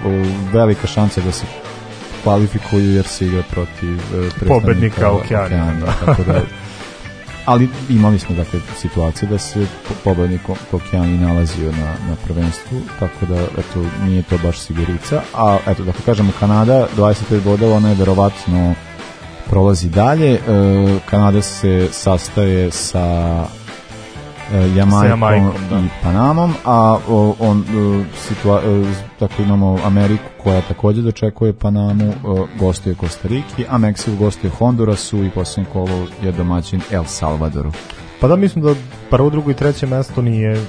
o, 0.05 0.09
velika 0.53 0.87
šansa 0.87 1.21
da 1.21 1.33
se 1.33 1.47
kvalifikuju 2.23 2.95
jer 2.95 3.07
se 3.07 3.27
igra 3.27 3.43
protiv 3.51 4.01
Pobednika 4.49 5.11
Okeanije, 5.11 5.81
da. 5.81 6.07
tako 6.07 6.23
da 6.23 6.41
ali 7.45 7.69
imali 7.89 8.19
smo 8.19 8.35
dakle 8.37 8.61
situaciju 8.77 9.29
da 9.29 9.39
se 9.39 9.67
po- 9.89 9.95
pobednik 10.05 10.41
Okeani 10.73 11.19
nalazio 11.19 11.73
na, 11.73 11.95
na 12.09 12.17
prvenstvu, 12.25 12.81
tako 12.99 13.27
da 13.27 13.41
eto, 13.43 13.85
nije 14.05 14.23
to 14.23 14.39
baš 14.43 14.59
sigurica, 14.59 15.23
a 15.35 15.59
eto, 15.67 15.85
dakle 15.85 16.01
kažemo 16.05 16.33
Kanada, 16.41 16.87
25 16.97 17.41
bodova, 17.45 17.77
ona 17.77 17.89
je 17.89 17.95
verovatno 17.95 18.75
prolazi 19.51 19.89
dalje, 19.89 20.33
e, 20.35 20.41
Kanada 21.11 21.43
se 21.43 21.89
sastaje 21.93 22.71
sa 22.71 23.47
Jamajkom, 24.53 25.01
Sa 25.01 25.07
Jamajkom, 25.07 25.53
da. 25.71 25.79
i 25.79 25.89
Panamom, 26.03 26.55
a 26.65 26.99
o, 27.09 27.35
on 27.39 27.61
e, 27.61 28.05
situa 28.19 28.61
e, 28.65 28.85
dakle 29.21 29.45
imamo 29.45 29.79
Ameriku 29.85 30.25
koja 30.43 30.61
takođe 30.61 31.03
dočekuje 31.03 31.53
Panamu, 31.53 32.05
e, 32.05 32.15
gostuje 32.59 32.95
Kostariki, 32.95 33.65
a 33.69 33.79
Meksiko 33.79 34.17
gostuje 34.17 34.51
Hondurasu 34.51 35.25
i 35.25 35.31
posljednje 35.31 35.71
kolo 35.73 36.07
je 36.23 36.33
domaćin 36.33 36.81
El 36.91 37.05
Salvadoru. 37.05 37.73
Pa 38.21 38.29
da 38.29 38.37
mislim 38.37 38.65
da 38.65 38.75
prvo, 39.11 39.31
drugo 39.31 39.51
i 39.51 39.55
treće 39.55 39.87
mesto 39.87 40.23
nije 40.23 40.67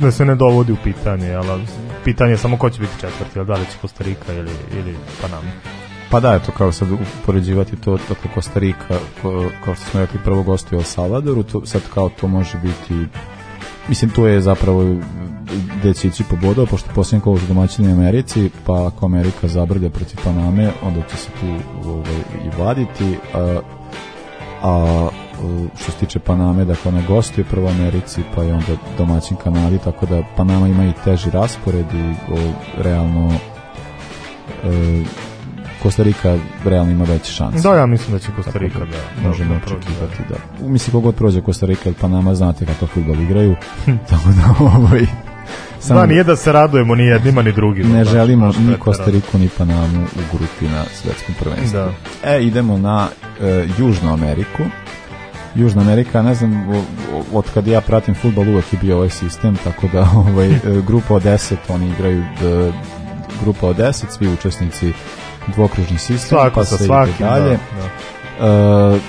da 0.00 0.10
se 0.10 0.24
ne 0.24 0.34
dovodi 0.34 0.72
u 0.72 0.76
pitanje, 0.84 1.34
ali 1.34 1.66
pitanje 2.04 2.30
je 2.30 2.38
samo 2.38 2.56
ko 2.56 2.70
će 2.70 2.80
biti 2.80 3.00
četvrti, 3.00 3.44
da 3.44 3.54
li 3.54 3.64
će 3.64 3.78
Kostarika 3.80 4.32
ili, 4.32 4.52
ili 4.72 4.96
Panama. 5.22 5.50
Pa 6.10 6.20
da, 6.20 6.34
eto, 6.34 6.52
kao 6.58 6.72
sad 6.72 6.88
upoređivati 7.22 7.76
to, 7.76 7.98
dakle, 8.08 8.30
Kostarika, 8.34 8.98
ko, 9.22 9.44
kao 9.64 9.74
što 9.74 9.84
smo 9.84 10.00
rekli, 10.00 10.20
prvo 10.24 10.42
gostuje 10.42 10.78
u 10.78 10.82
Salvadoru, 10.82 11.42
to, 11.42 11.66
sad 11.66 11.82
kao 11.94 12.08
to 12.08 12.28
može 12.28 12.58
biti 12.58 13.06
mislim 13.88 14.10
to 14.10 14.26
je 14.26 14.40
zapravo 14.40 14.96
gde 15.78 15.94
će 15.94 16.08
ići 16.08 16.24
pobodao, 16.24 16.66
pošto 16.66 16.90
posljednje 16.94 17.20
kolo 17.22 17.38
su 17.38 17.46
domaćini 17.46 17.92
Americi, 17.92 18.50
pa 18.66 18.86
ako 18.86 19.06
Amerika 19.06 19.48
zabrlja 19.48 19.90
protiv 19.90 20.18
Paname, 20.24 20.70
onda 20.82 21.02
će 21.10 21.16
se 21.16 21.28
tu 21.40 21.46
ovaj, 21.88 22.20
i 22.44 22.62
vaditi, 22.62 23.16
a, 23.34 23.60
a 24.62 25.08
što 25.76 25.92
se 25.92 25.98
tiče 25.98 26.18
Paname, 26.18 26.64
dakle 26.64 26.88
ona 26.88 27.02
gostuje 27.08 27.44
prvo 27.44 27.68
Americi, 27.68 28.22
pa 28.34 28.42
je 28.42 28.54
onda 28.54 28.76
domaćin 28.98 29.36
Kanadi, 29.36 29.78
tako 29.78 30.06
da 30.06 30.22
Panama 30.36 30.68
ima 30.68 30.84
i 30.84 30.92
teži 31.04 31.30
raspored 31.30 31.86
i 31.94 32.32
o, 32.32 32.52
realno 32.78 33.32
e, 34.64 35.02
Kostarika 35.82 36.38
realno 36.64 36.92
ima 36.92 37.04
veće 37.04 37.32
šanse. 37.32 37.68
Da, 37.68 37.76
ja 37.76 37.86
mislim 37.86 38.12
da 38.12 38.18
će 38.18 38.28
Kostarika 38.36 38.78
da, 38.78 38.84
da 38.84 39.28
možemo 39.28 39.54
da 39.54 39.56
očekivati 39.56 40.22
da. 40.28 40.66
Mislim 40.66 40.92
kogod 40.92 41.14
prođe 41.14 41.40
Kostarika 41.40 41.82
ili 41.84 41.96
Panama 42.00 42.34
znate 42.34 42.66
kako 42.66 42.86
fudbal 42.86 43.20
igraju. 43.20 43.56
tako 44.10 44.28
da 44.28 44.64
ovaj 44.66 45.06
Samo, 45.80 46.00
da, 46.00 46.06
nije 46.06 46.24
da 46.24 46.36
se 46.36 46.52
radujemo 46.52 46.94
ni 46.94 47.04
jednima 47.04 47.42
ni 47.42 47.52
drugima. 47.52 47.94
Ne 47.94 48.04
želimo 48.04 48.46
ni 48.46 48.76
Kostariku 48.78 49.38
ni 49.38 49.48
Panamu 49.58 50.02
u 50.02 50.36
grupi 50.36 50.64
na 50.64 50.84
svetskom 50.84 51.34
prvenstvu. 51.40 51.78
Da. 51.78 51.92
E, 52.24 52.42
idemo 52.42 52.78
na 52.78 53.08
e, 53.40 53.66
Južnu 53.78 54.12
Ameriku. 54.12 54.62
Južna 55.54 55.82
Amerika, 55.82 56.22
ne 56.22 56.34
znam, 56.34 56.68
od 57.32 57.44
kad 57.54 57.66
ja 57.66 57.80
pratim 57.80 58.14
futbol 58.14 58.48
uvek 58.48 58.72
je 58.72 58.78
bio 58.82 58.96
ovaj 58.96 59.10
sistem, 59.10 59.56
tako 59.64 59.88
da 59.92 60.10
ovaj, 60.14 60.50
e, 60.52 60.58
grupa 60.86 61.14
od 61.14 61.22
10, 61.22 61.54
oni 61.68 61.88
igraju 61.88 62.24
d, 62.40 62.72
grupa 63.42 63.66
od 63.66 63.76
10, 63.76 63.92
svi 64.18 64.28
učesnici 64.28 64.92
dvokružni 65.50 65.98
sistem, 65.98 66.38
Svako 66.38 66.54
pa 66.54 66.64
sa 66.64 66.76
se 66.76 66.84
svakim, 66.84 67.14
ide 67.14 67.24
dalje. 67.24 67.50
Da, 67.50 68.46
da. 68.46 68.94
Uh, 68.94 69.00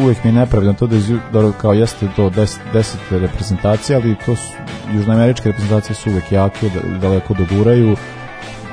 uvek 0.00 0.24
mi 0.24 0.30
je 0.30 0.34
nepravedno 0.34 0.72
to 0.72 0.86
da 0.86 0.96
je 0.96 1.02
da 1.32 1.52
kao 1.52 1.72
jeste 1.72 2.08
to 2.16 2.30
10 2.30 2.58
10 2.74 2.94
reprezentacija, 3.10 3.98
ali 3.98 4.16
to 4.26 4.36
su 4.36 4.52
južnoameričke 4.94 5.48
reprezentacije 5.48 5.94
su 5.94 6.10
uvek 6.10 6.32
jake, 6.32 6.68
da, 6.68 6.98
daleko 6.98 7.34
doguraju. 7.34 7.96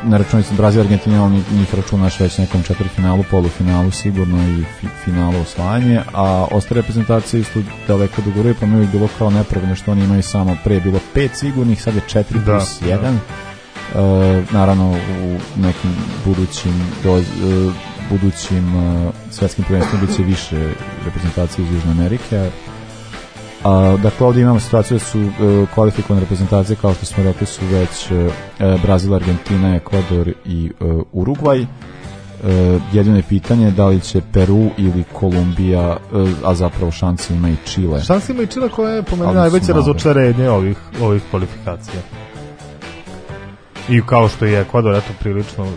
Na 0.04 0.18
računici 0.18 0.54
Brazil, 0.54 0.82
Argentina, 0.82 1.24
on 1.24 1.32
njih 1.32 1.76
računaš 1.76 2.20
već 2.20 2.38
nekom 2.38 2.64
četvrtfinalu, 2.64 3.24
polufinalu 3.32 3.92
sigurno 3.92 4.38
i 4.44 4.64
fi, 4.80 4.88
finalu 5.06 5.42
osvajanje, 5.42 6.02
a 6.14 6.48
ostale 6.52 6.82
reprezentacije 6.82 7.42
isto 7.42 7.60
daleko 7.88 8.22
doguraju, 8.22 8.56
pa 8.60 8.66
mi 8.66 8.80
je 8.80 8.88
bilo 8.88 9.08
kao 9.18 9.30
nepravedno 9.30 9.76
što 9.76 9.92
oni 9.92 10.04
imaju 10.04 10.24
samo 10.24 10.58
pre 10.64 10.80
bilo 10.80 11.00
pet 11.14 11.32
sigurnih, 11.34 11.82
sad 11.82 11.96
je 11.96 12.02
4 12.02 12.24
Da, 12.46 12.58
plus 12.58 12.80
da. 12.80 12.88
1. 12.88 13.16
E, 13.16 13.49
naravno 14.52 14.92
u 15.24 15.38
nekim 15.62 15.92
budućim 16.26 16.74
do, 17.04 17.18
e, 17.18 17.24
budućim 18.10 18.76
uh, 18.76 19.14
svetskim 19.32 19.66
prvenstvima 19.66 20.06
biće 20.06 20.24
više 20.24 20.74
reprezentacije 21.06 21.66
iz 21.66 21.74
Južne 21.74 21.92
Amerike. 21.92 22.50
A, 23.64 23.98
dakle, 24.04 24.28
ovdje 24.28 24.42
imamo 24.42 24.60
situaciju 24.60 24.98
da 24.98 25.04
su 25.04 25.20
uh, 25.20 25.70
kvalifikovane 25.74 26.22
reprezentacije, 26.22 26.76
kao 26.82 26.94
što 26.94 27.06
smo 27.06 27.24
rekli, 27.24 27.48
su 27.48 27.62
već 27.66 28.12
uh, 28.12 28.82
Brazil, 28.82 29.16
Argentina, 29.16 29.76
Ekvador 29.76 30.34
i 30.46 30.72
uh, 30.80 31.02
Urugvaj. 31.12 31.62
Uh, 31.62 31.68
jedino 32.94 33.18
je 33.18 33.24
pitanje 33.24 33.72
da 33.72 33.88
li 33.88 34.02
će 34.02 34.22
Peru 34.34 34.70
ili 34.78 35.04
Kolumbija, 35.14 35.98
uh, 36.12 36.30
a 36.44 36.56
zapravo 36.56 36.92
šanse 36.92 37.36
ima 37.36 37.50
i 37.50 37.56
Čile. 37.66 38.02
Šanse 38.02 38.34
ima 38.34 38.44
i 38.44 38.48
Čile 38.48 38.70
koja 38.70 38.94
je 38.94 39.04
po 39.04 39.16
meni 39.16 39.34
najveće 39.34 39.74
razočarenje 39.74 40.50
ovih, 40.50 40.78
ovih 41.02 41.24
kvalifikacija. 41.30 42.02
I 43.90 44.02
kao 44.06 44.28
što 44.30 44.46
je 44.46 44.62
Ekvador, 44.62 44.96
eto, 44.96 45.14
prilično 45.20 45.68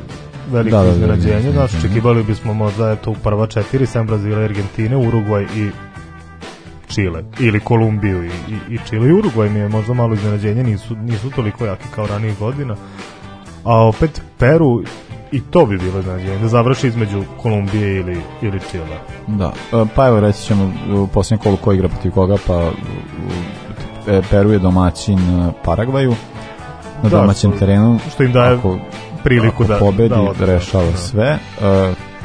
veliko 0.52 0.76
Da, 0.76 0.82
da, 0.82 0.88
da, 0.88 0.92
iznenađenje, 0.92 1.52
da, 1.52 1.58
da. 1.58 1.64
očekivali 1.64 2.22
bismo 2.22 2.54
možda 2.54 2.90
eto 2.90 3.10
u 3.10 3.14
prva 3.14 3.46
četiri, 3.46 3.86
sem 3.86 4.06
Brazila, 4.06 4.40
i 4.40 4.44
Argentine, 4.44 4.96
Urugvaj 4.96 5.42
i 5.42 5.70
Čile, 6.88 7.22
ili 7.40 7.60
Kolumbiju 7.60 8.24
i, 8.24 8.28
i, 8.28 8.74
i 8.74 8.78
Čile. 8.88 9.08
I 9.08 9.12
Urugvaj 9.12 9.48
mi 9.48 9.58
je 9.58 9.68
možda 9.68 9.94
malo 9.94 10.14
iznenađenje, 10.14 10.64
nisu, 10.64 10.96
nisu 10.96 11.30
toliko 11.30 11.66
jaki 11.66 11.88
kao 11.94 12.06
ranijih 12.06 12.38
godina, 12.38 12.76
a 13.64 13.86
opet 13.86 14.22
Peru 14.38 14.82
i 15.32 15.40
to 15.40 15.66
bi 15.66 15.78
bilo 15.78 15.98
iznenađenje, 15.98 16.38
da 16.38 16.48
završi 16.48 16.86
između 16.86 17.24
Kolumbije 17.42 17.96
ili, 17.96 18.20
ili 18.42 18.60
Čile. 18.70 18.98
Da, 19.26 19.52
e, 19.72 19.84
pa 19.94 20.06
evo 20.06 20.20
reći 20.20 20.42
ćemo 20.42 20.72
u 20.94 21.06
posljednjem 21.06 21.42
kolu 21.42 21.56
ko 21.56 21.72
igra 21.72 21.88
protiv 21.88 22.12
koga, 22.12 22.36
pa 22.46 22.70
e, 24.08 24.22
Peru 24.30 24.52
je 24.52 24.58
domaćin 24.58 25.18
e, 25.18 25.52
Paragvaju 25.64 26.14
na 27.02 27.08
Da, 27.08 27.16
domaćem 27.16 27.52
terenu. 27.52 27.98
što 28.12 28.22
im 28.22 28.32
daje 28.32 28.54
ako, 28.54 28.78
priliku 29.24 29.48
ako 29.54 29.64
da- 29.64 29.78
pobedi, 29.78 30.08
da 30.08 30.20
ode, 30.20 30.46
rešava 30.46 30.84
da. 30.84 30.96
sve. 30.96 31.26
E, 31.26 31.38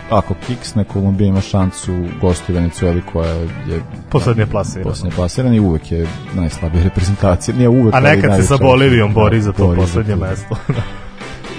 ako 0.10 0.34
kiksne, 0.48 0.84
Kolumbija 0.84 1.28
ima 1.28 1.42
šancu 1.42 1.92
gosti 2.22 2.54
Venecueli 2.54 3.02
koja 3.04 3.30
je 3.30 3.82
Poslednje 4.10 4.46
plasirana. 4.46 4.90
Poslednje 4.90 5.16
plasirana 5.16 5.56
i 5.56 5.60
uvek 5.60 5.92
je 5.92 6.08
najslabija 6.34 6.84
reprezentacija. 6.84 7.56
Nije 7.56 7.70
uvek, 7.70 7.96
A 7.96 8.00
nekad 8.00 8.36
se 8.36 8.44
sa 8.44 8.58
Bolivijom 8.58 9.14
bori 9.14 9.42
za 9.42 9.52
to 9.52 9.76
poslednje 9.76 10.14
to. 10.14 10.20
mesto. 10.20 10.56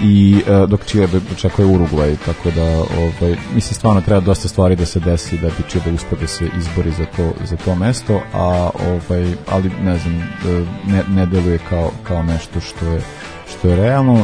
i 0.01 0.41
e, 0.47 0.67
dok 0.67 0.85
Čile 0.85 1.07
očekuje 1.31 1.65
Urugvaj, 1.65 2.15
tako 2.25 2.51
da 2.51 2.63
ovaj, 2.77 3.35
mislim 3.53 3.73
stvarno 3.73 4.01
treba 4.01 4.21
dosta 4.21 4.47
stvari 4.47 4.75
da 4.75 4.85
se 4.85 4.99
desi 4.99 5.37
da 5.37 5.47
bi 5.47 5.69
Čile 5.69 5.93
uspio 5.93 6.17
da 6.21 6.27
se 6.27 6.49
izbori 6.57 6.91
za 6.91 7.05
to, 7.05 7.33
za 7.45 7.57
to 7.57 7.75
mesto, 7.75 8.21
a 8.33 8.69
ovaj, 8.89 9.33
ali 9.49 9.71
ne 9.83 9.97
znam, 9.97 10.15
e, 10.15 10.65
ne, 10.87 11.03
ne 11.09 11.25
deluje 11.25 11.59
kao, 11.69 11.91
kao 12.03 12.23
nešto 12.23 12.59
što 12.59 12.85
je 12.85 13.01
što 13.49 13.67
je 13.67 13.75
realno, 13.75 14.17
e, 14.17 14.23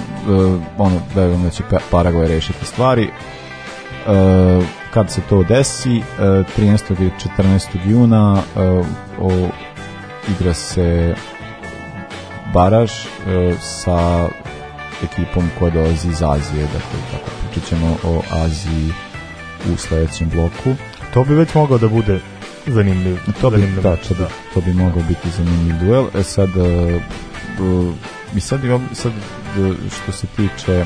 ono, 0.77 1.01
verujem 1.15 1.43
da 1.43 1.49
će 1.49 1.63
Pa- 1.69 1.79
Paragvaj 1.91 2.27
rešiti 2.27 2.65
stvari, 2.65 3.03
e, 3.03 3.11
kad 4.93 5.11
se 5.11 5.21
to 5.29 5.43
desi, 5.43 5.97
e, 5.97 6.01
13. 6.57 7.07
i 7.07 7.11
14. 7.37 7.67
juna 7.85 8.37
e, 8.37 8.59
o, 9.21 9.49
igra 10.35 10.53
se 10.53 11.15
baraž 12.53 12.91
e, 12.91 13.53
sa 13.59 14.27
ekipom 15.03 15.49
koja 15.59 15.71
dolazi 15.71 16.09
iz 16.09 16.23
Azije, 16.23 16.63
dakle 16.63 16.99
tako 17.11 17.31
pričat 17.41 17.69
ćemo 17.69 17.97
o 18.03 18.21
Aziji 18.31 18.93
u 19.73 19.77
sledećem 19.77 20.29
bloku. 20.29 20.75
To 21.13 21.23
bi 21.23 21.35
već 21.35 21.53
mogao 21.53 21.77
da 21.77 21.87
bude 21.87 22.19
zanimljiv. 22.67 23.17
To 23.41 23.49
bi, 23.49 23.57
zanimljiv 23.57 23.83
da, 23.83 23.95
to 23.95 24.13
bi, 24.13 24.23
to 24.53 24.61
bi 24.61 24.73
mogao 24.73 25.03
biti 25.07 25.29
zanimljiv 25.29 25.75
duel. 25.79 26.05
E 26.15 26.23
sad, 26.23 26.49
e, 26.57 26.61
e, 26.61 27.01
i 28.35 28.39
sad, 28.39 28.63
imam, 28.63 28.89
sad 28.93 29.11
e, 29.11 29.73
što 29.95 30.11
se 30.11 30.27
tiče 30.27 30.85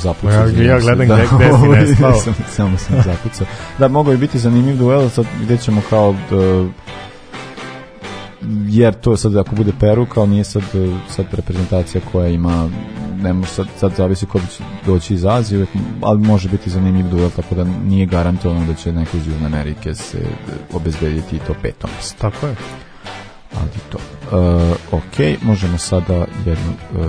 zapucao. 0.00 0.48
Ja- 0.48 0.64
ja 0.64 0.80
gledam 0.80 1.08
da, 1.08 1.16
gde- 1.16 1.26
gde 1.68 1.86
si 1.86 1.90
nestao. 1.92 2.14
sam, 2.14 2.34
samo 2.48 2.78
sam 2.78 2.96
zapucao. 2.96 3.46
Da, 3.78 3.88
mogao 3.88 4.12
je 4.12 4.18
biti 4.18 4.38
zanimljiv 4.38 4.76
duel, 4.76 5.08
sad 5.08 5.26
gde 5.42 5.56
ćemo 5.56 5.82
kao 5.90 6.14
da, 6.30 6.66
jer 8.68 8.94
to 8.94 9.16
sad 9.16 9.36
ako 9.36 9.54
bude 9.54 9.72
Peru 9.80 10.06
kao 10.06 10.26
nije 10.26 10.44
sad, 10.44 10.62
e, 10.62 10.88
sad 11.08 11.26
reprezentacija 11.32 12.00
koja 12.12 12.28
ima 12.28 12.68
ne 13.22 13.32
može 13.32 13.50
sad, 13.50 13.66
sad 13.78 13.92
zavisi 13.96 14.26
ko 14.26 14.38
će 14.38 14.64
doći 14.86 15.14
iz 15.14 15.24
Azije 15.24 15.66
ali 16.02 16.20
može 16.20 16.48
biti 16.48 16.70
zanimljiv 16.70 17.08
duel 17.08 17.30
tako 17.30 17.54
da 17.54 17.64
nije 17.64 18.06
garantovano 18.06 18.66
da 18.66 18.74
će 18.74 18.92
neko 18.92 19.16
iz 19.16 19.26
Južne 19.26 19.46
Amerike 19.46 19.94
se 19.94 20.18
e, 20.18 20.22
obezbediti 20.72 21.36
i 21.36 21.46
to 21.46 21.54
peto 21.62 21.88
mesto 21.96 22.16
Tako 22.20 22.46
je. 22.46 22.54
ali 23.56 23.68
to 23.90 23.98
uh, 24.38 24.76
ok, 24.92 25.42
možemo 25.42 25.78
sada 25.78 26.14
jednu 26.46 26.72
uh, 27.00 27.06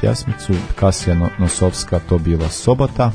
pjesmicu 0.00 0.52
Kasija 0.74 1.14
No- 1.14 1.30
Nosovska 1.38 2.00
to 2.00 2.18
bila 2.18 2.48
sobota 2.48 3.10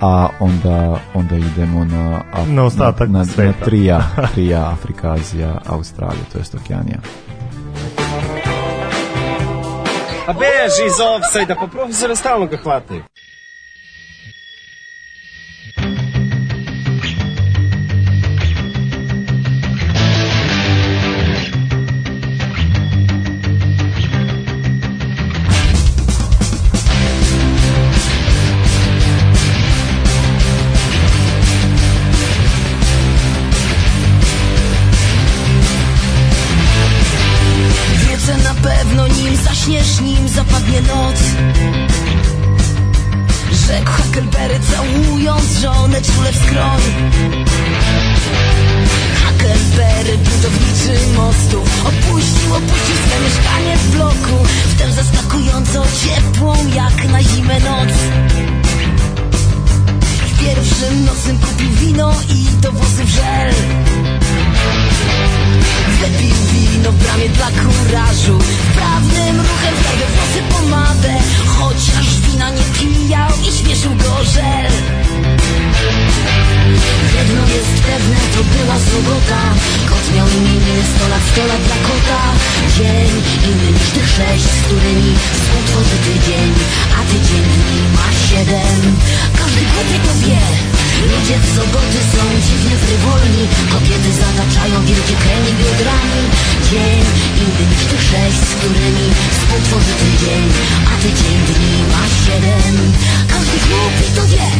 a 0.00 0.28
onda 0.40 1.00
onda 1.14 1.36
idemo 1.36 1.84
na 1.84 2.20
Af- 2.34 2.46
Na 2.48 2.62
ostatak 2.64 3.08
na, 3.08 3.12
na, 3.12 3.18
na 3.18 3.24
sveta. 3.24 3.64
trija, 3.64 4.02
trija 4.34 4.70
Afrika, 4.70 5.12
Azija, 5.12 5.60
Australija, 5.66 6.24
to 6.32 6.38
jest 6.38 6.54
Okeanija. 6.54 6.98
A 10.26 10.32
beži 10.32 10.86
iz 10.86 10.92
offside, 11.00 11.54
pa 11.54 11.66
profesora 11.66 12.14
stalno 12.16 12.46
ga 12.46 12.56
hvataju. 12.56 13.02
zaczniesz, 39.70 40.00
nim 40.00 40.28
zapadnie 40.28 40.80
noc. 40.80 41.16
Rzekł 43.66 43.90
Huckleberry 43.92 44.60
całując 44.60 45.58
żonę 45.62 46.02
czule 46.02 46.32
w 46.32 46.36
skroń. 46.36 46.80
Huckleberry 49.24 50.18
budowniczy 50.18 51.06
mostu 51.16 51.60
Opuścił, 51.60 52.54
opuścił 52.54 52.96
swe 52.96 53.20
mieszkanie 53.24 53.76
w 53.76 53.90
bloku 53.90 54.44
W 54.66 54.94
zaskakująco 54.94 55.82
ciepłą 56.04 56.54
jak 56.74 57.08
na 57.10 57.22
zimę 57.22 57.60
noc. 57.60 57.88
W 60.26 60.40
pierwszym 60.40 61.04
nocnym 61.04 61.38
kupił 61.38 61.70
wino 61.70 62.14
i 62.28 62.44
do 62.60 62.72
włosów 62.72 63.08
żel. 63.08 63.54
Wypił 66.00 66.34
wino 66.52 66.92
w 66.92 66.96
bramie 66.96 67.28
dla 67.28 67.46
kurażu 67.46 68.38
była 78.70 78.78
sobota 78.78 79.42
Kot 79.88 80.14
miał 80.14 80.26
imieniny, 80.28 80.82
sto 80.94 81.08
lat, 81.08 81.22
sto 81.32 81.46
lat 81.46 81.62
dla 81.62 81.76
kota 81.88 82.22
Dzień 82.76 83.10
inny 83.50 83.72
niż 83.72 83.90
tych 83.90 84.08
sześć, 84.08 84.44
z 84.44 84.62
którymi 84.62 85.14
współtworzy 85.32 85.96
tydzień 86.04 86.52
A 86.98 87.12
tydzień 87.12 87.44
ma 87.96 88.08
siedem. 88.28 88.96
Każdy 89.38 89.60
głupie 89.60 89.98
to 90.06 90.26
wie 90.26 90.79
Ludzie 91.08 91.36
w 91.44 91.46
soboty 91.56 91.98
są 92.12 92.22
dziwnie 92.46 92.76
frywolni 92.84 93.44
Kobiety 93.72 94.10
zataczają 94.24 94.76
wielkie 94.84 95.16
kręgi 95.22 95.52
biodrami 95.60 96.22
Dzień 96.70 97.02
inny 97.42 97.64
niż 97.70 97.82
tych 97.90 98.02
sześć, 98.10 98.38
z 98.48 98.52
którymi 98.58 99.06
współtworzy 99.34 99.94
tydzień 100.02 100.44
A 100.90 100.92
tydzień 101.02 101.38
dni 101.48 101.76
ma 101.92 102.04
siedem. 102.22 102.76
Każdy 103.32 103.56
głupi 103.68 104.06
to 104.16 104.22
wie 104.32 104.50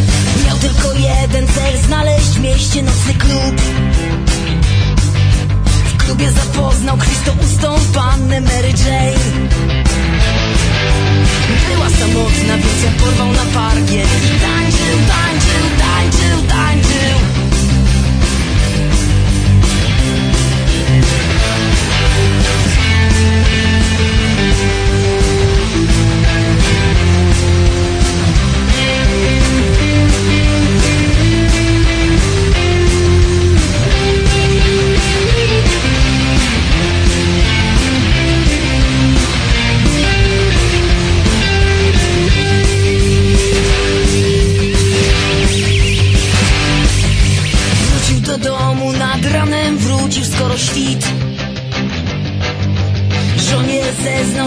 Miał 0.46 0.56
tylko 0.58 0.92
jeden 0.92 1.46
cel 1.54 1.74
Znaleźć 1.86 2.26
w 2.26 2.40
mieście 2.40 2.82
nocny 2.82 3.14
klub. 3.14 3.60
W 5.84 5.96
klubie 5.96 6.30
zapoznał 6.30 6.96
krwistoustą 6.96 7.74
pannę 7.94 8.40
Mary 8.40 8.72
Jane. 8.84 9.48
Była 11.68 11.90
samotna, 11.90 12.56
więc 12.56 12.82
ją 12.84 13.04
porwał 13.04 13.32
na 13.32 13.44
parkiet. 13.54 14.08
I 14.24 14.40
tańczył, 14.40 14.96
tańczył, 15.08 15.79
till 16.10 16.50
I 16.50 16.69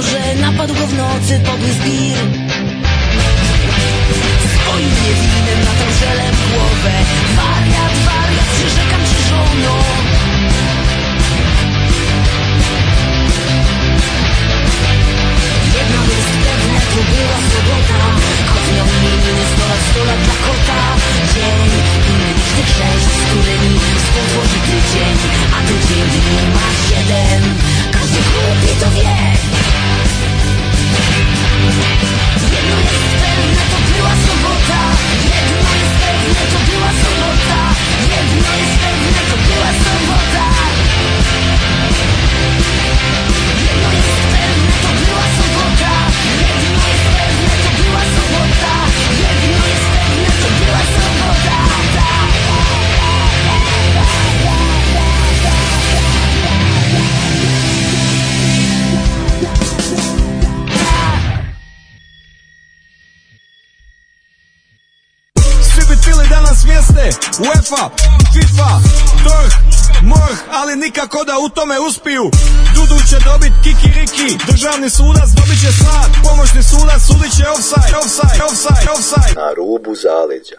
że 0.01 0.35
napadł 0.35 0.73
go 0.73 0.87
w 0.87 0.93
nocy 0.93 1.39
podły 1.45 1.71
zbir 1.73 2.17
Swoim 4.55 4.93
niewinnym 5.03 5.59
latał 5.67 5.91
żelem 5.99 6.35
głowę. 6.49 6.93
Wariat, 7.35 7.95
wariat, 8.05 8.49
przyrzekam 8.55 9.01
ci 9.09 9.17
żono. 9.29 9.75
Jedno 15.77 16.01
jest 16.13 16.33
pewne, 16.43 16.79
to 16.91 17.01
była 17.11 17.37
sobota. 17.51 18.03
Kot 18.49 18.65
miał 18.75 18.87
imieniny, 18.95 19.43
sto 19.51 19.63
lat, 19.69 19.81
sto 19.89 20.03
lat 20.05 20.19
dla 20.25 20.35
kota 20.45 20.81
Dzień 21.33 21.69
inny 22.09 22.29
niż 22.37 22.49
tych 22.55 22.69
sześć, 22.77 23.05
z 23.17 23.21
którymi 23.25 23.79
współtworzy 23.99 24.59
tydzień 24.67 25.15
A 25.57 25.59
tydzień 25.67 26.07
ma 26.55 26.67
siedem 26.85 27.43
Jedno 28.13 28.37
jest 32.91 33.13
pewne, 33.21 33.63
to 33.71 33.77
była 33.89 34.13
sobota 34.25 34.81
Jedno 38.11 38.51
jest 38.59 38.79
pewne, 38.81 39.21
to 39.29 39.35
była 39.37 39.52
UEFA, 67.73 67.89
FIFA, 68.33 68.69
DORH, 69.23 69.55
MORH 70.03 70.39
Ali 70.51 70.75
nikako 70.75 71.23
da 71.23 71.33
u 71.45 71.49
tome 71.49 71.79
uspiju 71.79 72.23
Dudu 72.75 72.97
će 73.09 73.17
dobit 73.25 73.53
kikiriki 73.63 74.45
Državni 74.51 74.89
sudac 74.89 75.29
dobit 75.29 75.59
će 75.61 75.71
slad 75.73 76.09
Pomoćni 76.23 76.63
sudac 76.63 77.01
sudit 77.01 77.31
će 77.37 77.43
offside 77.49 77.97
Offside, 77.97 78.43
offside, 78.45 78.91
offside 78.91 79.33
Na 79.35 79.49
rubu 79.57 79.91
zaleđa. 79.95 80.55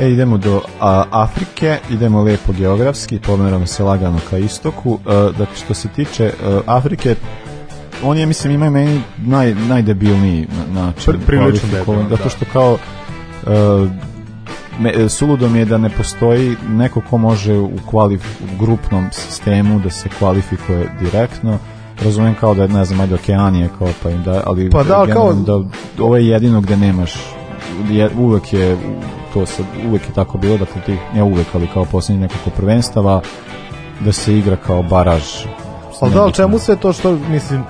E, 0.00 0.08
idemo 0.08 0.38
do 0.38 0.62
a, 0.80 1.04
Afrike, 1.10 1.78
idemo 1.90 2.22
lepo 2.22 2.52
geografski, 2.52 3.18
pomeramo 3.20 3.66
se 3.66 3.82
lagano 3.82 4.18
ka 4.30 4.38
istoku. 4.38 4.98
E, 5.06 5.12
dakle, 5.12 5.56
što 5.64 5.74
se 5.74 5.88
tiče 5.88 6.24
e, 6.24 6.32
Afrike, 6.66 7.14
oni, 8.02 8.20
ja 8.20 8.26
mislim, 8.26 8.52
imaju 8.52 8.70
meni 8.70 9.02
naj, 9.18 9.54
najdebilniji 9.54 10.48
na- 10.50 10.80
način. 10.82 11.12
Pri- 11.12 11.26
prilično 11.26 11.68
debilno, 11.72 12.08
Zato 12.08 12.24
da. 12.24 12.30
što 12.30 12.44
kao 12.52 12.78
me, 14.78 15.08
suludo 15.08 15.48
mi 15.48 15.58
je 15.58 15.64
da 15.64 15.78
ne 15.78 15.90
postoji 15.90 16.56
neko 16.68 17.02
ko 17.10 17.18
može 17.18 17.58
u, 17.58 17.70
kvalif, 17.90 18.40
u 18.42 18.58
grupnom 18.58 19.08
sistemu 19.12 19.80
da 19.80 19.90
se 19.90 20.08
kvalifikuje 20.18 20.90
direktno. 21.00 21.58
Razumem 22.04 22.34
kao 22.40 22.54
da 22.54 22.62
je, 22.62 22.68
ne 22.68 22.84
znam, 22.84 23.00
ajde 23.00 23.14
Okeanije 23.14 23.68
kao 23.78 23.88
pa 24.02 24.10
im 24.10 24.22
da, 24.22 24.42
ali 24.46 24.70
Pa 24.70 24.82
da, 24.82 25.06
kao- 25.12 25.32
da 25.32 25.52
ovo 25.98 26.16
je 26.16 26.28
jedino 26.28 26.60
gde 26.60 26.76
nemaš 26.76 27.14
je, 27.90 28.10
uvek 28.18 28.52
je 28.52 28.76
to 29.34 29.46
sad, 29.46 29.66
uvek 29.88 30.08
je 30.08 30.14
tako 30.14 30.38
bilo 30.38 30.56
dakle 30.58 30.82
tih, 30.82 30.98
ne 31.14 31.22
uvek, 31.22 31.46
ali 31.54 31.66
kao 31.74 31.84
posljednjih 31.84 32.20
nekoliko 32.22 32.50
prvenstava 32.50 33.20
da 34.00 34.12
se 34.12 34.38
igra 34.38 34.56
kao 34.56 34.82
baraž. 34.82 35.22
Ali 36.00 36.14
da, 36.14 36.22
ali 36.22 36.32
čemu 36.32 36.58
sve 36.58 36.76
to 36.76 36.92
što, 36.92 37.18
mislim, 37.30 37.62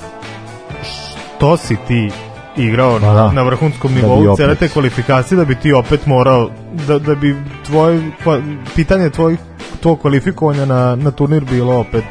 što 0.82 1.56
si 1.56 1.76
ti 1.88 2.10
igrao 2.58 3.00
Pa 3.00 3.06
da. 3.06 3.32
na 3.32 3.42
vrhunskom 3.42 3.90
Da 3.90 3.96
nivou 3.96 4.24
opet. 4.24 4.36
cele 4.36 4.54
te 4.54 4.68
kvalifikacije 4.68 5.36
da 5.36 5.44
bi 5.44 5.54
ti 5.54 5.72
opet 5.72 6.06
morao 6.06 6.50
da, 6.86 6.98
da 6.98 7.14
bi 7.14 7.36
tvoj 7.64 7.94
kva- 8.24 8.42
pitanje 8.74 9.10
tvojih 9.10 9.38
tvog 9.80 10.00
kvalifikovanja 10.00 10.64
na, 10.64 10.96
na 10.96 11.10
turnir 11.10 11.44
bilo 11.44 11.74
opet 11.74 12.04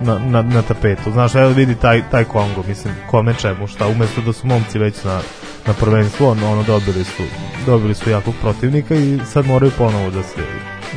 na, 0.00 0.18
na, 0.20 0.42
na 0.44 0.62
tapetu. 0.62 1.10
Znaš, 1.10 1.34
evo 1.34 1.48
vidi 1.48 1.74
taj, 1.74 2.02
taj 2.10 2.24
Kongo, 2.24 2.62
mislim, 2.68 2.94
kome 3.06 3.34
čemu, 3.34 3.66
šta, 3.66 3.86
umesto 3.88 4.20
da 4.20 4.32
su 4.32 4.46
momci 4.46 4.78
već 4.78 5.04
na, 5.04 5.20
na 5.66 5.72
prvenstvu, 5.72 6.26
ono, 6.26 6.52
ono 6.52 6.62
dobili 6.62 7.04
su 7.06 7.22
dobili 7.66 7.94
su 7.94 8.10
jakog 8.10 8.34
protivnika 8.42 8.94
i 8.94 9.18
sad 9.26 9.46
moraju 9.46 9.72
ponovo 9.78 10.10
da 10.10 10.22
se 10.22 10.40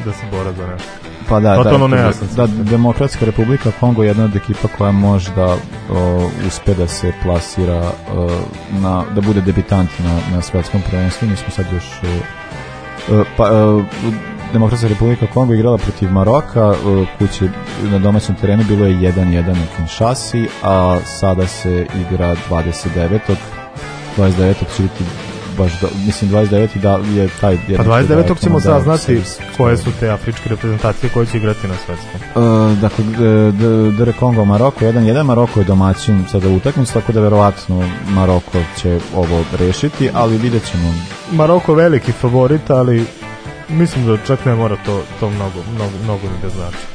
da 0.05 0.11
se 0.13 0.25
bore 0.31 0.51
za 0.53 0.67
nešto. 0.67 0.89
Pa 1.29 1.39
da, 1.39 1.55
Totalno 1.55 1.87
da, 1.87 1.95
da, 1.95 2.13
sve. 2.13 2.47
Demokratska 2.47 3.25
republika 3.25 3.71
Kongo 3.79 4.03
je 4.03 4.07
jedna 4.07 4.23
od 4.23 4.35
ekipa 4.35 4.67
koja 4.77 4.91
može 4.91 5.31
da 5.35 5.55
o, 5.91 6.29
uspe 6.47 6.73
da 6.73 6.87
se 6.87 7.13
plasira 7.23 7.91
o, 8.15 8.29
na, 8.71 9.03
da 9.15 9.21
bude 9.21 9.41
debitant 9.41 9.89
na, 10.03 10.35
na 10.35 10.41
svetskom 10.41 10.81
prvenstvu. 10.89 11.27
Mi 11.27 11.35
smo 11.35 11.49
sad 11.49 11.65
još 11.73 11.83
o, 12.03 13.15
o, 13.15 13.23
pa, 13.37 13.43
o, 13.43 13.83
Demokratska 14.53 14.87
republika 14.87 15.27
Kongo 15.33 15.53
igrala 15.53 15.77
protiv 15.77 16.11
Maroka, 16.11 16.67
o, 16.67 17.05
kući 17.19 17.49
na 17.83 17.99
domaćem 17.99 18.35
terenu 18.35 18.63
bilo 18.67 18.85
je 18.85 18.93
1-1 18.93 19.51
u 19.51 19.75
Kinshasi, 19.77 20.47
a 20.63 20.97
sada 21.05 21.47
se 21.47 21.85
igra 22.09 22.35
29. 22.49 23.19
29. 24.17 24.53
će 24.77 24.83
biti 24.83 25.03
baš 25.57 25.79
do, 25.81 25.87
mislim 26.05 26.31
29. 26.31 26.79
da 26.81 26.99
je 27.21 27.29
taj 27.41 27.57
Pa 27.57 27.71
jedan 27.71 27.85
29. 27.85 28.43
ćemo 28.43 28.59
da, 28.59 28.61
saznati 28.61 29.21
koje 29.57 29.77
su 29.77 29.89
te 29.99 30.09
afričke 30.09 30.49
reprezentacije 30.49 31.09
koje 31.09 31.25
će 31.25 31.37
igrati 31.37 31.67
na 31.67 31.73
svetskom. 31.85 32.43
Uh, 32.43 32.77
dakle, 32.77 33.05
d- 33.51 33.51
DR 33.97 34.11
Kongo 34.19 34.45
Maroko 34.45 34.85
1-1, 34.85 35.23
Maroko 35.23 35.59
je 35.59 35.63
domaćin 35.63 36.25
sada 36.31 36.49
utakmicu, 36.49 36.93
tako 36.93 37.11
da 37.11 37.21
verovatno 37.21 37.89
Maroko 38.09 38.57
će 38.81 38.99
ovo 39.15 39.43
rešiti, 39.59 40.09
ali 40.13 40.37
vidjet 40.37 40.71
ćemo. 40.71 40.93
Maroko 41.31 41.73
veliki 41.73 42.11
favorit, 42.11 42.69
ali 42.69 43.05
mislim 43.69 44.05
da 44.05 44.17
čak 44.27 44.45
ne 44.45 44.55
mora 44.55 44.77
to, 44.85 45.03
to 45.19 45.29
mnogo, 45.29 45.59
mnogo, 45.75 45.93
mnogo 46.03 46.23
ni 46.23 46.41
da 46.41 46.49
znači. 46.49 46.94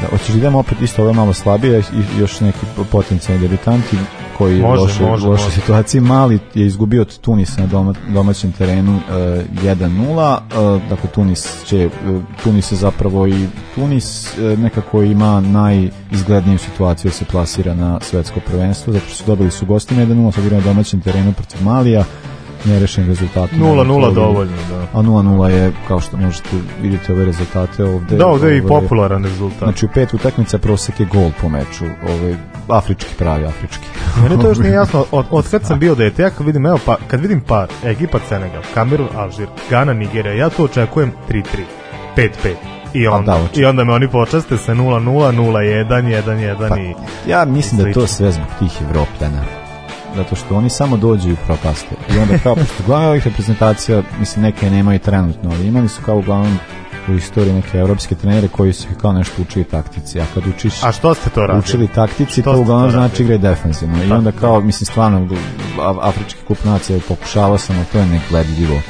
Da, 0.00 0.08
hoćeš 0.10 0.28
da 0.28 0.38
idemo 0.38 0.58
opet 0.58 0.80
isto 0.82 1.02
ovo 1.02 1.12
malo 1.12 1.32
slabije 1.32 1.78
i 1.78 2.20
još 2.20 2.40
neki 2.40 2.58
potencijalni 2.90 3.42
debitanti 3.42 3.96
koji 4.38 4.60
može, 4.60 4.82
loše, 4.82 5.02
može, 5.02 5.26
loše 5.26 5.44
može. 5.44 5.60
situaciji. 5.60 6.00
Mali 6.00 6.38
je 6.54 6.66
izgubio 6.66 7.02
od 7.02 7.18
Tunisa 7.18 7.60
na 7.60 7.66
doma, 7.66 7.94
domaćem 8.08 8.52
terenu 8.52 8.96
uh, 8.96 9.02
1-0. 9.64 10.38
Uh, 10.38 10.82
dakle, 10.88 11.10
Tunis 11.10 11.64
će, 11.66 11.86
uh, 11.86 12.22
Tunis 12.44 12.72
je 12.72 12.76
zapravo 12.76 13.26
i 13.26 13.46
Tunis 13.74 14.26
uh, 14.38 14.58
nekako 14.58 15.02
ima 15.02 15.40
najizgledniju 15.40 16.58
situaciju 16.58 17.08
da 17.08 17.14
se 17.14 17.24
plasira 17.24 17.74
na 17.74 17.98
svetsko 18.00 18.40
prvenstvo, 18.46 18.92
zato 18.92 19.06
što 19.06 19.14
su 19.14 19.24
dobili 19.26 19.50
su 19.50 19.66
gostima 19.66 20.02
1-0, 20.02 20.34
sad 20.34 20.44
igraju 20.44 20.62
na 20.62 20.68
domaćem 20.68 21.00
terenu 21.00 21.32
protiv 21.32 21.64
Malija 21.64 22.04
nerešen 22.64 23.06
rezultat 23.06 23.50
0-0 23.50 24.14
dovoljno, 24.14 24.56
da. 24.70 24.98
A 24.98 25.02
0-0 25.02 25.46
je, 25.46 25.72
kao 25.88 26.00
što 26.00 26.16
možete 26.16 26.48
vidjeti 26.82 27.12
ove 27.12 27.24
rezultate 27.24 27.84
ovde. 27.84 28.16
Da, 28.16 28.26
ovde 28.26 28.48
je 28.48 28.56
i 28.56 28.60
ovaj, 28.60 28.68
popularan 28.68 29.24
rezultat. 29.24 29.58
Znači 29.58 29.86
u 29.86 29.88
pet 29.94 30.14
utakmica 30.14 30.58
prosek 30.58 31.00
je 31.00 31.06
gol 31.06 31.30
po 31.40 31.48
meču, 31.48 31.84
ovaj, 31.84 32.34
afrički, 32.68 33.14
pravi 33.18 33.44
afrički. 33.44 33.86
Meni 34.22 34.42
to 34.42 34.48
još 34.48 34.58
nije 34.58 34.72
jasno, 34.72 35.04
od, 35.12 35.26
od 35.30 35.50
kad 35.50 35.64
sam 35.64 35.78
bio 35.78 35.94
dete, 35.94 36.22
ja 36.22 36.30
kad 36.30 36.46
vidim, 36.46 36.66
evo, 36.66 36.78
pa, 36.86 36.96
kad 37.06 37.20
vidim 37.20 37.40
par, 37.40 37.68
Egipat, 37.84 38.22
Senegal, 38.28 38.62
Kamerun, 38.74 39.08
Alžir, 39.16 39.48
Gana, 39.70 39.92
Nigerija, 39.92 40.34
ja 40.34 40.48
to 40.48 40.64
očekujem 40.64 41.12
3-3, 41.28 41.42
5-5. 42.16 42.28
I 42.94 43.06
onda, 43.06 43.32
da, 43.32 43.60
I 43.60 43.64
onda 43.64 43.84
me 43.84 43.92
oni 43.92 44.08
počaste 44.08 44.56
sa 44.56 44.74
0-0, 44.74 45.36
0-1, 45.36 46.22
1-1 46.24 46.68
pa, 46.68 46.78
i... 46.78 46.94
Ja 47.30 47.44
mislim 47.44 47.80
da 47.80 47.88
je 47.88 47.94
to 47.94 48.06
sve 48.06 48.32
zbog 48.32 48.46
tih 48.58 48.82
Evropljana 48.88 49.67
zato 50.16 50.36
što 50.36 50.56
oni 50.56 50.70
samo 50.70 50.96
dođu 50.96 51.30
i 51.30 51.36
propaste. 51.46 51.94
I 52.14 52.18
onda 52.18 52.38
kao, 52.38 52.54
pošto 52.60 52.82
uglavnom 52.82 53.08
ovih 53.08 53.26
reprezentacija, 53.26 54.02
mislim, 54.20 54.42
neke 54.42 54.70
nemaju 54.70 54.98
trenutno, 54.98 55.50
ali 55.50 55.66
imali 55.66 55.88
su 55.88 56.02
kao 56.02 56.18
uglavnom 56.18 56.58
u 57.08 57.12
istoriji 57.12 57.54
neke 57.54 57.78
evropske 57.78 58.14
trenere 58.14 58.48
koji 58.48 58.72
su 58.72 58.88
kao 59.00 59.12
nešto 59.12 59.42
učili 59.42 59.64
taktici, 59.64 60.20
a 60.20 60.24
kad 60.34 60.46
učiš 60.46 60.82
a 60.82 60.92
što 60.92 61.14
ste 61.14 61.30
to 61.30 61.40
radili? 61.40 61.58
učili 61.58 61.88
taktici, 61.88 62.42
što 62.42 62.52
to 62.52 62.60
uglavnom 62.60 62.90
znači 62.90 63.22
igre 63.22 63.38
defensivno. 63.38 64.04
I 64.04 64.12
onda 64.12 64.32
kao, 64.32 64.60
mislim, 64.60 64.86
stvarno, 64.86 65.28
Afrički 66.00 66.40
kup 66.48 66.64
nacija 66.64 66.98
pokušavao 67.08 67.58
sam, 67.58 67.76
ali 67.76 67.86
to 67.92 67.98
je 67.98 68.06
negledljivo. 68.06 68.80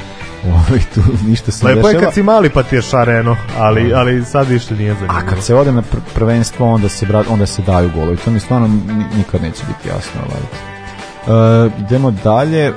Ovaj 0.54 0.80
tu 0.94 1.00
ništa 1.26 1.52
se 1.52 1.66
Lepo 1.66 1.88
je 1.88 2.00
kad 2.00 2.14
si 2.14 2.22
mali 2.22 2.50
pa 2.50 2.62
ti 2.62 2.76
je 2.76 2.82
šareno, 2.82 3.36
ali 3.58 3.94
ali 3.94 4.24
sad 4.24 4.48
više 4.48 4.74
nije 4.74 4.94
zanimljivo. 4.94 5.20
A 5.20 5.30
kad 5.30 5.42
se 5.42 5.54
ode 5.54 5.72
na 5.72 5.82
pr 5.82 5.96
prvenstvo 6.14 6.72
onda 6.74 6.88
se 6.88 7.06
onda 7.28 7.46
se 7.46 7.62
daju 7.62 7.90
golovi. 7.94 8.16
To 8.16 8.30
mi 8.30 8.40
stvarno 8.40 8.68
nikad 9.16 9.42
neće 9.42 9.62
biti 9.68 9.88
jasno, 9.88 10.20
ovaj. 10.26 10.77
Uh, 11.26 11.72
idemo 11.80 12.10
dalje, 12.10 12.70
uh, 12.70 12.76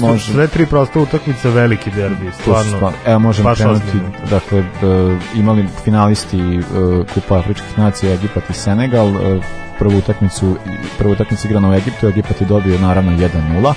može... 0.00 0.32
Sve 0.32 0.46
tri 0.46 0.66
prosto 0.66 1.00
utakmice, 1.00 1.50
veliki 1.50 1.90
derbi, 1.90 2.30
stvarno. 2.40 2.76
stvarno. 2.76 2.98
Evo, 3.06 3.18
možemo 3.18 3.54
krenuti, 3.54 3.98
dakle, 4.30 4.58
uh, 4.58 4.66
imali 5.36 5.66
finalisti 5.84 6.58
uh, 6.58 7.06
Kupa 7.14 7.38
Afričkih 7.38 7.78
nacija, 7.78 8.14
Egipat 8.14 8.50
i 8.50 8.52
Senegal, 8.52 9.06
uh, 9.06 9.44
prvu 9.78 9.98
utakmicu, 9.98 10.56
prvu 10.98 11.12
utakmicu 11.12 11.46
igrana 11.46 11.70
u 11.70 11.74
Egiptu, 11.74 12.06
Egipat 12.06 12.40
je 12.40 12.46
dobio 12.46 12.78
naravno 12.78 13.12
1-0, 13.12 13.74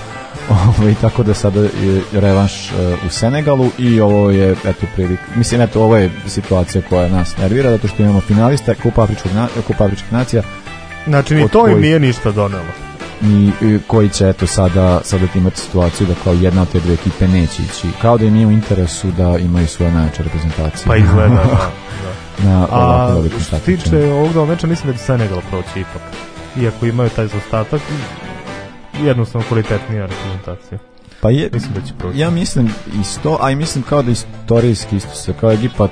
ovaj, 0.80 0.96
tako 1.02 1.24
da 1.24 1.34
sada 1.34 1.60
je 1.60 2.02
revanš 2.12 2.72
uh, 2.72 3.06
u 3.08 3.10
Senegalu 3.10 3.70
i 3.78 4.02
ovo 4.02 4.32
je, 4.32 4.52
eto, 4.52 4.86
prilik, 4.96 5.20
mislim, 5.36 5.62
eto, 5.62 5.82
ovo 5.84 5.98
je 5.98 6.12
situacija 6.28 6.82
koja 6.90 7.10
nas 7.10 7.38
nervira, 7.38 7.72
zato 7.72 7.88
što 7.88 8.04
imamo 8.04 8.22
finalista 8.22 8.74
Kupa 8.84 9.04
Afričkih, 9.04 9.32
Kupa 9.68 9.86
Afričkih 9.86 10.14
nacija, 10.14 10.44
Znači, 11.08 11.36
ni 11.36 11.50
to 11.50 11.68
im 11.68 11.82
nije 11.82 12.00
ništa 12.00 12.32
donelo 12.32 12.83
i, 13.24 13.80
koji 13.88 14.10
će 14.10 14.30
eto 14.30 14.48
sada 14.48 15.02
sada 15.04 15.26
imati 15.36 15.60
situaciju 15.60 16.08
da 16.08 16.14
kao 16.24 16.34
jedna 16.34 16.62
od 16.62 16.70
te 16.72 16.80
dve 16.80 16.94
ekipe 16.94 17.28
neće 17.28 17.64
ići. 17.64 17.88
Kao 18.02 18.18
da 18.18 18.26
im 18.26 18.36
je 18.36 18.48
u 18.48 18.52
interesu 18.52 19.12
da 19.12 19.38
imaju 19.38 19.68
svoje 19.68 19.92
najjače 19.92 20.24
reprezentacije. 20.24 20.88
Pa 20.88 20.96
izgleda 20.96 21.30
da, 21.30 21.44
da. 21.44 21.72
na 22.50 22.68
a 22.72 23.24
što 23.48 23.60
tiče 23.60 24.12
ovog 24.12 24.50
meča 24.50 24.68
mislim 24.68 24.92
da 24.92 24.98
će 24.98 25.04
Senegal 25.04 25.42
proći 25.50 25.80
ipak. 25.80 26.02
Iako 26.62 26.86
imaju 26.86 27.10
taj 27.10 27.28
zastatak 27.28 27.82
jednostavno 29.04 29.48
kvalitetnija 29.48 30.06
reprezentacija 30.06 30.93
pa 31.24 31.30
je, 31.30 31.50
mislim 31.54 31.74
da 31.74 31.82
će 31.82 31.94
proći. 31.98 32.20
Ja 32.20 32.30
mislim 32.30 32.70
isto, 33.02 33.38
a 33.42 33.52
i 33.52 33.56
mislim 33.56 33.84
kao 33.84 34.02
da 34.02 34.12
istorijski 34.12 34.96
isto 34.96 35.16
se, 35.16 35.34
kao 35.34 35.52
Egipat 35.52 35.92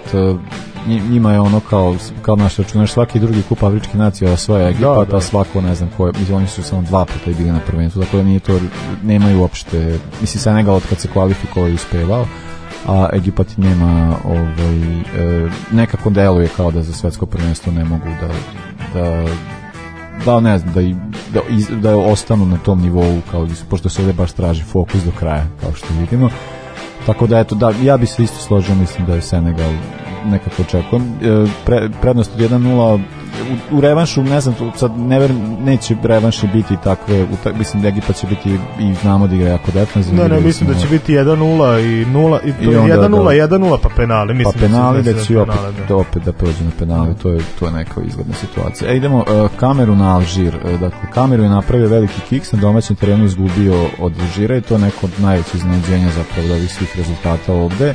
njima 0.88 1.34
je 1.34 1.40
ono 1.40 1.60
kao, 1.60 1.96
kao 2.22 2.36
naš 2.36 2.58
računaš 2.58 2.92
svaki 2.92 3.20
drugi 3.20 3.42
kup 3.50 3.64
afričkih 3.64 3.96
nacija 3.96 4.32
osvaja 4.32 4.70
Egipat, 4.70 5.08
da, 5.08 5.12
da. 5.12 5.18
a 5.18 5.22
svako 5.22 5.62
ne 5.62 5.76
znam 5.76 5.90
koje, 5.98 6.14
mislim 6.20 6.38
oni 6.38 6.48
su 6.48 6.64
samo 6.64 6.82
dva 6.82 7.06
puta 7.06 7.32
i 7.32 7.34
bili 7.34 7.52
na 7.52 7.60
prvenstvu, 7.68 8.04
tako 8.04 8.18
da 8.18 8.24
nije 8.24 8.40
to, 8.40 8.60
nemaju 9.04 9.40
uopšte, 9.40 10.00
mislim 10.22 10.42
Senegal 10.42 10.76
od 10.76 10.84
kad 10.90 11.00
se 11.00 11.08
kvalifikovao 11.08 11.70
i 11.70 11.74
uspevao, 11.74 12.26
a 12.88 13.10
Egipat 13.14 13.58
nema 13.58 14.16
ovaj, 14.26 15.02
e, 15.18 15.50
nekako 15.72 16.10
deluje 16.10 16.48
kao 16.58 16.72
da 16.72 16.84
za 16.84 16.94
svetsko 16.94 17.26
prvenstvo 17.26 17.74
ne 17.74 17.84
mogu 17.84 18.08
da, 18.22 18.30
da 18.94 19.26
da 20.26 20.40
ne 20.40 20.58
znam, 20.60 20.74
da, 20.74 20.82
da, 21.34 21.76
da 21.76 21.98
ostanu 21.98 22.46
na 22.46 22.58
tom 22.58 22.82
nivou 22.82 23.22
kao, 23.32 23.48
pošto 23.70 23.90
se 23.90 24.02
ovde 24.02 24.14
baš 24.14 24.32
traži 24.32 24.64
fokus 24.64 25.04
do 25.04 25.12
kraja 25.20 25.46
kao 25.62 25.74
što 25.74 25.88
vidimo. 26.00 26.30
Tako 27.06 27.28
da 27.28 27.40
eto, 27.40 27.56
da, 27.56 27.74
ja 27.84 27.98
bi 27.98 28.06
se 28.06 28.24
isto 28.24 28.38
složio 28.38 28.76
mislim 28.76 29.08
da 29.08 29.16
je 29.16 29.22
Senegal 29.22 29.72
nekako 30.26 30.62
očekujem. 30.62 31.14
Pre, 31.66 31.90
prednost 32.02 32.32
od 32.34 32.40
1-0 32.40 33.00
u, 33.72 33.78
u 33.78 33.82
revanšu, 33.82 34.24
ne 34.24 34.42
znam, 34.42 34.56
sad 34.76 35.00
ne 35.00 35.20
ver, 35.20 35.32
neće 35.60 35.96
revanši 36.04 36.48
biti 36.54 36.78
takve, 36.84 37.24
u 37.24 37.36
ta, 37.44 37.54
mislim 37.54 37.82
da 37.82 37.88
Egipat 37.88 38.16
će 38.16 38.28
biti 38.28 38.58
i 38.80 38.94
znamo 39.02 39.28
da 39.28 39.36
igra 39.36 39.50
jako 39.50 39.72
defensivno. 39.72 40.24
Ne, 40.24 40.30
ne, 40.30 40.40
mislim 40.40 40.70
da 40.70 40.80
će 40.80 40.88
biti 40.88 41.14
1-0 41.14 41.80
i 41.80 42.06
0 42.06 42.40
i, 42.46 42.50
I 42.50 42.68
1-0, 42.68 43.48
1-0 43.48 43.78
pa 43.84 43.90
penali, 43.90 44.34
mislim 44.34 44.54
pa 44.54 44.60
penali 44.60 45.04
da 45.04 45.24
će 45.24 45.40
opet, 45.40 45.56
penale, 45.56 45.74
da. 45.88 45.96
opet 45.96 46.24
da 46.24 46.32
prođe 46.32 46.64
na 46.64 46.72
penali, 46.80 47.16
to 47.16 47.30
je 47.30 47.40
to 47.60 47.66
je 47.66 47.72
neka 47.72 48.02
izgledna 48.02 48.34
situacija. 48.34 48.92
E 48.92 48.98
idemo 48.98 49.18
uh, 49.18 49.50
Kameru 49.60 49.96
na 49.96 50.16
Alžir. 50.16 50.56
Uh, 50.56 50.80
dakle 50.80 51.12
Kameru 51.14 51.44
je 51.44 51.50
napravio 51.50 51.88
veliki 51.88 52.22
kiks 52.30 52.52
na 52.52 52.60
domaćem 52.60 52.96
terenu 52.96 53.26
izgubio 53.26 53.86
od 54.00 54.14
Alžira 54.22 54.58
i 54.58 54.62
to 54.62 54.74
je 54.74 54.80
neko 54.80 55.06
od 55.06 55.12
najvećih 55.18 55.56
iznenađenja 55.56 56.10
zapravo 56.10 56.48
da 56.48 56.54
ovih 56.54 56.74
svih 56.74 56.98
rezultata 56.98 57.54
ovde. 57.54 57.94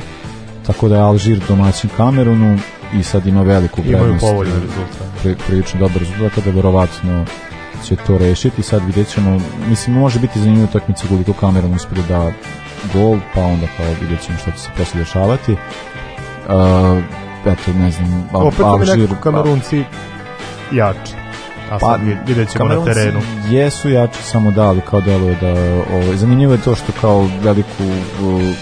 Tako 0.67 0.89
da 0.89 0.95
je 0.95 1.01
Alžir 1.01 1.39
domaćin 1.47 1.89
Kamerunu 1.97 2.59
i 2.93 3.03
sad 3.03 3.27
ima 3.27 3.41
veliku 3.41 3.81
prednost. 3.81 4.03
Imaju 4.03 4.19
povoljni 4.19 4.53
rezultat. 4.53 5.21
Pri, 5.21 5.35
prilično 5.47 5.79
dobar 5.79 5.97
rezultat, 5.99 6.35
kada 6.35 6.51
verovatno 6.51 7.25
će 7.83 7.95
to 7.95 8.17
rešiti. 8.17 8.63
Sad 8.63 8.85
vidjet 8.85 9.07
ćemo, 9.07 9.41
mislim, 9.69 9.95
može 9.95 10.19
biti 10.19 10.39
zanimljiva 10.39 10.67
utakmica 10.69 11.07
koliko 11.07 11.33
Kamerun 11.33 11.73
uspije 11.73 12.03
da 12.09 12.31
gol, 12.93 13.17
pa 13.35 13.41
onda 13.41 13.67
kao 13.77 13.85
vidjet 14.01 14.21
ćemo 14.21 14.37
šta 14.37 14.51
će 14.51 14.57
se 14.57 14.69
posle 14.77 14.99
dešavati. 14.99 15.51
Uh, 15.51 15.57
eto, 17.45 17.73
ne 17.79 17.91
znam, 17.91 18.29
Opet 18.33 18.59
Alžir... 18.59 19.03
Opet 19.03 19.17
Kamerunci 19.23 19.83
jači 20.71 21.26
a 21.71 21.77
pa, 21.79 21.99
vidjet 22.27 22.51
ćemo 22.51 22.69
na 22.69 22.85
terenu. 22.85 23.21
Jesu 23.49 23.89
jači 23.89 24.23
samo 24.23 24.51
da, 24.51 24.67
ali 24.67 24.81
kao 24.81 25.01
deluje 25.01 25.35
da 25.41 25.51
ovaj, 25.93 26.17
zanimljivo 26.17 26.53
je 26.53 26.61
to 26.61 26.75
što 26.75 26.91
kao 27.01 27.29
veliku 27.41 27.83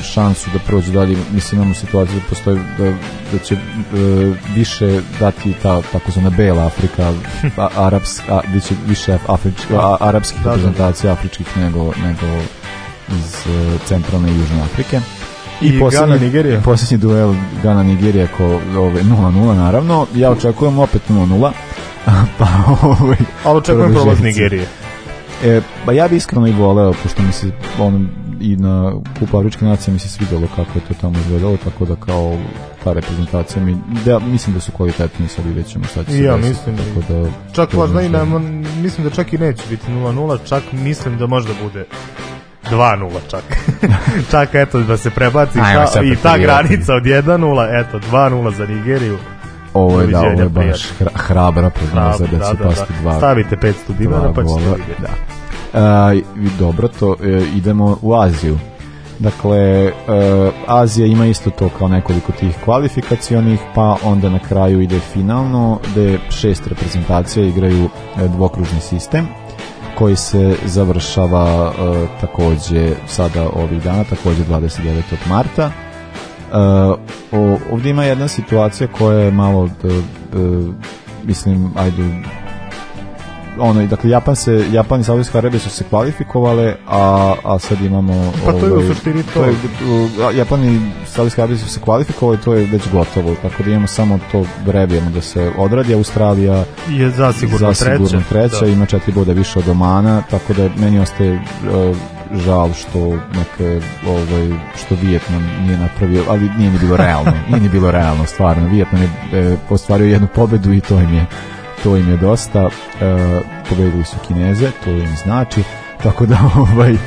šansu 0.03 0.49
da 0.53 0.59
prođe 0.59 0.91
dalje, 0.91 1.17
mislim 1.33 1.61
imamo 1.61 1.75
situaciju 1.75 2.15
da 2.15 2.29
postoji 2.29 2.59
da, 2.77 2.91
da 3.31 3.39
će 3.43 3.55
uh, 3.55 4.35
više 4.55 5.01
dati 5.19 5.53
ta 5.61 5.81
takozvana 5.91 6.29
bela 6.29 6.65
Afrika, 6.65 7.13
a, 7.57 7.67
arapsk, 7.75 8.23
a, 8.29 8.41
gde 8.49 8.59
će 8.59 8.75
više 8.87 9.17
afrički, 9.27 9.73
a, 9.73 9.97
arapskih 9.99 10.41
da, 10.43 10.49
reprezentacija 10.49 11.13
afričkih 11.13 11.57
nego, 11.57 11.93
nego 12.03 12.43
iz 13.09 13.45
uh, 13.45 13.81
centralne 13.85 14.31
i 14.31 14.35
južne 14.35 14.61
Afrike. 14.61 14.99
I, 15.61 15.67
I 15.67 15.81
Gana 15.91 16.17
Nigerija. 16.17 16.61
Posljednji 16.61 16.97
duel 16.97 17.33
Gana 17.63 17.83
Nigerija 17.83 18.27
ko 18.37 18.45
ovaj 18.77 19.03
0-0 19.03 19.55
naravno. 19.55 20.07
Ja 20.15 20.31
očekujem 20.31 20.79
opet 20.79 21.01
0-0 21.09 21.51
pa 22.37 22.47
ovaj 22.81 23.17
ali 23.43 23.57
očekujem 23.57 23.93
prolaz 23.93 24.21
Nigerije. 24.21 24.67
E, 25.43 25.61
pa 25.85 25.91
ja 25.91 26.07
bih 26.07 26.17
iskreno 26.17 26.47
i 26.47 26.51
voleo, 26.51 26.93
pošto 27.03 27.21
mi 27.21 27.31
se 27.31 27.51
on, 27.79 28.09
i 28.39 28.55
na 28.55 28.93
Kupu 29.19 29.37
Afričke 29.37 29.65
nacije 29.65 29.93
mi 29.93 29.99
se 29.99 30.09
svidjelo 30.09 30.47
kako 30.55 30.71
je 30.75 30.85
to 30.87 30.93
tamo 31.01 31.19
izgledalo, 31.19 31.57
tako 31.57 31.85
da 31.85 31.95
kao 31.95 32.37
ta 32.83 32.93
reprezentacija 32.93 33.63
mi, 33.63 33.77
da, 34.05 34.19
mislim 34.19 34.53
da 34.53 34.59
su 34.59 34.71
kvalitetni, 34.71 35.27
sad 35.27 35.45
vidjet 35.45 35.67
ćemo 35.67 35.85
šta 35.85 36.03
će 36.03 36.11
se 36.11 36.23
ja, 36.23 36.37
mislim, 36.37 36.77
tako 36.77 37.13
da, 37.13 37.29
čak 37.53 37.73
možda 37.73 38.01
i 38.01 38.09
nema, 38.09 38.39
mislim 38.81 39.07
da 39.07 39.15
čak 39.15 39.33
i 39.33 39.37
neće 39.37 39.63
biti 39.69 39.91
0-0, 39.91 40.37
čak 40.49 40.63
mislim 40.71 41.17
da 41.17 41.27
možda 41.27 41.53
bude 41.63 41.85
2-0 42.71 43.09
čak. 43.29 43.43
čak 44.31 44.49
eto 44.53 44.79
da 44.79 44.97
se 44.97 45.09
prebaci 45.09 45.59
Ajmo, 45.59 45.85
ta, 45.93 46.01
i 46.03 46.15
ta 46.15 46.37
granica 46.37 46.95
od 46.95 47.03
1-0, 47.03 47.85
eto 47.85 47.99
2-0 48.11 48.55
za 48.55 48.65
Nigeriju 48.65 49.17
ovo 49.75 50.01
je, 50.01 50.07
da, 50.07 50.19
ovo 50.19 50.41
je 50.41 50.49
baš 50.49 50.91
hra, 50.99 51.09
hrabra 51.15 51.69
prognoza 51.69 52.25
da, 52.31 52.37
da 52.37 52.45
će 52.45 52.57
da, 52.57 52.63
pasti 52.63 52.93
da. 52.93 53.01
dva. 53.01 53.17
Stavite 53.17 53.55
500 53.55 53.73
dinara 53.97 54.33
pa 54.33 54.43
ćete 54.43 54.69
vidjeti. 54.77 55.01
Da. 55.01 55.09
Uh, 55.75 56.49
dobro, 56.59 56.87
to 56.87 57.09
uh, 57.09 57.17
idemo 57.55 57.97
u 58.01 58.13
Aziju. 58.13 58.57
Dakle, 59.19 59.85
uh, 59.87 60.53
Azija 60.67 61.07
ima 61.07 61.25
isto 61.25 61.49
to 61.49 61.69
kao 61.69 61.87
nekoliko 61.87 62.31
tih 62.31 62.55
kvalifikacionih, 62.63 63.59
pa 63.75 63.97
onda 64.03 64.29
na 64.29 64.39
kraju 64.39 64.81
ide 64.81 64.99
finalno, 64.99 65.79
gde 65.91 66.19
šest 66.29 66.67
reprezentacija 66.67 67.45
igraju 67.45 67.89
dvokružni 68.15 68.79
sistem 68.79 69.27
koji 69.97 70.15
se 70.15 70.55
završava 70.65 71.69
uh, 71.69 72.07
takođe 72.21 72.91
sada 73.07 73.49
ovih 73.53 73.83
dana, 73.83 74.03
takođe 74.03 74.43
29. 74.43 75.01
marta 75.29 75.71
Uh, 77.31 77.59
ovdje 77.71 77.89
ima 77.89 78.03
jedna 78.03 78.27
situacija 78.27 78.87
koja 78.87 79.19
je 79.19 79.31
malo 79.31 79.61
uh, 79.63 80.73
mislim, 81.23 81.71
ajde, 81.75 82.03
ono, 83.59 83.85
dakle, 83.87 84.09
Japan 84.09 84.35
se, 84.35 84.65
Japan 84.71 85.01
i 85.01 85.03
Saudijska 85.03 85.37
Arabija 85.37 85.59
su 85.59 85.69
se 85.69 85.83
kvalifikovale, 85.89 86.75
a, 86.87 87.33
a 87.43 87.59
sad 87.59 87.81
imamo... 87.81 88.33
Pa 88.45 88.51
to 88.51 88.65
je 88.65 88.71
u 88.71 88.75
ovaj, 88.75 88.87
suštini 88.87 89.23
to. 89.23 89.33
to 89.33 89.45
je, 89.45 90.37
Japan 90.37 90.63
i 90.63 90.91
Saudijska 91.05 91.41
Arabija 91.41 91.57
su 91.57 91.69
se 91.69 91.79
kvalifikovali, 91.79 92.37
to 92.37 92.53
je 92.53 92.65
već 92.71 92.83
gotovo, 92.91 93.35
tako 93.41 93.63
da 93.63 93.69
imamo 93.69 93.87
samo 93.87 94.19
to 94.31 94.45
rebijemo 94.67 95.09
da 95.09 95.21
se 95.21 95.51
odradi, 95.57 95.93
Australija 95.93 96.63
je 96.89 97.09
zasigurno, 97.09 97.67
zasigurno 97.67 98.07
treća, 98.07 98.29
treća 98.29 98.65
da. 98.65 98.71
ima 98.71 98.85
četiri 98.85 99.13
boda 99.13 99.33
više 99.33 99.59
od 99.59 99.69
Omana, 99.69 100.23
tako 100.29 100.53
da 100.53 100.69
meni 100.77 100.99
ostaje 100.99 101.33
uh, 101.33 101.97
žal 102.39 102.73
što 102.73 102.99
neke, 103.09 103.85
ovaj, 104.07 104.59
što 104.75 104.95
Vijetnam 105.01 105.49
nije 105.65 105.77
napravio, 105.77 106.23
ali 106.29 106.49
nije 106.57 106.71
ni 106.71 106.79
bilo 106.79 106.97
realno, 106.97 107.31
nije 107.49 107.61
ni 107.61 107.69
bilo 107.69 107.91
realno, 107.91 108.25
stvarno. 108.25 108.67
Vijetnam 108.67 109.01
je 109.01 109.09
e, 109.33 109.57
ostvario 109.69 110.07
jednu 110.07 110.27
pobedu 110.35 110.73
i 110.73 110.81
to 110.81 111.01
im 111.01 111.13
je 111.13 111.25
to 111.83 111.97
im 111.97 112.09
je 112.09 112.17
dosta. 112.17 112.61
E, 112.63 112.69
pobedili 113.69 114.03
su 114.03 114.15
Kineze, 114.27 114.71
to 114.83 114.89
im 114.89 115.15
znači. 115.23 115.63
Tako 116.03 116.25
da 116.25 116.37
ovaj 116.71 116.97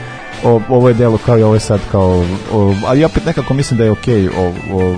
o, 0.45 0.61
ovo 0.68 0.89
je 0.89 0.95
delo 0.95 1.18
kao 1.26 1.39
i 1.39 1.43
ovo 1.43 1.55
je 1.55 1.61
sad 1.61 1.81
kao 1.91 2.24
o, 2.53 2.74
ali 2.87 3.05
opet 3.05 3.26
nekako 3.26 3.55
mislim 3.55 3.79
da 3.79 3.85
je 3.85 3.91
okej 3.91 4.29
okay, 4.29 4.31
o, 4.72 4.76
o, 4.76 4.97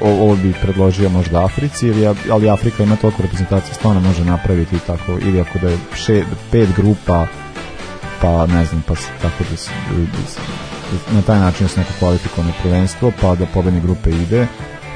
ovo 0.00 0.36
bi 0.36 0.52
predložio 0.62 1.08
možda 1.08 1.44
Africi 1.44 1.86
ili, 1.86 2.06
ali 2.30 2.50
Afrika 2.50 2.82
ima 2.82 2.96
toliko 2.96 3.22
reprezentacije 3.22 3.74
stvarno 3.74 4.00
može 4.00 4.24
napraviti 4.24 4.78
tako 4.86 5.12
ili 5.22 5.40
ako 5.40 5.58
da 5.58 5.68
je 5.68 5.78
še, 5.94 6.24
pet 6.50 6.68
grupa 6.76 7.26
pa 8.22 8.46
ne 8.46 8.64
znam 8.64 8.82
pa 8.86 8.94
tako 9.22 9.44
da 9.50 9.56
se, 9.56 9.70
na 11.12 11.22
taj 11.22 11.38
način 11.38 11.66
da 11.66 11.68
se 11.68 11.80
neko 11.80 11.92
kvalifikovano 11.98 12.52
prvenstvo 12.62 13.12
pa 13.20 13.34
da 13.34 13.46
pobedni 13.46 13.80
grupe 13.80 14.10
ide 14.10 14.46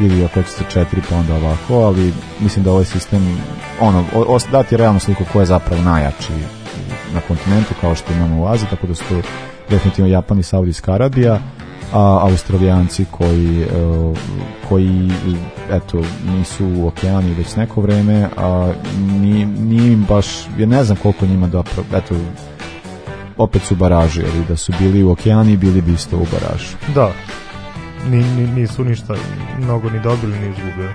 ili 0.01 0.25
ako 0.25 0.43
ćete 0.43 0.65
četiri 0.71 1.03
pa 1.11 1.17
onda 1.17 1.35
ovako, 1.35 1.75
ali 1.75 2.13
mislim 2.41 2.65
da 2.65 2.71
ovaj 2.73 2.85
sistem 2.85 3.39
ono, 3.81 4.05
dati 4.53 4.77
realnu 4.77 5.01
sliku 5.01 5.25
ko 5.33 5.41
je 5.41 5.47
zapravo 5.47 5.83
najjači 5.83 6.33
na 7.15 7.21
kontinentu 7.29 7.75
kao 7.81 7.95
što 7.95 8.13
imamo 8.13 8.43
u 8.43 8.47
Aziji, 8.47 8.69
tako 8.71 8.87
da 8.87 8.95
su 8.95 9.05
to 9.09 9.23
definitivno 9.71 10.11
Japan 10.11 10.39
i 10.39 10.43
Saudijska 10.43 10.93
Arabija 10.93 11.41
a 11.93 12.19
Australijanci 12.23 13.05
koji 13.11 13.65
uh, 13.65 14.19
koji 14.69 15.11
eto 15.71 16.03
nisu 16.27 16.67
u 16.67 16.87
okeani 16.87 17.35
već 17.35 17.57
neko 17.57 17.81
vreme 17.81 18.29
a 18.37 18.73
ni, 18.99 19.45
ni 19.45 19.93
im 19.93 20.05
baš 20.09 20.27
ja 20.59 20.67
ne 20.67 20.85
znam 20.85 20.97
koliko 20.97 21.27
njima 21.27 21.47
da 21.47 21.63
eto 21.95 22.15
opet 23.43 23.63
su 23.63 23.75
baraži 23.75 24.21
ali 24.21 24.45
da 24.49 24.57
su 24.57 24.73
bili 24.79 25.03
u 25.03 25.11
okeani 25.11 25.57
bili 25.57 25.81
bi 25.81 25.93
isto 25.93 26.17
u 26.17 26.27
baražu 26.33 26.77
da 26.95 27.13
ni, 28.11 28.17
ni, 28.17 28.47
nisu 28.47 28.85
ništa 28.85 29.15
mnogo 29.59 29.91
ni 29.91 30.01
dobili 30.01 30.39
ni 30.39 30.49
izgubili. 30.51 30.93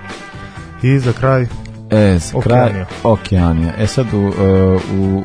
I 0.82 0.98
za 0.98 1.12
kraj 1.12 1.46
E, 1.90 2.18
za 2.18 2.40
kraj 2.40 2.84
Okeanija. 3.04 3.72
E 3.78 3.86
sad 3.86 4.06
u, 4.14 4.18
uh, 4.18 4.32
u 5.00 5.22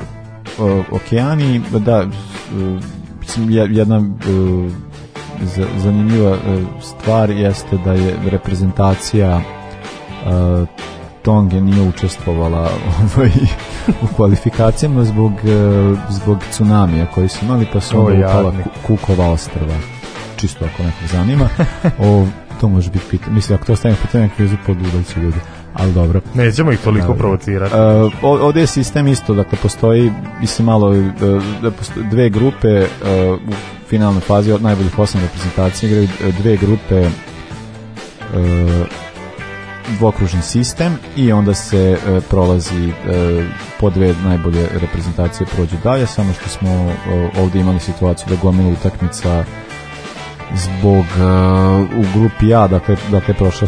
uh, 0.63 0.85
Okeaniji, 0.91 1.61
da, 1.85 2.05
uh, 2.05 2.81
jedna 3.69 4.01
zanimljiva 5.77 6.37
stvar 6.81 7.29
jeste 7.29 7.77
da 7.85 7.93
je 7.93 8.15
reprezentacija 8.25 9.41
Tonge 11.23 11.61
nije 11.61 11.81
učestvovala 11.81 12.69
ovaj, 13.15 13.31
u 14.01 14.15
kvalifikacijama 14.15 15.03
zbog, 15.03 15.31
uh, 15.31 15.99
zbog 16.09 16.37
tsunamija 16.51 17.05
koji 17.05 17.29
su 17.29 17.45
imali 17.45 17.67
pa 17.73 17.79
su 17.79 17.99
onda 17.99 18.27
upala 18.27 18.53
Kukova 18.87 19.31
ostrava 19.31 19.75
čisto 20.37 20.65
ako 20.65 20.83
nekog 20.83 21.07
zanima. 21.11 21.49
o, 21.99 22.25
to 22.61 22.69
može 22.69 22.91
biti 22.91 23.05
pitanje. 23.09 23.35
Mislim, 23.35 23.55
ako 23.55 23.65
to 23.65 23.75
stavimo 23.75 23.99
pitanje, 24.01 24.27
neki 24.27 24.41
jezu 24.41 24.55
podudaći 24.65 25.19
ljudi. 25.19 25.37
Ali 25.73 25.93
dobro. 25.93 26.21
Nećemo 26.33 26.71
ih 26.71 26.79
toliko 26.79 27.07
da, 27.07 27.13
provocirati. 27.13 27.75
Uh, 27.75 28.41
ovdje 28.41 28.61
je 28.61 28.67
sistem 28.67 29.07
isto, 29.07 29.33
dakle, 29.33 29.57
postoji, 29.61 30.11
mislim, 30.41 30.65
malo, 30.65 30.89
uh, 30.89 31.07
dve 32.11 32.29
grupe 32.29 32.79
uh, 32.79 32.87
u 33.49 33.53
finalnoj 33.87 34.21
fazi 34.21 34.51
od 34.51 34.61
najboljih 34.61 34.99
osam 34.99 35.21
reprezentacija 35.21 35.89
igraju 35.89 36.07
dve 36.39 36.57
grupe 36.57 37.01
uh, 37.01 37.07
dvokružni 39.99 40.41
sistem 40.41 40.97
i 41.15 41.31
onda 41.31 41.53
se 41.53 41.91
e, 41.91 42.21
prolazi 42.29 42.89
e, 42.89 42.93
po 43.79 43.89
dve 43.89 44.13
najbolje 44.23 44.67
reprezentacije 44.73 45.47
prođu 45.55 45.75
dalje, 45.83 46.07
samo 46.07 46.33
što 46.33 46.49
smo 46.49 46.69
e, 46.69 47.29
ovdje 47.41 47.61
imali 47.61 47.79
situaciju 47.79 48.27
da 48.29 48.35
gomilu 48.41 48.71
utakmica 48.71 49.43
zbog 50.53 51.05
uh, 51.05 51.99
u 51.99 52.19
grupi 52.19 52.53
A 52.53 52.67
dakle, 52.67 52.95
dakle, 53.11 53.33
prošla, 53.33 53.67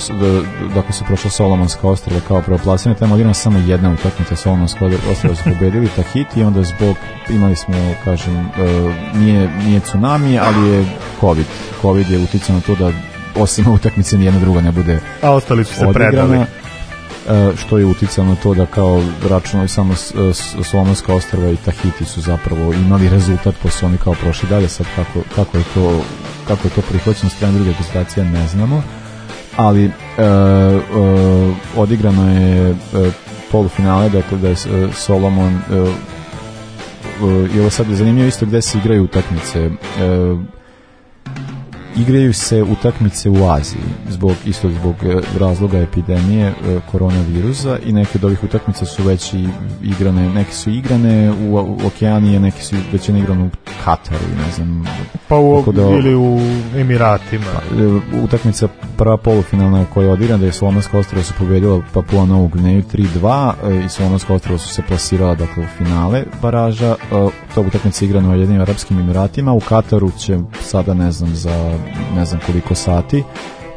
dakle 0.76 0.94
su 0.94 1.04
prošla 1.04 1.30
Solomonska 1.30 1.88
ostrava 1.88 2.22
kao 2.28 2.42
prvoplasirana 2.42 3.00
tamo 3.00 3.14
odigrana 3.14 3.34
samo 3.34 3.60
jedna 3.60 3.92
utakmica 3.92 4.36
Solomonska 4.36 4.86
ostrava 5.12 5.36
su 5.36 5.44
pobedili 5.44 5.90
Tahiti 5.96 6.40
i 6.40 6.44
onda 6.44 6.64
zbog 6.64 6.98
imali 7.30 7.56
smo 7.56 7.76
kažem 8.04 8.38
uh, 8.40 8.96
nije, 9.16 9.50
nije 9.66 9.80
tsunami 9.80 10.40
ali 10.40 10.70
je 10.70 10.86
COVID. 11.20 11.46
COVID 11.82 12.10
je 12.10 12.20
uticao 12.20 12.56
na 12.56 12.62
to 12.62 12.76
da 12.76 12.92
osim 13.36 13.68
utakmice 13.68 14.18
nijedna 14.18 14.40
druga 14.40 14.62
ne 14.62 14.72
bude 14.72 15.00
a 15.22 15.32
ostali 15.32 15.66
su 15.66 15.74
se 15.74 15.86
predali. 15.94 16.38
uh, 16.38 16.46
što 17.58 17.78
je 17.78 17.86
uticalo 17.86 18.28
na 18.28 18.36
to 18.36 18.54
da 18.54 18.66
kao 18.66 19.04
računali 19.30 19.68
samo 19.68 19.94
Solomonska 20.64 21.14
ostrava 21.14 21.50
i 21.50 21.58
Tahiti 21.58 22.06
su 22.06 22.22
zapravo 22.22 22.74
imali 22.74 23.10
rezultat 23.10 23.56
pa 23.64 23.70
su 23.70 23.86
oni 23.86 23.98
kao 23.98 24.14
prošli 24.14 24.50
dalje. 24.50 24.70
Sad 24.70 24.86
kako, 24.96 25.20
kako 25.36 25.58
je 25.58 25.64
to 25.74 26.02
kako 26.48 26.68
je 26.68 26.72
to 26.72 26.82
prihvaćeno 26.82 27.30
strane 27.30 27.54
druge 27.54 27.70
reprezentacije 27.70 28.26
ne 28.26 28.48
znamo. 28.48 28.84
Ali 29.58 29.86
e, 29.86 29.90
e, 29.90 29.92
odigrano 31.76 32.32
je 32.32 32.70
e, 32.72 32.76
polufinale 33.52 34.10
dakle 34.10 34.38
da 34.38 34.48
je 34.48 34.54
e, 34.54 34.88
Solomon 34.94 35.54
e, 35.54 35.76
e, 35.76 35.88
i 37.56 37.60
ovo 37.60 37.70
sad 37.70 37.90
je 37.90 37.96
zanimljivo 37.96 38.28
isto 38.28 38.46
gde 38.46 38.62
se 38.62 38.78
igraju 38.78 39.04
utakmice? 39.04 39.60
E, 39.60 39.70
igraju 41.98 42.34
se 42.34 42.64
utakmice 42.64 43.30
u 43.30 43.50
Aziji 43.50 43.82
zbog 44.10 44.32
isto 44.46 44.70
zbog 44.70 44.96
e, 45.04 45.22
razloga 45.40 45.80
epidemije 45.80 46.48
e, 46.48 46.54
koronavirusa 46.92 47.78
i 47.86 47.92
neke 47.92 48.18
od 48.18 48.24
ovih 48.24 48.44
utakmica 48.44 48.86
su 48.86 49.04
već 49.04 49.34
igrane, 49.84 50.30
neke 50.30 50.54
su 50.54 50.70
igrane 50.70 51.32
u, 51.32 51.56
u 51.56 51.88
Okeanije, 51.88 52.40
neke 52.40 52.62
su 52.64 52.76
već 52.92 53.10
igrane 53.10 53.44
u 53.44 53.50
Kataru, 53.86 54.26
ne 54.46 54.52
znam. 54.52 54.86
Pa 55.28 55.38
u, 55.38 55.72
da, 55.72 55.82
ili 55.82 56.16
u 56.16 56.40
Emiratima. 56.76 57.46
Pa, 57.54 57.76
e, 57.76 58.22
utakmica 58.24 58.68
prva 58.98 59.18
polufinalna 59.18 59.86
koja 59.94 60.06
je 60.06 60.14
odigrana 60.14 60.40
da 60.40 60.46
je 60.46 60.54
Slovenska 60.54 60.98
ostrava 60.98 61.24
su 61.24 61.34
pobedila 61.40 61.82
Papua 61.94 62.26
Novu 62.26 62.48
Gneju 62.48 62.84
3-2 62.94 63.86
i 63.86 63.90
Slovenska 63.90 64.34
ostrava 64.34 64.58
su 64.58 64.68
se 64.68 64.82
plasirala 64.82 65.36
dakle 65.36 65.64
u 65.64 65.68
finale 65.78 66.24
baraža. 66.42 66.96
To 67.56 67.62
utakmica 67.62 68.06
igrana 68.06 68.30
u 68.30 68.40
jedinim 68.40 68.62
Arabskim 68.62 69.00
Emiratima. 69.00 69.54
U 69.54 69.60
Kataru 69.60 70.12
će 70.12 70.40
sada 70.62 70.94
ne 70.94 71.12
znam 71.12 71.36
za 71.36 71.78
ne 72.16 72.26
znam 72.26 72.42
koliko 72.46 72.76
sati 72.76 73.24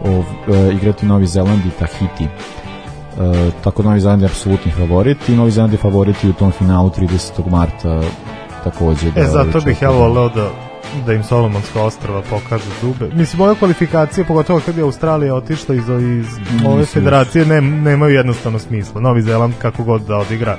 ov, 0.01 0.25
e, 0.55 0.73
igrati 0.73 1.07
Novi 1.07 1.27
Zeland 1.27 1.67
i 1.67 1.71
Tahiti 1.79 2.25
e, 2.25 3.51
tako 3.65 3.83
Novi 3.83 4.01
Zeland 4.01 4.23
je 4.23 4.27
apsolutni 4.27 4.73
favorit 4.73 5.29
i 5.29 5.37
Novi 5.37 5.51
Zeland 5.51 5.73
je 5.73 5.79
favorit 5.79 6.25
u 6.25 6.33
tom 6.33 6.53
finalu 6.53 6.91
30. 6.91 7.51
marta 7.51 8.01
takođe 8.71 9.11
da, 9.11 9.21
e 9.21 9.25
zato 9.25 9.61
bih 9.61 9.83
ja 9.83 9.91
voleo 9.91 10.29
da 10.29 10.51
da 11.07 11.13
im 11.13 11.23
Solomonska 11.23 11.83
ostrava 11.83 12.23
pokaže 12.31 12.65
zube. 12.81 13.11
Mislim, 13.15 13.41
ove 13.41 13.55
kvalifikacije, 13.55 14.25
pogotovo 14.25 14.61
kad 14.67 14.77
je 14.77 14.83
Australija 14.83 15.35
otišla 15.35 15.75
iz, 15.75 15.89
iz 15.89 16.27
ove 16.67 16.87
federacije, 16.87 17.47
ne, 17.47 17.61
nemaju 17.61 18.15
jednostavno 18.15 18.59
smisla. 18.59 19.01
Novi 19.01 19.23
Zeland, 19.23 19.55
kako 19.59 19.85
god 19.85 20.03
da 20.03 20.17
odigra, 20.17 20.59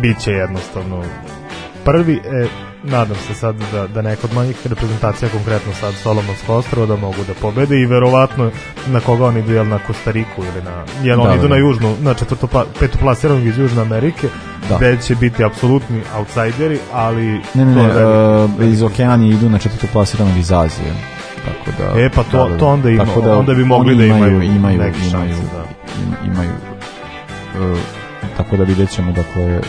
bit 0.00 0.18
će 0.18 0.30
jednostavno 0.30 1.02
prvi. 1.84 2.20
E, 2.24 2.71
nadam 2.84 3.16
se 3.16 3.34
sad 3.34 3.56
da, 3.72 3.86
da 3.86 4.02
neka 4.02 4.26
od 4.26 4.34
manjih 4.34 4.66
reprezentacija, 4.66 5.28
konkretno 5.28 5.72
sad 5.72 5.94
Solomonsko 5.94 6.54
ostrovo, 6.54 6.86
da 6.86 6.96
mogu 6.96 7.24
da 7.26 7.34
pobede 7.34 7.80
i 7.80 7.86
verovatno 7.86 8.50
na 8.86 9.00
koga 9.00 9.24
oni 9.24 9.40
idu, 9.40 9.52
jel 9.52 9.68
na 9.68 9.78
Kostariku 9.78 10.42
ili 10.44 10.62
na, 10.64 10.84
jel 11.02 11.16
da, 11.16 11.22
oni 11.22 11.34
idu 11.34 11.48
da. 11.48 11.54
na 11.54 11.56
južnu, 11.56 11.96
na 12.00 12.14
četvrto, 12.14 12.64
petu 12.80 12.98
plasiranog 12.98 13.46
iz 13.46 13.58
Južne 13.58 13.82
Amerike, 13.82 14.28
da. 14.68 14.76
gde 14.76 15.02
će 15.02 15.14
biti 15.14 15.44
apsolutni 15.44 16.02
outsideri, 16.16 16.78
ali... 16.92 17.40
Ne, 17.54 17.64
ne, 17.64 17.74
ne, 17.74 18.04
uh, 18.04 18.50
iz 18.60 18.82
Okeanije 18.82 19.34
idu 19.34 19.50
na 19.50 19.58
četvrto 19.58 19.86
plasiranog 19.92 20.36
iz 20.36 20.52
Azije. 20.52 20.94
Tako 21.44 21.70
da, 21.78 22.00
e 22.00 22.10
pa 22.10 22.22
to, 22.22 22.44
da, 22.44 22.52
da, 22.52 22.58
to 22.58 22.66
onda 22.66 22.90
ima, 22.90 23.04
da, 23.24 23.38
onda 23.38 23.54
bi 23.54 23.64
mogli 23.64 23.96
da 23.96 24.04
imaju, 24.04 24.42
imaju, 24.42 24.56
imaju, 24.56 24.74
imaju, 24.74 24.94
šanse, 25.10 25.42
da. 25.52 25.64
imaju 26.26 26.50
uh, 27.72 27.78
tako 28.36 28.56
da 28.56 28.64
vidjet 28.64 28.90
ćemo 28.90 29.12
dakle 29.12 29.60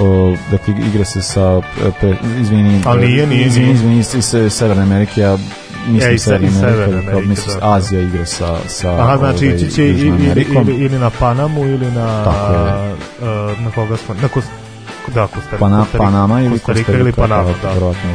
o, 0.00 0.36
dakle 0.50 0.74
igra 0.88 1.04
se 1.04 1.22
sa 1.22 1.60
pe, 2.00 2.14
izvini, 2.40 2.82
ali 2.84 3.08
nije, 3.08 3.26
nije, 3.26 3.46
izvini, 3.46 3.70
izvini, 3.72 3.98
iz, 3.98 4.52
Severne 4.52 4.82
Amerike 4.82 5.20
ja 5.20 5.38
mislim 5.88 6.12
ja, 6.12 6.18
Severne 6.18 6.48
Amerike, 6.48 7.10
kao 7.10 7.20
mislim 7.20 7.58
da, 7.60 7.72
Azija 7.72 8.02
igra 8.02 8.26
sa, 8.26 8.58
sa 8.66 8.90
Aha, 8.90 9.16
znači 9.16 9.46
ovaj, 9.46 9.56
ići 9.56 9.70
će 9.70 9.88
ili, 9.88 10.06
ili, 10.06 10.74
ili 10.84 10.98
na 10.98 11.10
Panamu 11.10 11.64
ili 11.64 11.90
na 11.90 12.24
Tako 12.24 12.52
je. 12.52 12.92
Uh, 12.92 13.60
na 13.60 13.70
koga 13.74 13.96
smo 13.96 14.14
na 14.22 14.28
Kost, 14.28 14.48
da, 15.14 15.26
Kostarika, 15.26 15.58
Pana, 15.58 15.78
Kostarika, 15.78 16.04
Panama 16.04 16.40
ili 16.40 16.58
Kostarika, 16.58 16.92
ili 16.92 17.12
Panama, 17.12 17.50
da. 17.62 17.72
Verovatno, 17.72 18.10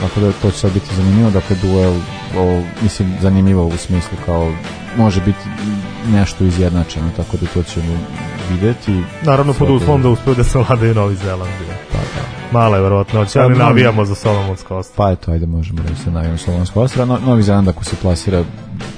tako 0.00 0.20
da 0.20 0.32
to 0.32 0.50
će 0.50 0.58
sad 0.58 0.72
biti 0.72 0.94
zanimljivo, 0.96 1.30
dakle 1.30 1.56
duel 1.62 1.94
o, 2.38 2.62
mislim 2.82 3.14
zanimljivo 3.20 3.66
u 3.66 3.76
smislu 3.76 4.18
kao 4.26 4.52
može 4.96 5.20
biti 5.20 5.38
nešto 6.12 6.44
izjednačeno, 6.44 7.10
tako 7.16 7.36
da 7.36 7.46
to 7.54 7.62
ćemo 7.62 7.98
videti. 8.50 9.02
Naravno 9.22 9.52
pod 9.52 9.70
uslovom 9.70 10.02
da 10.02 10.08
uspeju 10.08 10.34
da 10.34 10.44
se 10.44 10.58
vladaju 10.58 10.94
Novi 10.94 11.16
Zeland. 11.16 11.52
Pa 11.92 11.98
da. 11.98 12.36
Mala 12.52 12.76
je 12.76 12.82
verovatnoća, 12.82 13.42
ali 13.42 13.58
navijamo 13.58 14.04
za 14.04 14.14
Solomonsko 14.14 14.76
ostrvo. 14.76 14.96
Pa 14.96 15.12
eto, 15.12 15.32
ajde 15.32 15.46
možemo 15.46 15.82
reći 15.82 16.02
se 16.02 16.10
navijamo 16.10 16.38
Solomonsko 16.38 16.80
ostrvo. 16.80 17.06
No, 17.06 17.18
Novi 17.26 17.42
Zeland 17.42 17.68
ako 17.68 17.84
se 17.84 17.96
plasira 18.02 18.44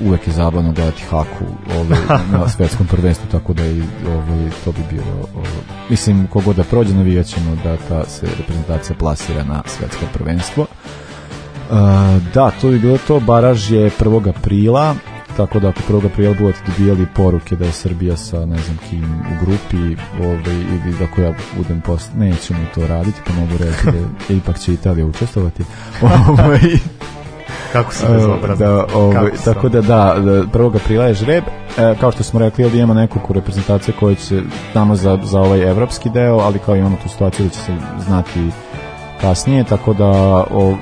uvek 0.00 0.26
je 0.26 0.32
zabavno 0.32 0.72
gledati 0.72 1.02
Haku 1.10 1.44
ovaj, 1.76 1.98
na 2.32 2.48
svetskom 2.48 2.86
prvenstvu, 2.86 3.26
tako 3.30 3.52
da 3.52 3.66
i 3.66 3.82
ovaj, 4.06 4.50
to 4.64 4.72
bi 4.72 4.80
bilo 4.90 5.28
ovaj, 5.34 5.52
mislim, 5.90 6.26
kogod 6.26 6.56
da 6.56 6.64
prođe 6.64 6.94
navijat 6.94 7.26
ćemo 7.26 7.56
da 7.64 7.76
ta 7.88 8.04
se 8.08 8.26
reprezentacija 8.38 8.96
plasira 8.98 9.44
na 9.44 9.62
svetsko 9.66 10.04
prvenstvo. 10.12 10.66
Uh, 11.70 11.76
da, 12.34 12.50
to 12.60 12.68
bi 12.68 12.78
bilo 12.78 12.98
to, 13.06 13.20
baraž 13.20 13.70
je 13.70 13.90
1. 13.90 14.28
aprila, 14.28 14.94
tako 15.38 15.60
da 15.60 15.68
ako 15.68 15.80
1. 15.88 16.06
aprila 16.06 16.34
budete 16.34 16.58
dobijali 16.66 17.06
poruke 17.14 17.56
da 17.56 17.64
je 17.64 17.72
Srbija 17.72 18.16
sa 18.16 18.46
ne 18.46 18.58
znam 18.58 18.78
kim 18.90 19.04
u 19.04 19.44
grupi 19.44 20.02
ovaj, 20.24 20.54
ili 20.54 20.98
da 20.98 21.04
ako 21.04 21.20
ja 21.20 21.32
budem 21.56 21.80
post... 21.80 22.10
nećemo 22.16 22.58
to 22.74 22.86
raditi 22.86 23.20
pa 23.26 23.32
mogu 23.32 23.52
reći 23.58 23.84
da 23.86 24.34
ipak 24.34 24.58
će 24.58 24.72
Italija 24.72 25.06
učestovati 25.06 25.64
ovaj, 26.28 26.60
kako 27.72 27.94
se 27.94 28.06
bezobrazno 28.12 28.66
da, 28.66 28.86
ovaj, 28.94 29.30
tako 29.44 29.68
da 29.68 29.80
da, 29.80 30.16
da 30.18 30.42
1. 30.42 30.76
aprila 30.76 31.04
je 31.04 31.14
žreb 31.14 31.44
e, 31.78 31.94
kao 32.00 32.12
što 32.12 32.22
smo 32.22 32.40
rekli 32.40 32.64
ovdje 32.64 32.78
imamo 32.78 32.94
nekoliko 32.94 33.32
reprezentacije 33.32 33.94
koje 34.00 34.14
će 34.14 34.42
tamo 34.72 34.96
za, 34.96 35.18
za 35.22 35.40
ovaj 35.40 35.70
evropski 35.70 36.10
deo 36.10 36.38
ali 36.38 36.58
kao 36.58 36.76
imamo 36.76 36.96
tu 37.02 37.08
situaciju 37.08 37.46
da 37.46 37.52
će 37.52 37.60
se 37.60 37.72
znati 38.06 38.50
kasnije 39.20 39.64
tako 39.64 39.94
da 39.94 40.06
o, 40.50 40.76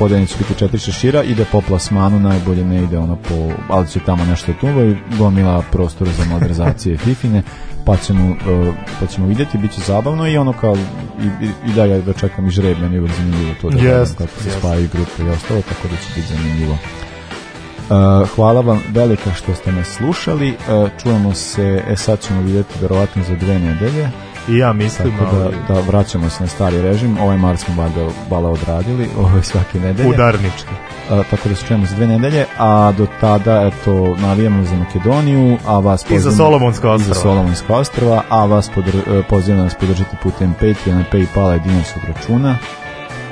podeljeni 0.00 0.26
će 0.26 0.34
biti 0.38 0.54
četiri 0.58 0.78
šešira, 0.78 1.22
ide 1.22 1.44
po 1.52 1.60
plasmanu, 1.60 2.18
najbolje 2.20 2.64
ne 2.64 2.82
ide 2.82 2.98
ono 2.98 3.16
po, 3.16 3.34
ali 3.68 3.88
će 3.88 4.00
tamo 4.00 4.24
nešto 4.24 4.52
tuva 4.60 4.84
i 4.84 4.96
gomila 5.18 5.62
prostora 5.72 6.10
za 6.12 6.24
modernizacije 6.24 6.96
Fifine, 7.04 7.42
pa 7.84 7.96
ćemo, 7.96 8.30
uh, 8.30 8.74
pa 9.00 9.06
ćemo 9.06 9.26
vidjeti, 9.26 9.58
bit 9.58 9.72
će 9.72 9.80
zabavno 9.80 10.28
i 10.28 10.36
ono 10.36 10.52
kao, 10.52 10.76
i, 11.20 11.44
i, 11.46 11.70
i 11.70 11.72
dalje 11.74 12.02
da 12.02 12.12
čekam 12.12 12.46
i 12.46 12.50
žreb, 12.50 12.78
meni 12.80 12.94
je 12.94 13.00
uvijek 13.00 13.16
zanimljivo 13.16 13.54
to 13.60 13.70
da 13.70 13.78
yes, 13.78 14.16
kako 14.18 14.42
se 14.42 14.50
yes. 14.50 14.58
spaju 14.58 14.88
grupe 14.92 15.22
i 15.22 15.28
ostalo, 15.28 15.62
tako 15.62 15.88
da 15.88 15.96
će 15.96 16.08
biti 16.16 16.34
zanimljivo. 16.34 16.72
Uh, 16.72 18.28
hvala 18.28 18.60
vam 18.60 18.80
velika 18.88 19.34
što 19.34 19.54
ste 19.54 19.72
nas 19.72 19.88
slušali. 19.88 20.50
Uh, 20.50 20.88
čujemo 21.02 21.34
se, 21.34 21.82
e 21.88 21.96
sad 21.96 22.20
ćemo 22.20 22.42
vidjeti 22.42 22.74
verovatno 22.80 23.22
za 23.22 23.36
dve 23.36 23.58
nedelje. 23.58 24.10
I 24.50 24.58
ja 24.58 24.72
mislim 24.72 25.18
Tako 25.18 25.36
da, 25.36 25.74
da 25.74 25.80
vraćamo 25.80 26.30
se 26.30 26.42
na 26.42 26.48
stari 26.48 26.82
režim. 26.82 27.18
Ovaj 27.18 27.36
mar 27.36 27.56
smo 27.56 27.74
valjda 27.82 28.08
bala 28.30 28.50
odradili, 28.50 29.08
ovaj 29.24 29.42
svake 29.42 29.80
nedelje. 29.80 30.08
Udarnički. 30.08 30.70
A, 31.10 31.22
tako 31.30 31.48
da 31.48 31.54
se 31.54 31.66
čujemo 31.66 31.86
za 31.86 31.94
dve 31.96 32.06
nedelje, 32.06 32.46
a 32.58 32.92
do 32.98 33.06
tada 33.20 33.62
eto 33.62 34.16
navijamo 34.16 34.64
za 34.64 34.76
Makedoniju, 34.76 35.58
a 35.66 35.78
vas 35.78 36.04
pozivamo 36.04 36.20
i 36.20 36.22
za 36.22 36.36
Solomonska 36.36 36.90
ostrva. 36.90 37.12
I 37.12 37.14
za 37.14 37.20
Solomonska 37.20 37.76
ostrva, 37.76 38.22
a 38.28 38.44
vas 38.44 38.70
podr, 38.74 38.92
pozivamo 39.28 39.60
da 39.60 39.64
nas 39.64 39.74
podržite 39.74 40.16
putem 40.22 40.52
Patreona, 40.52 41.04
Paypala 41.12 41.56
i 41.56 41.68
dinarskog 41.68 42.02
računa. 42.08 42.56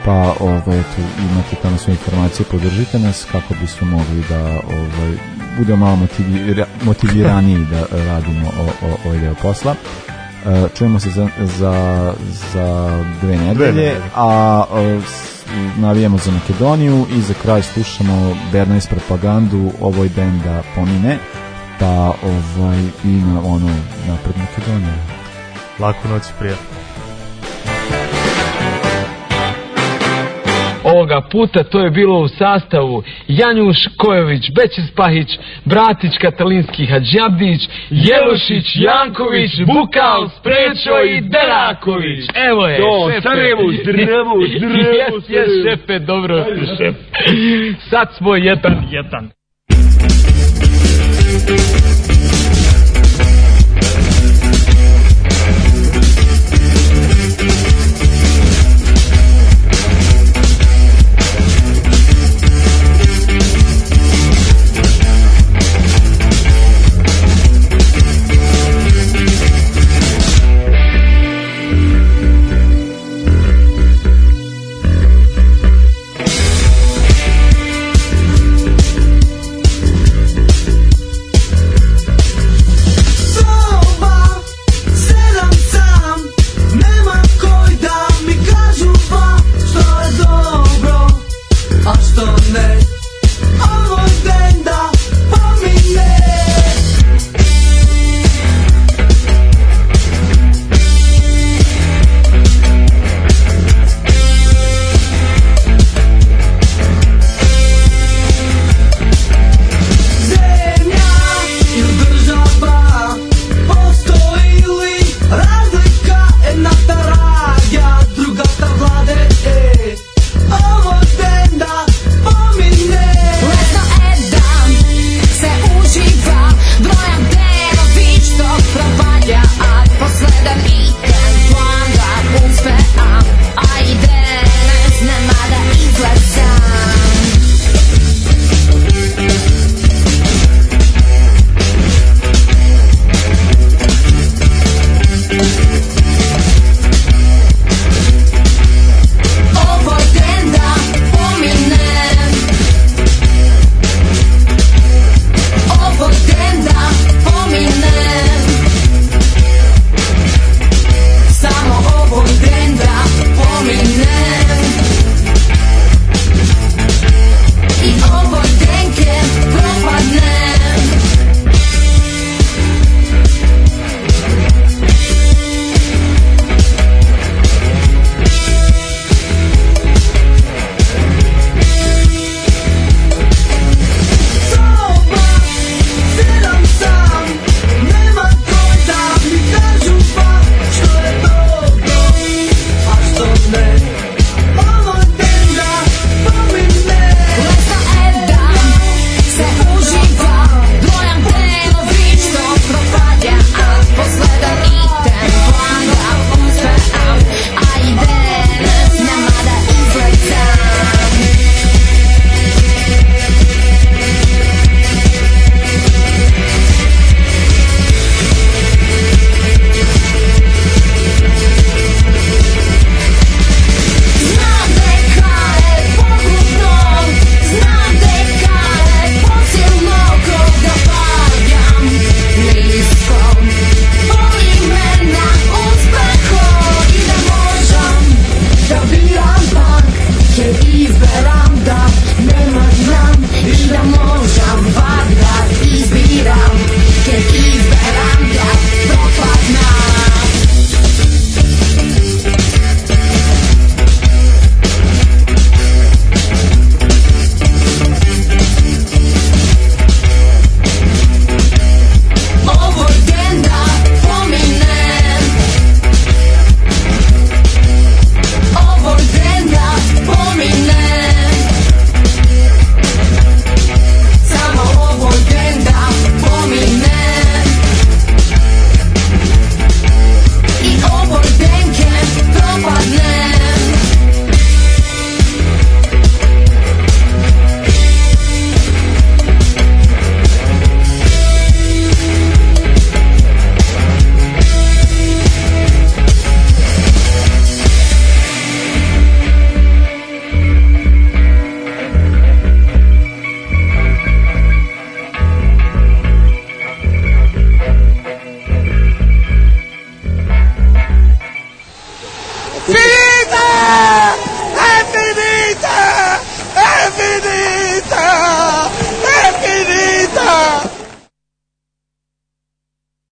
Pa 0.05 0.35
ovaj 0.41 0.81
eto 0.81 1.03
imate 1.33 1.57
tamo 1.63 1.77
sve 1.79 1.93
informacije, 1.93 2.47
podržite 2.51 2.99
nas 2.99 3.27
kako 3.33 3.55
bismo 3.61 3.87
mogli 3.87 4.25
da 4.29 4.41
ovaj 4.47 5.17
budemo 5.59 5.85
malo 5.85 5.97
motivira, 5.97 6.67
motiviraniji 6.83 7.67
da 7.71 7.87
radimo 8.07 8.49
o, 8.49 8.87
o, 8.87 8.97
ovaj 9.07 9.19
deo 9.19 9.35
posla. 9.35 9.75
Uh, 10.45 10.71
čujemo 10.75 11.01
se 11.01 11.11
za, 11.11 11.29
za, 11.59 12.13
za 12.53 13.05
dve 13.23 13.37
nedelje, 13.37 13.97
a 14.15 14.65
uh, 14.71 15.03
navijamo 15.79 16.19
za 16.19 16.31
Makedoniju 16.31 17.07
i 17.17 17.21
za 17.21 17.35
kraj 17.43 17.63
slušamo 17.63 18.37
Bernays 18.53 18.89
propagandu 18.89 19.71
ovoj 19.81 20.09
bend 20.17 20.43
da 20.45 20.63
pomine 20.75 21.19
pa 21.81 22.13
ovaj 22.23 22.81
i 23.05 23.09
na 23.09 23.41
ono 23.45 23.71
napred 24.09 24.37
Makedonija. 24.37 24.95
Laku 25.79 26.09
noć 26.09 26.23
prijatno 26.39 26.78
Ovoga 30.85 31.21
puta 31.21 31.65
to 31.65 31.81
je 31.81 31.91
bilo 31.91 32.21
u 32.21 32.29
sastavu 32.29 33.03
Janjuš 33.29 33.77
Kojović, 33.97 34.51
Bećis 34.57 34.91
Pahić, 34.97 35.39
Bratić 35.65 36.13
Katalinski 36.21 36.87
Hadžabdić, 36.87 37.69
Jelušić, 37.91 38.77
Janković, 38.77 39.51
Bukal, 39.67 40.29
Sprečo 40.29 41.03
i 41.05 41.21
Deraković. 41.21 42.25
Evo 42.51 42.67
je, 42.67 42.79
Do, 42.79 43.11
šefe. 43.11 43.21
Sarajevo, 43.21 43.63
zdravo, 43.83 44.35
zdravo, 44.57 45.17
Jes, 45.21 45.29
jes, 45.29 45.49
šefe, 45.65 45.99
dobro, 45.99 46.45
šefe. 46.79 46.99
Sad 47.91 48.09
smo 48.17 48.37
jedan, 48.37 48.89
jedan. 48.91 49.31